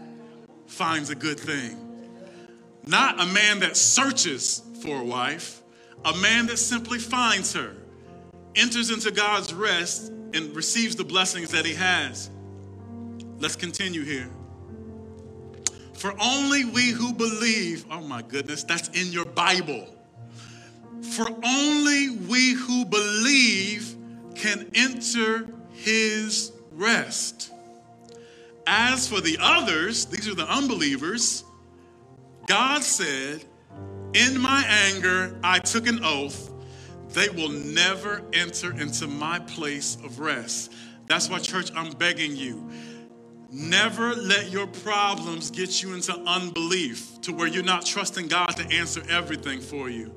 finds 0.68 1.10
a 1.10 1.16
good 1.16 1.40
thing. 1.40 1.89
Not 2.86 3.22
a 3.22 3.26
man 3.26 3.60
that 3.60 3.78
searches 3.78 4.64
for 4.82 5.02
a 5.02 5.04
wife, 5.04 5.62
a 6.06 6.16
man 6.18 6.48
that 6.48 6.58
simply 6.58 7.00
finds 7.00 7.54
her, 7.54 7.76
enters 8.56 8.90
into 8.90 9.12
God's 9.12 9.54
rest, 9.54 10.12
and 10.34 10.56
receives 10.56 10.96
the 10.96 11.04
blessings 11.04 11.52
that 11.52 11.66
he 11.66 11.74
has. 11.74 12.30
Let's 13.40 13.56
continue 13.56 14.04
here. 14.04 14.30
For 15.94 16.14
only 16.22 16.66
we 16.66 16.92
who 16.92 17.14
believe, 17.14 17.86
oh 17.92 18.02
my 18.02 18.22
goodness, 18.22 18.64
that's 18.64 18.88
in 18.90 19.12
your 19.12 19.26
Bible. 19.26 19.88
For 21.02 21.28
only 21.44 22.10
we 22.12 22.54
who 22.54 22.86
believe 22.86 23.96
can 24.36 24.72
enter 24.74 25.48
his 25.72 26.54
rest. 26.72 27.52
As 28.66 29.08
for 29.08 29.20
the 29.20 29.38
others, 29.42 30.06
these 30.06 30.28
are 30.28 30.36
the 30.36 30.50
unbelievers, 30.50 31.44
God 32.50 32.84
said, 32.84 33.46
In 34.16 34.42
my 34.42 34.66
anger, 34.68 35.40
I 35.44 35.60
took 35.60 35.86
an 35.86 36.04
oath, 36.04 36.52
they 37.10 37.30
will 37.30 37.50
never 37.50 38.24
enter 38.34 38.72
into 38.72 39.06
my 39.06 39.38
place 39.38 39.98
of 40.04 40.20
rest. 40.20 40.74
That's 41.06 41.30
why, 41.30 41.38
church, 41.38 41.70
I'm 41.76 41.92
begging 41.92 42.36
you. 42.36 42.68
Never 43.52 44.16
let 44.16 44.50
your 44.50 44.66
problems 44.66 45.52
get 45.52 45.84
you 45.84 45.94
into 45.94 46.16
unbelief 46.26 47.22
to 47.22 47.34
where 47.34 47.46
you're 47.46 47.62
not 47.62 47.86
trusting 47.86 48.28
God 48.30 48.50
to 48.58 48.66
answer 48.76 49.04
everything 49.08 49.62
for 49.62 49.88
you. 49.88 50.12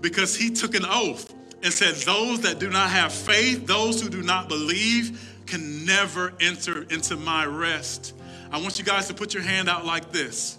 Because 0.00 0.34
He 0.34 0.48
took 0.48 0.74
an 0.74 0.86
oath 0.86 1.34
and 1.62 1.70
said, 1.70 1.94
Those 1.96 2.40
that 2.40 2.58
do 2.58 2.70
not 2.70 2.88
have 2.88 3.12
faith, 3.12 3.66
those 3.66 4.00
who 4.00 4.08
do 4.08 4.22
not 4.22 4.48
believe, 4.48 5.42
can 5.44 5.84
never 5.84 6.32
enter 6.40 6.84
into 6.84 7.16
my 7.16 7.44
rest. 7.44 8.14
I 8.50 8.62
want 8.62 8.78
you 8.78 8.84
guys 8.86 9.08
to 9.08 9.14
put 9.14 9.34
your 9.34 9.42
hand 9.42 9.68
out 9.68 9.84
like 9.84 10.10
this. 10.10 10.56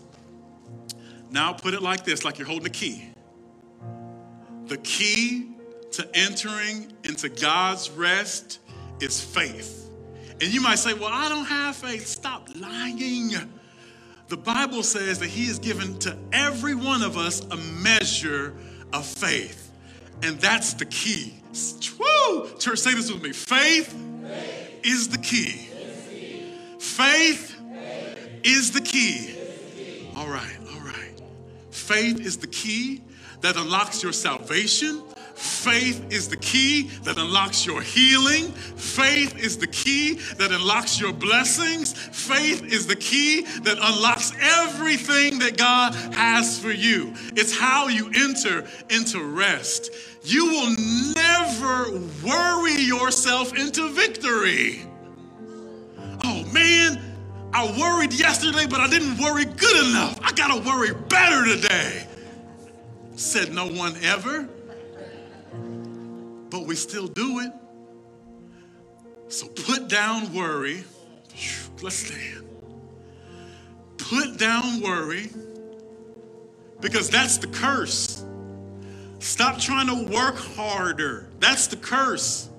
Now 1.29 1.53
put 1.53 1.73
it 1.73 1.81
like 1.81 2.05
this, 2.05 2.23
like 2.23 2.37
you're 2.37 2.47
holding 2.47 2.67
a 2.67 2.71
key. 2.71 3.09
The 4.67 4.77
key 4.77 5.51
to 5.91 6.07
entering 6.13 6.91
into 7.03 7.29
God's 7.29 7.89
rest 7.89 8.59
is 8.99 9.21
faith. 9.21 9.89
And 10.41 10.53
you 10.53 10.61
might 10.61 10.79
say, 10.79 10.93
Well, 10.93 11.09
I 11.11 11.29
don't 11.29 11.45
have 11.45 11.75
faith. 11.75 12.05
Stop 12.05 12.49
lying. 12.55 13.31
The 14.27 14.37
Bible 14.37 14.83
says 14.83 15.19
that 15.19 15.29
He 15.29 15.45
has 15.45 15.59
given 15.59 15.97
to 15.99 16.17
every 16.31 16.75
one 16.75 17.01
of 17.01 17.17
us 17.17 17.41
a 17.49 17.57
measure 17.57 18.53
of 18.93 19.05
faith. 19.05 19.71
And 20.21 20.39
that's 20.39 20.73
the 20.73 20.85
key. 20.85 21.35
Woo! 21.97 22.49
Church, 22.59 22.79
say 22.79 22.93
this 22.93 23.11
with 23.11 23.23
me. 23.23 23.31
Faith, 23.31 23.93
faith. 23.93 24.79
is 24.83 25.07
the 25.07 25.17
key. 25.17 25.69
Faith, 26.79 27.55
faith 27.55 28.29
is 28.43 28.71
the 28.71 28.81
key. 28.81 29.35
All 30.15 30.27
right, 30.27 30.57
all 30.59 30.65
right. 30.65 30.66
Faith 31.87 32.19
is 32.19 32.35
the 32.35 32.47
key 32.47 33.01
that 33.39 33.55
unlocks 33.55 34.03
your 34.03 34.11
salvation. 34.11 35.01
Faith 35.35 36.11
is 36.11 36.27
the 36.27 36.35
key 36.35 36.89
that 37.03 37.17
unlocks 37.17 37.65
your 37.65 37.81
healing. 37.81 38.51
Faith 38.51 39.37
is 39.37 39.57
the 39.57 39.67
key 39.67 40.15
that 40.37 40.51
unlocks 40.51 40.99
your 40.99 41.13
blessings. 41.13 41.93
Faith 41.93 42.61
is 42.65 42.87
the 42.87 42.95
key 42.97 43.43
that 43.61 43.77
unlocks 43.81 44.33
everything 44.41 45.39
that 45.39 45.55
God 45.55 45.95
has 46.13 46.59
for 46.59 46.71
you. 46.71 47.13
It's 47.37 47.57
how 47.57 47.87
you 47.87 48.11
enter 48.13 48.67
into 48.89 49.23
rest. 49.23 49.89
You 50.23 50.45
will 50.45 50.75
never 51.15 52.01
worry 52.21 52.81
yourself 52.81 53.57
into 53.57 53.87
victory. 53.93 54.81
Oh 56.25 56.43
man, 56.51 57.06
I 57.53 57.65
worried 57.79 58.13
yesterday, 58.13 58.67
but 58.67 58.79
I 58.81 58.87
didn't 58.87 59.17
worry 59.17 59.45
good 59.45 59.87
enough. 59.87 60.19
I 60.23 60.31
gotta 60.33 60.61
worry 60.61 60.93
better 61.09 61.45
today. 61.45 62.07
Said 63.15 63.53
no 63.53 63.67
one 63.67 63.95
ever 64.03 64.47
but 66.49 66.65
we 66.65 66.75
still 66.75 67.07
do 67.07 67.39
it. 67.39 67.51
So 69.29 69.47
put 69.47 69.87
down 69.87 70.33
worry. 70.33 70.83
Let's 71.81 71.95
stand. 71.95 72.45
Put 73.97 74.37
down 74.37 74.81
worry 74.81 75.29
because 76.79 77.09
that's 77.09 77.37
the 77.37 77.47
curse. 77.47 78.25
Stop 79.19 79.59
trying 79.59 79.87
to 79.87 80.11
work 80.11 80.37
harder. 80.37 81.27
That's 81.39 81.67
the 81.67 81.75
curse. 81.75 82.49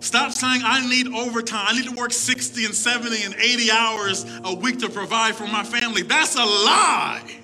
Stop 0.00 0.32
saying, 0.32 0.62
I 0.64 0.88
need 0.88 1.08
overtime. 1.08 1.66
I 1.68 1.74
need 1.74 1.88
to 1.88 1.94
work 1.94 2.12
60 2.12 2.64
and 2.64 2.74
70 2.74 3.24
and 3.24 3.34
80 3.34 3.70
hours 3.70 4.26
a 4.44 4.54
week 4.54 4.78
to 4.80 4.88
provide 4.88 5.34
for 5.34 5.46
my 5.46 5.64
family. 5.64 6.02
That's 6.02 6.36
a 6.36 6.44
lie. 6.44 7.38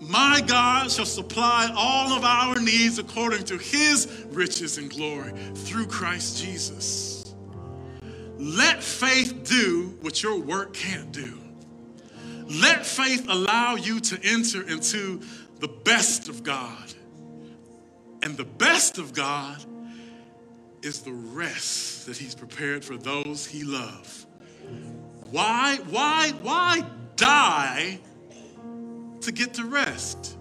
My 0.00 0.40
God 0.46 0.90
shall 0.90 1.06
supply 1.06 1.68
all 1.76 2.12
of 2.12 2.24
our 2.24 2.60
needs 2.60 2.98
according 3.00 3.44
to 3.46 3.58
his 3.58 4.24
riches 4.30 4.78
and 4.78 4.88
glory 4.88 5.32
through 5.54 5.86
Christ 5.86 6.42
Jesus. 6.42 7.34
Let 8.38 8.82
faith 8.82 9.42
do 9.44 9.98
what 10.02 10.22
your 10.22 10.38
work 10.38 10.74
can't 10.74 11.10
do. 11.10 11.38
Let 12.48 12.86
faith 12.86 13.26
allow 13.28 13.74
you 13.74 13.98
to 13.98 14.20
enter 14.22 14.62
into 14.62 15.20
the 15.58 15.68
best 15.68 16.28
of 16.28 16.44
God. 16.44 16.94
And 18.22 18.36
the 18.36 18.44
best 18.44 18.98
of 18.98 19.12
God 19.12 19.64
is 20.86 21.00
the 21.00 21.12
rest 21.12 22.06
that 22.06 22.16
he's 22.16 22.34
prepared 22.34 22.84
for 22.84 22.96
those 22.96 23.44
he 23.44 23.64
loves. 23.64 24.24
Why, 25.30 25.78
why, 25.90 26.30
why 26.42 26.84
die 27.16 27.98
to 29.20 29.32
get 29.32 29.54
to 29.54 29.64
rest? 29.64 30.38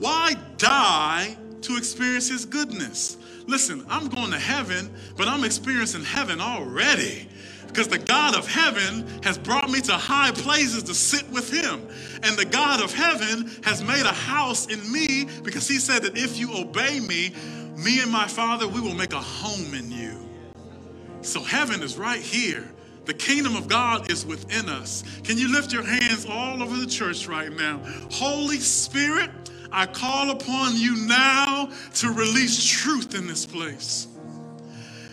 Why 0.00 0.34
die 0.56 1.36
to 1.62 1.76
experience 1.76 2.28
His 2.28 2.44
goodness? 2.44 3.16
Listen, 3.46 3.86
I'm 3.88 4.08
going 4.08 4.32
to 4.32 4.38
heaven, 4.38 4.92
but 5.16 5.28
I'm 5.28 5.44
experiencing 5.44 6.02
heaven 6.02 6.40
already 6.40 7.28
because 7.68 7.86
the 7.86 7.98
God 7.98 8.34
of 8.34 8.48
heaven 8.48 9.06
has 9.22 9.38
brought 9.38 9.70
me 9.70 9.80
to 9.82 9.92
high 9.92 10.32
places 10.32 10.82
to 10.84 10.94
sit 10.94 11.28
with 11.30 11.52
him. 11.52 11.86
And 12.24 12.36
the 12.36 12.44
God 12.44 12.82
of 12.82 12.92
heaven 12.92 13.48
has 13.62 13.84
made 13.84 14.04
a 14.04 14.12
house 14.12 14.66
in 14.66 14.90
me 14.90 15.26
because 15.44 15.68
he 15.68 15.78
said 15.78 16.02
that 16.02 16.18
if 16.18 16.36
you 16.36 16.52
obey 16.52 16.98
me, 16.98 17.32
me 17.84 18.00
and 18.00 18.10
my 18.10 18.26
Father, 18.28 18.68
we 18.68 18.80
will 18.80 18.94
make 18.94 19.12
a 19.12 19.20
home 19.20 19.74
in 19.74 19.90
you. 19.90 20.28
So 21.22 21.42
heaven 21.42 21.82
is 21.82 21.96
right 21.98 22.20
here. 22.20 22.70
The 23.06 23.14
kingdom 23.14 23.56
of 23.56 23.68
God 23.68 24.10
is 24.10 24.26
within 24.26 24.68
us. 24.68 25.02
Can 25.24 25.38
you 25.38 25.50
lift 25.52 25.72
your 25.72 25.82
hands 25.82 26.26
all 26.26 26.62
over 26.62 26.76
the 26.76 26.86
church 26.86 27.26
right 27.26 27.52
now? 27.52 27.80
Holy 28.10 28.58
Spirit, 28.58 29.30
I 29.72 29.86
call 29.86 30.30
upon 30.30 30.76
you 30.76 30.96
now 31.06 31.70
to 31.94 32.10
release 32.10 32.64
truth 32.64 33.14
in 33.14 33.26
this 33.26 33.46
place. 33.46 34.08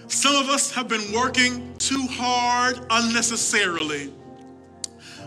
Some 0.07 0.35
of 0.35 0.49
us 0.49 0.71
have 0.73 0.87
been 0.87 1.13
working 1.13 1.75
too 1.77 2.07
hard 2.09 2.79
unnecessarily. 2.89 4.13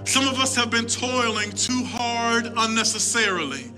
Some 0.05 0.27
of 0.27 0.41
us 0.41 0.57
have 0.57 0.71
been 0.71 0.87
toiling 0.87 1.53
too 1.53 1.85
hard 1.85 2.53
unnecessarily. 2.57 3.73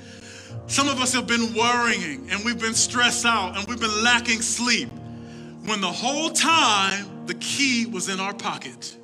Some 0.67 0.89
of 0.89 1.01
us 1.01 1.13
have 1.13 1.27
been 1.27 1.55
worrying 1.55 2.29
and 2.31 2.45
we've 2.45 2.61
been 2.61 2.75
stressed 2.75 3.27
out 3.27 3.57
and 3.57 3.67
we've 3.69 3.81
been 3.81 4.03
lacking 4.03 4.43
sleep 4.43 4.89
when 5.67 5.81
the 5.81 5.93
whole 5.93 6.31
time 6.31 7.27
the 7.27 7.35
key 7.35 7.87
was 7.87 8.09
in 8.09 8.19
our 8.19 8.35
pocket. 8.35 8.97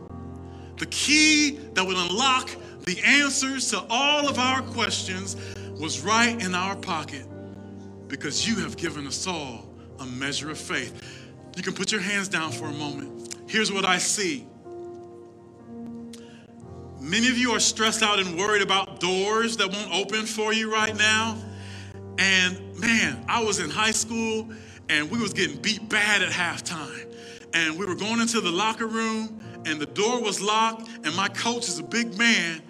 The 0.78 0.86
key 0.86 1.59
that 1.74 1.86
would 1.86 1.96
unlock 1.96 2.51
the 2.86 3.01
answers 3.05 3.70
to 3.70 3.84
all 3.90 4.28
of 4.28 4.38
our 4.38 4.62
questions 4.62 5.36
was 5.78 6.01
right 6.01 6.42
in 6.42 6.55
our 6.55 6.74
pocket 6.74 7.26
because 8.09 8.49
you 8.49 8.57
have 8.57 8.76
given 8.76 9.07
us 9.07 9.26
all 9.26 9.68
a 10.01 10.07
measure 10.07 10.51
of 10.51 10.59
faith. 10.59 11.24
You 11.57 11.62
can 11.62 11.74
put 11.74 11.92
your 11.92 12.01
hands 12.01 12.28
down 12.28 12.51
for 12.51 12.64
a 12.66 12.72
moment. 12.72 13.36
Here's 13.49 13.70
what 13.70 13.84
I 13.84 13.99
see. 13.99 14.47
Many 17.01 17.28
of 17.28 17.38
you 17.38 17.53
are 17.53 17.61
stressed 17.61 18.03
out 18.03 18.18
and 18.18 18.36
worried 18.38 18.62
about 18.62 19.01
doors 19.01 19.57
that 19.59 19.70
won't 19.70 19.92
open 19.92 20.26
for 20.26 20.53
you 20.53 20.72
right 20.72 20.96
now. 20.96 21.36
And 22.18 22.78
man, 22.78 23.24
I 23.28 23.42
was 23.42 23.61
in 23.61 23.70
high 23.70 23.92
school 23.92 24.49
and 24.88 25.11
we 25.11 25.18
was 25.18 25.32
getting 25.32 25.59
beat 25.59 25.88
bad 25.88 26.22
at 26.22 26.30
halftime. 26.30 27.07
and 27.55 27.78
we 27.78 27.86
were 27.86 27.94
going 27.94 28.20
into 28.20 28.40
the 28.40 28.51
locker 28.51 28.86
room, 28.86 29.40
and 29.66 29.80
the 29.80 29.86
door 29.86 30.20
was 30.22 30.40
locked, 30.40 30.88
and 31.05 31.14
my 31.16 31.28
coach 31.28 31.68
is 31.68 31.78
a 31.78 31.82
big 31.82 32.16
man, 32.18 32.62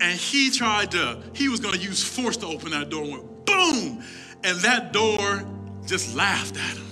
and 0.00 0.18
he 0.18 0.50
tried 0.50 0.90
to, 0.92 1.22
he 1.34 1.48
was 1.48 1.60
gonna 1.60 1.76
use 1.76 2.02
force 2.02 2.36
to 2.38 2.46
open 2.46 2.70
that 2.70 2.90
door, 2.90 3.04
and 3.04 3.12
went 3.12 3.46
boom, 3.46 4.02
and 4.42 4.58
that 4.60 4.92
door 4.92 5.44
just 5.86 6.14
laughed 6.14 6.56
at 6.56 6.76
him. 6.76 6.84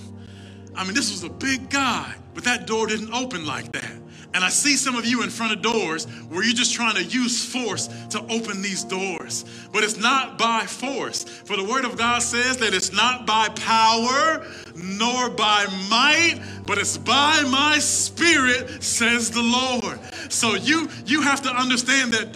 I 0.75 0.83
mean, 0.83 0.93
this 0.93 1.11
was 1.11 1.23
a 1.23 1.29
big 1.29 1.69
guy, 1.69 2.13
but 2.33 2.43
that 2.45 2.65
door 2.67 2.87
didn't 2.87 3.13
open 3.13 3.45
like 3.45 3.71
that. 3.73 3.93
And 4.33 4.43
I 4.43 4.49
see 4.49 4.75
some 4.75 4.95
of 4.95 5.05
you 5.05 5.21
in 5.21 5.29
front 5.29 5.53
of 5.53 5.61
doors 5.61 6.05
where 6.29 6.43
you're 6.43 6.55
just 6.55 6.73
trying 6.73 6.95
to 6.95 7.03
use 7.03 7.45
force 7.45 7.87
to 8.09 8.19
open 8.21 8.61
these 8.61 8.83
doors. 8.83 9.45
But 9.71 9.83
it's 9.83 9.97
not 9.97 10.37
by 10.39 10.65
force. 10.65 11.23
For 11.23 11.55
the 11.55 11.63
word 11.63 11.85
of 11.85 11.97
God 11.97 12.23
says 12.23 12.57
that 12.57 12.73
it's 12.73 12.91
not 12.91 13.27
by 13.27 13.49
power 13.49 14.45
nor 14.75 15.29
by 15.29 15.65
might, 15.89 16.39
but 16.65 16.79
it's 16.79 16.97
by 16.97 17.43
my 17.43 17.77
spirit, 17.77 18.81
says 18.81 19.29
the 19.29 19.41
Lord. 19.41 19.99
So 20.31 20.55
you 20.55 20.89
you 21.05 21.21
have 21.21 21.41
to 21.43 21.49
understand 21.49 22.13
that 22.13 22.35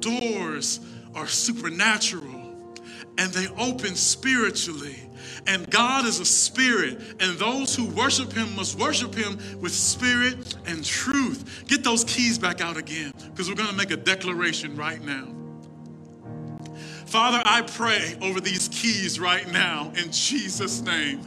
doors 0.00 0.80
are 1.14 1.26
supernatural 1.26 2.24
and 3.18 3.32
they 3.32 3.48
open 3.58 3.94
spiritually. 3.94 5.05
And 5.46 5.68
God 5.70 6.06
is 6.06 6.18
a 6.20 6.24
spirit, 6.24 7.00
and 7.20 7.38
those 7.38 7.74
who 7.74 7.86
worship 7.86 8.32
him 8.32 8.54
must 8.56 8.78
worship 8.78 9.14
him 9.14 9.38
with 9.60 9.72
spirit 9.72 10.56
and 10.66 10.84
truth. 10.84 11.64
Get 11.68 11.84
those 11.84 12.04
keys 12.04 12.38
back 12.38 12.60
out 12.60 12.76
again, 12.76 13.12
because 13.30 13.48
we're 13.48 13.54
going 13.54 13.70
to 13.70 13.76
make 13.76 13.90
a 13.90 13.96
declaration 13.96 14.76
right 14.76 15.02
now. 15.02 15.28
Father, 17.06 17.40
I 17.44 17.62
pray 17.62 18.16
over 18.20 18.40
these 18.40 18.68
keys 18.68 19.20
right 19.20 19.50
now 19.52 19.92
in 19.96 20.10
Jesus' 20.10 20.82
name. 20.82 21.20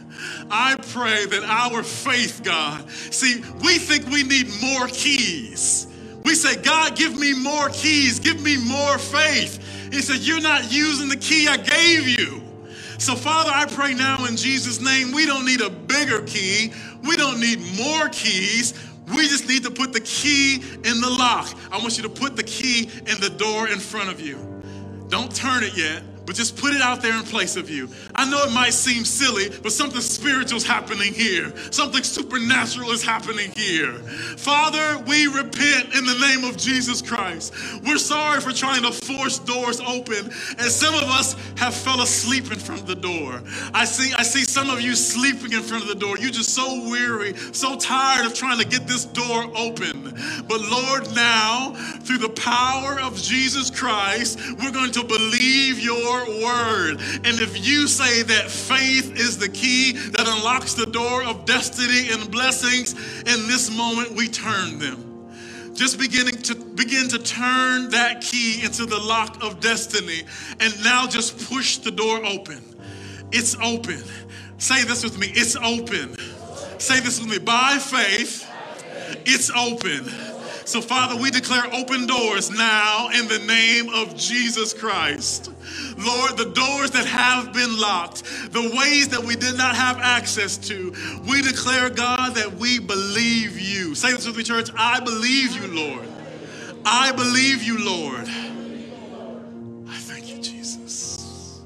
I 0.51 0.75
pray 0.89 1.25
that 1.25 1.43
our 1.43 1.83
faith, 1.83 2.41
God, 2.43 2.89
see, 2.91 3.41
we 3.63 3.77
think 3.77 4.05
we 4.07 4.23
need 4.23 4.49
more 4.61 4.87
keys. 4.87 5.87
We 6.25 6.35
say, 6.35 6.61
God, 6.61 6.97
give 6.97 7.17
me 7.17 7.33
more 7.33 7.69
keys, 7.69 8.19
give 8.19 8.43
me 8.43 8.57
more 8.57 8.97
faith. 8.97 9.65
He 9.91 10.01
said, 10.01 10.19
You're 10.19 10.41
not 10.41 10.71
using 10.71 11.07
the 11.09 11.17
key 11.17 11.47
I 11.47 11.57
gave 11.57 12.07
you. 12.07 12.43
So, 12.99 13.15
Father, 13.15 13.51
I 13.53 13.65
pray 13.65 13.93
now 13.93 14.25
in 14.25 14.35
Jesus' 14.35 14.81
name, 14.81 15.13
we 15.13 15.25
don't 15.25 15.45
need 15.45 15.61
a 15.61 15.69
bigger 15.69 16.21
key. 16.23 16.73
We 17.03 17.15
don't 17.15 17.39
need 17.39 17.59
more 17.77 18.09
keys. 18.09 18.73
We 19.15 19.27
just 19.27 19.47
need 19.47 19.63
to 19.63 19.71
put 19.71 19.93
the 19.93 20.01
key 20.01 20.55
in 20.55 20.99
the 21.01 21.09
lock. 21.09 21.47
I 21.71 21.77
want 21.77 21.95
you 21.95 22.03
to 22.03 22.09
put 22.09 22.35
the 22.35 22.43
key 22.43 22.89
in 23.07 23.19
the 23.21 23.29
door 23.29 23.69
in 23.69 23.79
front 23.79 24.09
of 24.09 24.19
you. 24.19 24.37
Don't 25.07 25.33
turn 25.33 25.63
it 25.63 25.77
yet 25.77 26.03
but 26.29 26.35
just 26.35 26.57
put 26.57 26.75
it 26.75 26.81
out 26.81 27.01
there 27.01 27.17
in 27.17 27.23
place 27.23 27.55
of 27.55 27.71
you. 27.71 27.89
I 28.13 28.29
know 28.29 28.43
it 28.43 28.53
might 28.53 28.73
seem 28.73 29.03
silly, 29.03 29.49
but 29.63 29.71
something 29.71 29.99
spiritual 29.99 30.57
is 30.57 30.63
happening 30.63 31.11
here. 31.11 31.51
Something 31.71 32.03
supernatural 32.03 32.91
is 32.91 33.03
happening 33.03 33.51
here. 33.55 33.93
Father, 34.37 34.99
we 35.07 35.25
repent 35.25 35.95
in 35.95 36.05
the 36.05 36.13
name 36.19 36.43
of 36.43 36.55
Jesus 36.55 37.01
Christ. 37.01 37.51
We're 37.83 37.97
sorry 37.97 38.41
for 38.41 38.51
trying 38.51 38.83
to 38.83 38.91
force 38.91 39.39
doors 39.39 39.81
open, 39.81 40.25
and 40.59 40.69
some 40.69 40.93
of 40.93 41.09
us 41.09 41.33
have 41.57 41.73
fell 41.73 41.99
asleep 42.03 42.51
in 42.51 42.59
front 42.59 42.81
of 42.81 42.85
the 42.85 42.93
door. 42.93 43.41
I 43.73 43.85
see, 43.85 44.13
I 44.13 44.21
see 44.21 44.43
some 44.43 44.69
of 44.69 44.81
you 44.81 44.93
sleeping 44.93 45.53
in 45.53 45.63
front 45.63 45.81
of 45.81 45.89
the 45.89 45.95
door. 45.95 46.19
You're 46.19 46.29
just 46.29 46.53
so 46.53 46.87
weary, 46.91 47.35
so 47.53 47.75
tired 47.75 48.27
of 48.27 48.35
trying 48.35 48.59
to 48.59 48.67
get 48.67 48.85
this 48.85 49.03
door 49.03 49.45
open. 49.55 50.13
But 50.47 50.61
Lord, 50.61 51.15
now, 51.15 51.73
through 52.01 52.19
the 52.19 52.29
power 52.29 52.99
of 52.99 53.17
Jesus 53.17 53.71
Christ, 53.71 54.39
we're 54.61 54.71
going 54.71 54.91
to 54.91 55.03
believe 55.03 55.79
your 55.79 56.18
word. 56.25 56.99
And 57.23 57.39
if 57.39 57.65
you 57.65 57.87
say 57.87 58.23
that 58.23 58.49
faith 58.49 59.15
is 59.17 59.37
the 59.37 59.49
key 59.49 59.93
that 59.93 60.27
unlocks 60.27 60.73
the 60.73 60.85
door 60.85 61.23
of 61.23 61.45
destiny 61.45 62.09
and 62.11 62.29
blessings, 62.31 62.93
in 63.19 63.47
this 63.47 63.75
moment 63.75 64.11
we 64.11 64.27
turn 64.27 64.79
them. 64.79 65.05
Just 65.73 65.97
beginning 65.97 66.41
to 66.41 66.55
begin 66.55 67.07
to 67.09 67.19
turn 67.19 67.89
that 67.91 68.21
key 68.21 68.61
into 68.63 68.85
the 68.85 68.97
lock 68.97 69.41
of 69.43 69.59
destiny 69.61 70.23
and 70.59 70.83
now 70.83 71.07
just 71.07 71.49
push 71.49 71.77
the 71.77 71.91
door 71.91 72.25
open. 72.25 72.61
It's 73.31 73.55
open. 73.55 74.03
Say 74.57 74.83
this 74.83 75.03
with 75.03 75.17
me. 75.17 75.27
It's 75.29 75.55
open. 75.55 76.17
Say 76.79 76.99
this 76.99 77.21
with 77.21 77.29
me. 77.29 77.39
By 77.39 77.77
faith, 77.77 78.45
it's 79.25 79.49
open. 79.51 80.05
So, 80.65 80.81
Father, 80.81 81.19
we 81.19 81.31
declare 81.31 81.65
open 81.73 82.07
doors 82.07 82.49
now 82.51 83.09
in 83.09 83.27
the 83.27 83.39
name 83.39 83.89
of 83.89 84.15
Jesus 84.15 84.73
Christ. 84.73 85.51
Lord, 85.97 86.37
the 86.37 86.51
doors 86.53 86.91
that 86.91 87.05
have 87.05 87.53
been 87.53 87.79
locked, 87.79 88.23
the 88.51 88.73
ways 88.77 89.09
that 89.09 89.23
we 89.23 89.35
did 89.35 89.57
not 89.57 89.75
have 89.75 89.97
access 89.99 90.57
to, 90.69 90.93
we 91.27 91.41
declare, 91.41 91.89
God, 91.89 92.35
that 92.35 92.53
we 92.53 92.79
believe 92.79 93.59
you. 93.59 93.95
Say 93.95 94.11
this 94.13 94.27
with 94.27 94.37
me, 94.37 94.43
church. 94.43 94.69
I 94.77 94.99
believe 94.99 95.55
you, 95.55 95.67
Lord. 95.67 96.07
I 96.85 97.11
believe 97.11 97.63
you, 97.63 97.83
Lord. 97.83 98.27
I 99.87 99.97
thank 99.97 100.29
you, 100.29 100.39
Jesus. 100.41 101.61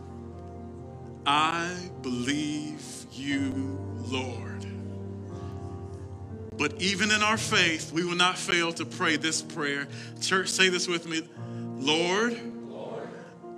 I 1.25 1.75
believe 2.01 3.05
you. 3.13 3.72
But 6.57 6.81
even 6.81 7.11
in 7.11 7.23
our 7.23 7.37
faith, 7.37 7.91
we 7.91 8.03
will 8.05 8.15
not 8.15 8.37
fail 8.37 8.71
to 8.73 8.85
pray 8.85 9.17
this 9.17 9.41
prayer. 9.41 9.87
Church, 10.21 10.49
say 10.49 10.69
this 10.69 10.87
with 10.87 11.07
me 11.07 11.23
Lord, 11.77 12.39
Lord 12.69 13.07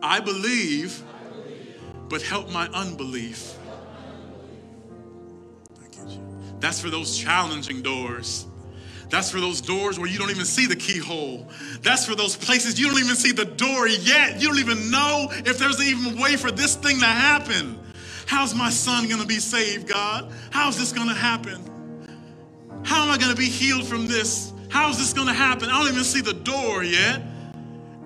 I, 0.02 0.20
believe, 0.20 1.04
I 1.04 1.34
believe, 1.34 1.82
but 2.10 2.22
help 2.22 2.52
my 2.52 2.68
unbelief. 2.68 3.56
That's 6.60 6.80
for 6.80 6.90
those 6.90 7.18
challenging 7.18 7.82
doors. 7.82 8.48
That's 9.10 9.30
for 9.30 9.40
those 9.40 9.62
doors 9.62 10.00
where 10.00 10.10
you 10.10 10.18
don't 10.18 10.32
even 10.32 10.46
see 10.46 10.66
the 10.66 10.76
keyhole. 10.76 11.48
That's 11.82 12.06
for 12.06 12.16
those 12.16 12.36
places 12.36 12.80
you 12.80 12.88
don't 12.88 13.00
even 13.00 13.16
see 13.16 13.32
the 13.32 13.46
door 13.46 13.88
yet. 13.88 14.42
You 14.42 14.48
don't 14.48 14.60
even 14.60 14.90
know 14.90 15.28
if 15.32 15.60
there's 15.60 15.82
even 15.86 16.18
a 16.18 16.22
way 16.22 16.38
for 16.38 16.52
this 16.52 16.76
thing 16.76 17.00
to 17.00 17.06
happen. 17.06 17.78
How's 18.26 18.56
my 18.56 18.72
son 18.72 19.08
gonna 19.08 19.26
be 19.26 19.40
saved, 19.40 19.88
God? 19.88 20.32
How's 20.50 20.78
this 20.78 20.92
gonna 20.92 21.14
happen? 21.14 21.75
How 22.86 23.04
am 23.04 23.12
I 23.12 23.18
going 23.18 23.32
to 23.32 23.38
be 23.38 23.50
healed 23.50 23.86
from 23.86 24.08
this? 24.08 24.54
How 24.70 24.90
is 24.90 24.98
this 24.98 25.12
going 25.12 25.28
to 25.28 25.34
happen? 25.34 25.70
I 25.70 25.80
don't 25.80 25.92
even 25.92 26.04
see 26.04 26.22
the 26.22 26.34
door 26.34 26.84
yet. 26.84 27.20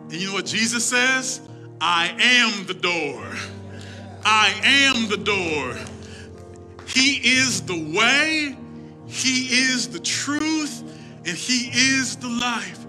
And 0.04 0.14
you 0.14 0.30
know 0.30 0.34
what 0.34 0.46
Jesus 0.46 0.86
says? 0.86 1.42
I 1.82 2.16
am 2.20 2.66
the 2.66 2.74
door. 2.74 3.30
I 4.24 4.54
am 4.64 5.10
the 5.10 5.18
door. 5.18 5.78
He 6.88 7.18
is 7.38 7.62
the 7.62 7.96
way, 7.96 8.58
He 9.08 9.48
is 9.48 9.90
the 9.90 10.00
truth, 10.00 10.82
and 11.26 11.38
He 11.38 11.70
is 11.74 12.16
the 12.16 12.30
life. 12.30 12.86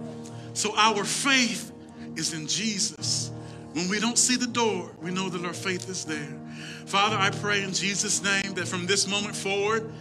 So 0.55 0.75
our 0.77 1.05
faith 1.05 1.73
is 2.17 2.35
in 2.35 2.47
Jesus. 2.47 3.31
When 3.73 3.89
we 3.89 4.01
don't 4.01 4.19
see 4.19 4.37
the 4.37 4.47
door, 4.47 4.91
we 5.01 5.11
know 5.11 5.29
that 5.29 5.45
our 5.45 5.53
faith 5.53 5.89
is 5.89 6.05
there. 6.05 6.39
Father, 6.87 7.17
I 7.17 7.31
pray 7.31 7.63
in 7.63 7.73
Jesus' 7.73 8.23
name 8.23 8.55
that 8.55 8.67
from 8.67 8.87
this 8.87 9.07
moment 9.07 9.37
forward, 9.37 9.93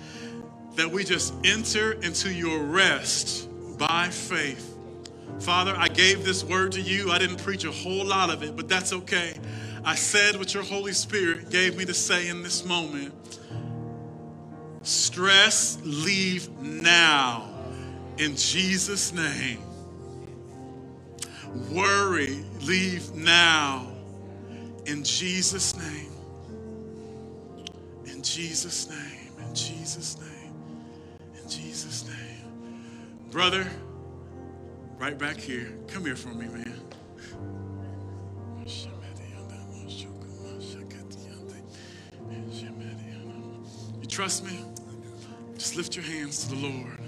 that 0.80 0.90
we 0.90 1.04
just 1.04 1.34
enter 1.44 1.92
into 2.04 2.34
your 2.34 2.64
rest 2.64 3.50
by 3.78 4.08
faith. 4.08 4.78
Father, 5.40 5.76
I 5.78 5.90
gave 5.90 6.24
this 6.24 6.42
word 6.42 6.72
to 6.72 6.82
you. 6.82 7.12
I 7.12 7.18
didn't 7.18 7.44
preach 7.44 7.66
a 7.66 7.72
whole 7.72 8.06
lot 8.06 8.30
of 8.30 8.44
it, 8.44 8.56
but 8.56 8.70
that's 8.70 8.94
okay. 8.94 9.34
I 9.84 9.96
said 9.96 10.38
what 10.38 10.54
your 10.54 10.64
Holy 10.64 10.94
Spirit 10.94 11.50
gave 11.50 11.76
me 11.76 11.84
to 11.84 11.94
say 11.94 12.30
in 12.30 12.44
this 12.44 12.64
moment. 12.64 13.14
Stress, 14.84 15.80
leave 15.84 16.50
now 16.62 17.50
in 18.18 18.38
Jesus' 18.38 19.12
name. 19.12 19.60
Worry, 21.74 22.42
leave 22.62 23.14
now 23.14 23.86
in 24.86 25.04
Jesus' 25.04 25.76
name. 25.76 26.12
In 28.06 28.24
Jesus' 28.24 28.90
name. 28.90 29.34
In 29.46 29.54
Jesus' 29.54 30.18
name. 30.18 30.19
Brother, 33.32 33.68
right 34.98 35.16
back 35.16 35.38
here. 35.38 35.72
Come 35.88 36.04
here 36.04 36.16
for 36.16 36.30
me, 36.30 36.48
man. 36.48 36.82
You 44.02 44.08
trust 44.08 44.44
me? 44.44 44.66
Just 45.56 45.76
lift 45.76 45.96
your 45.96 46.06
hands 46.06 46.46
to 46.48 46.56
the 46.56 46.68
Lord. 46.68 47.00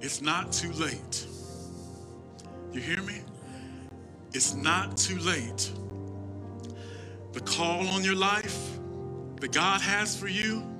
It's 0.00 0.20
not 0.20 0.52
too 0.52 0.72
late. 0.72 1.26
You 2.72 2.80
hear 2.80 3.02
me? 3.02 3.20
It's 4.34 4.54
not 4.54 4.96
too 4.96 5.18
late. 5.20 5.70
The 7.34 7.40
call 7.40 7.86
on 7.86 8.02
your 8.02 8.16
life 8.16 8.78
that 9.36 9.52
God 9.52 9.80
has 9.80 10.16
for 10.16 10.26
you 10.26 10.71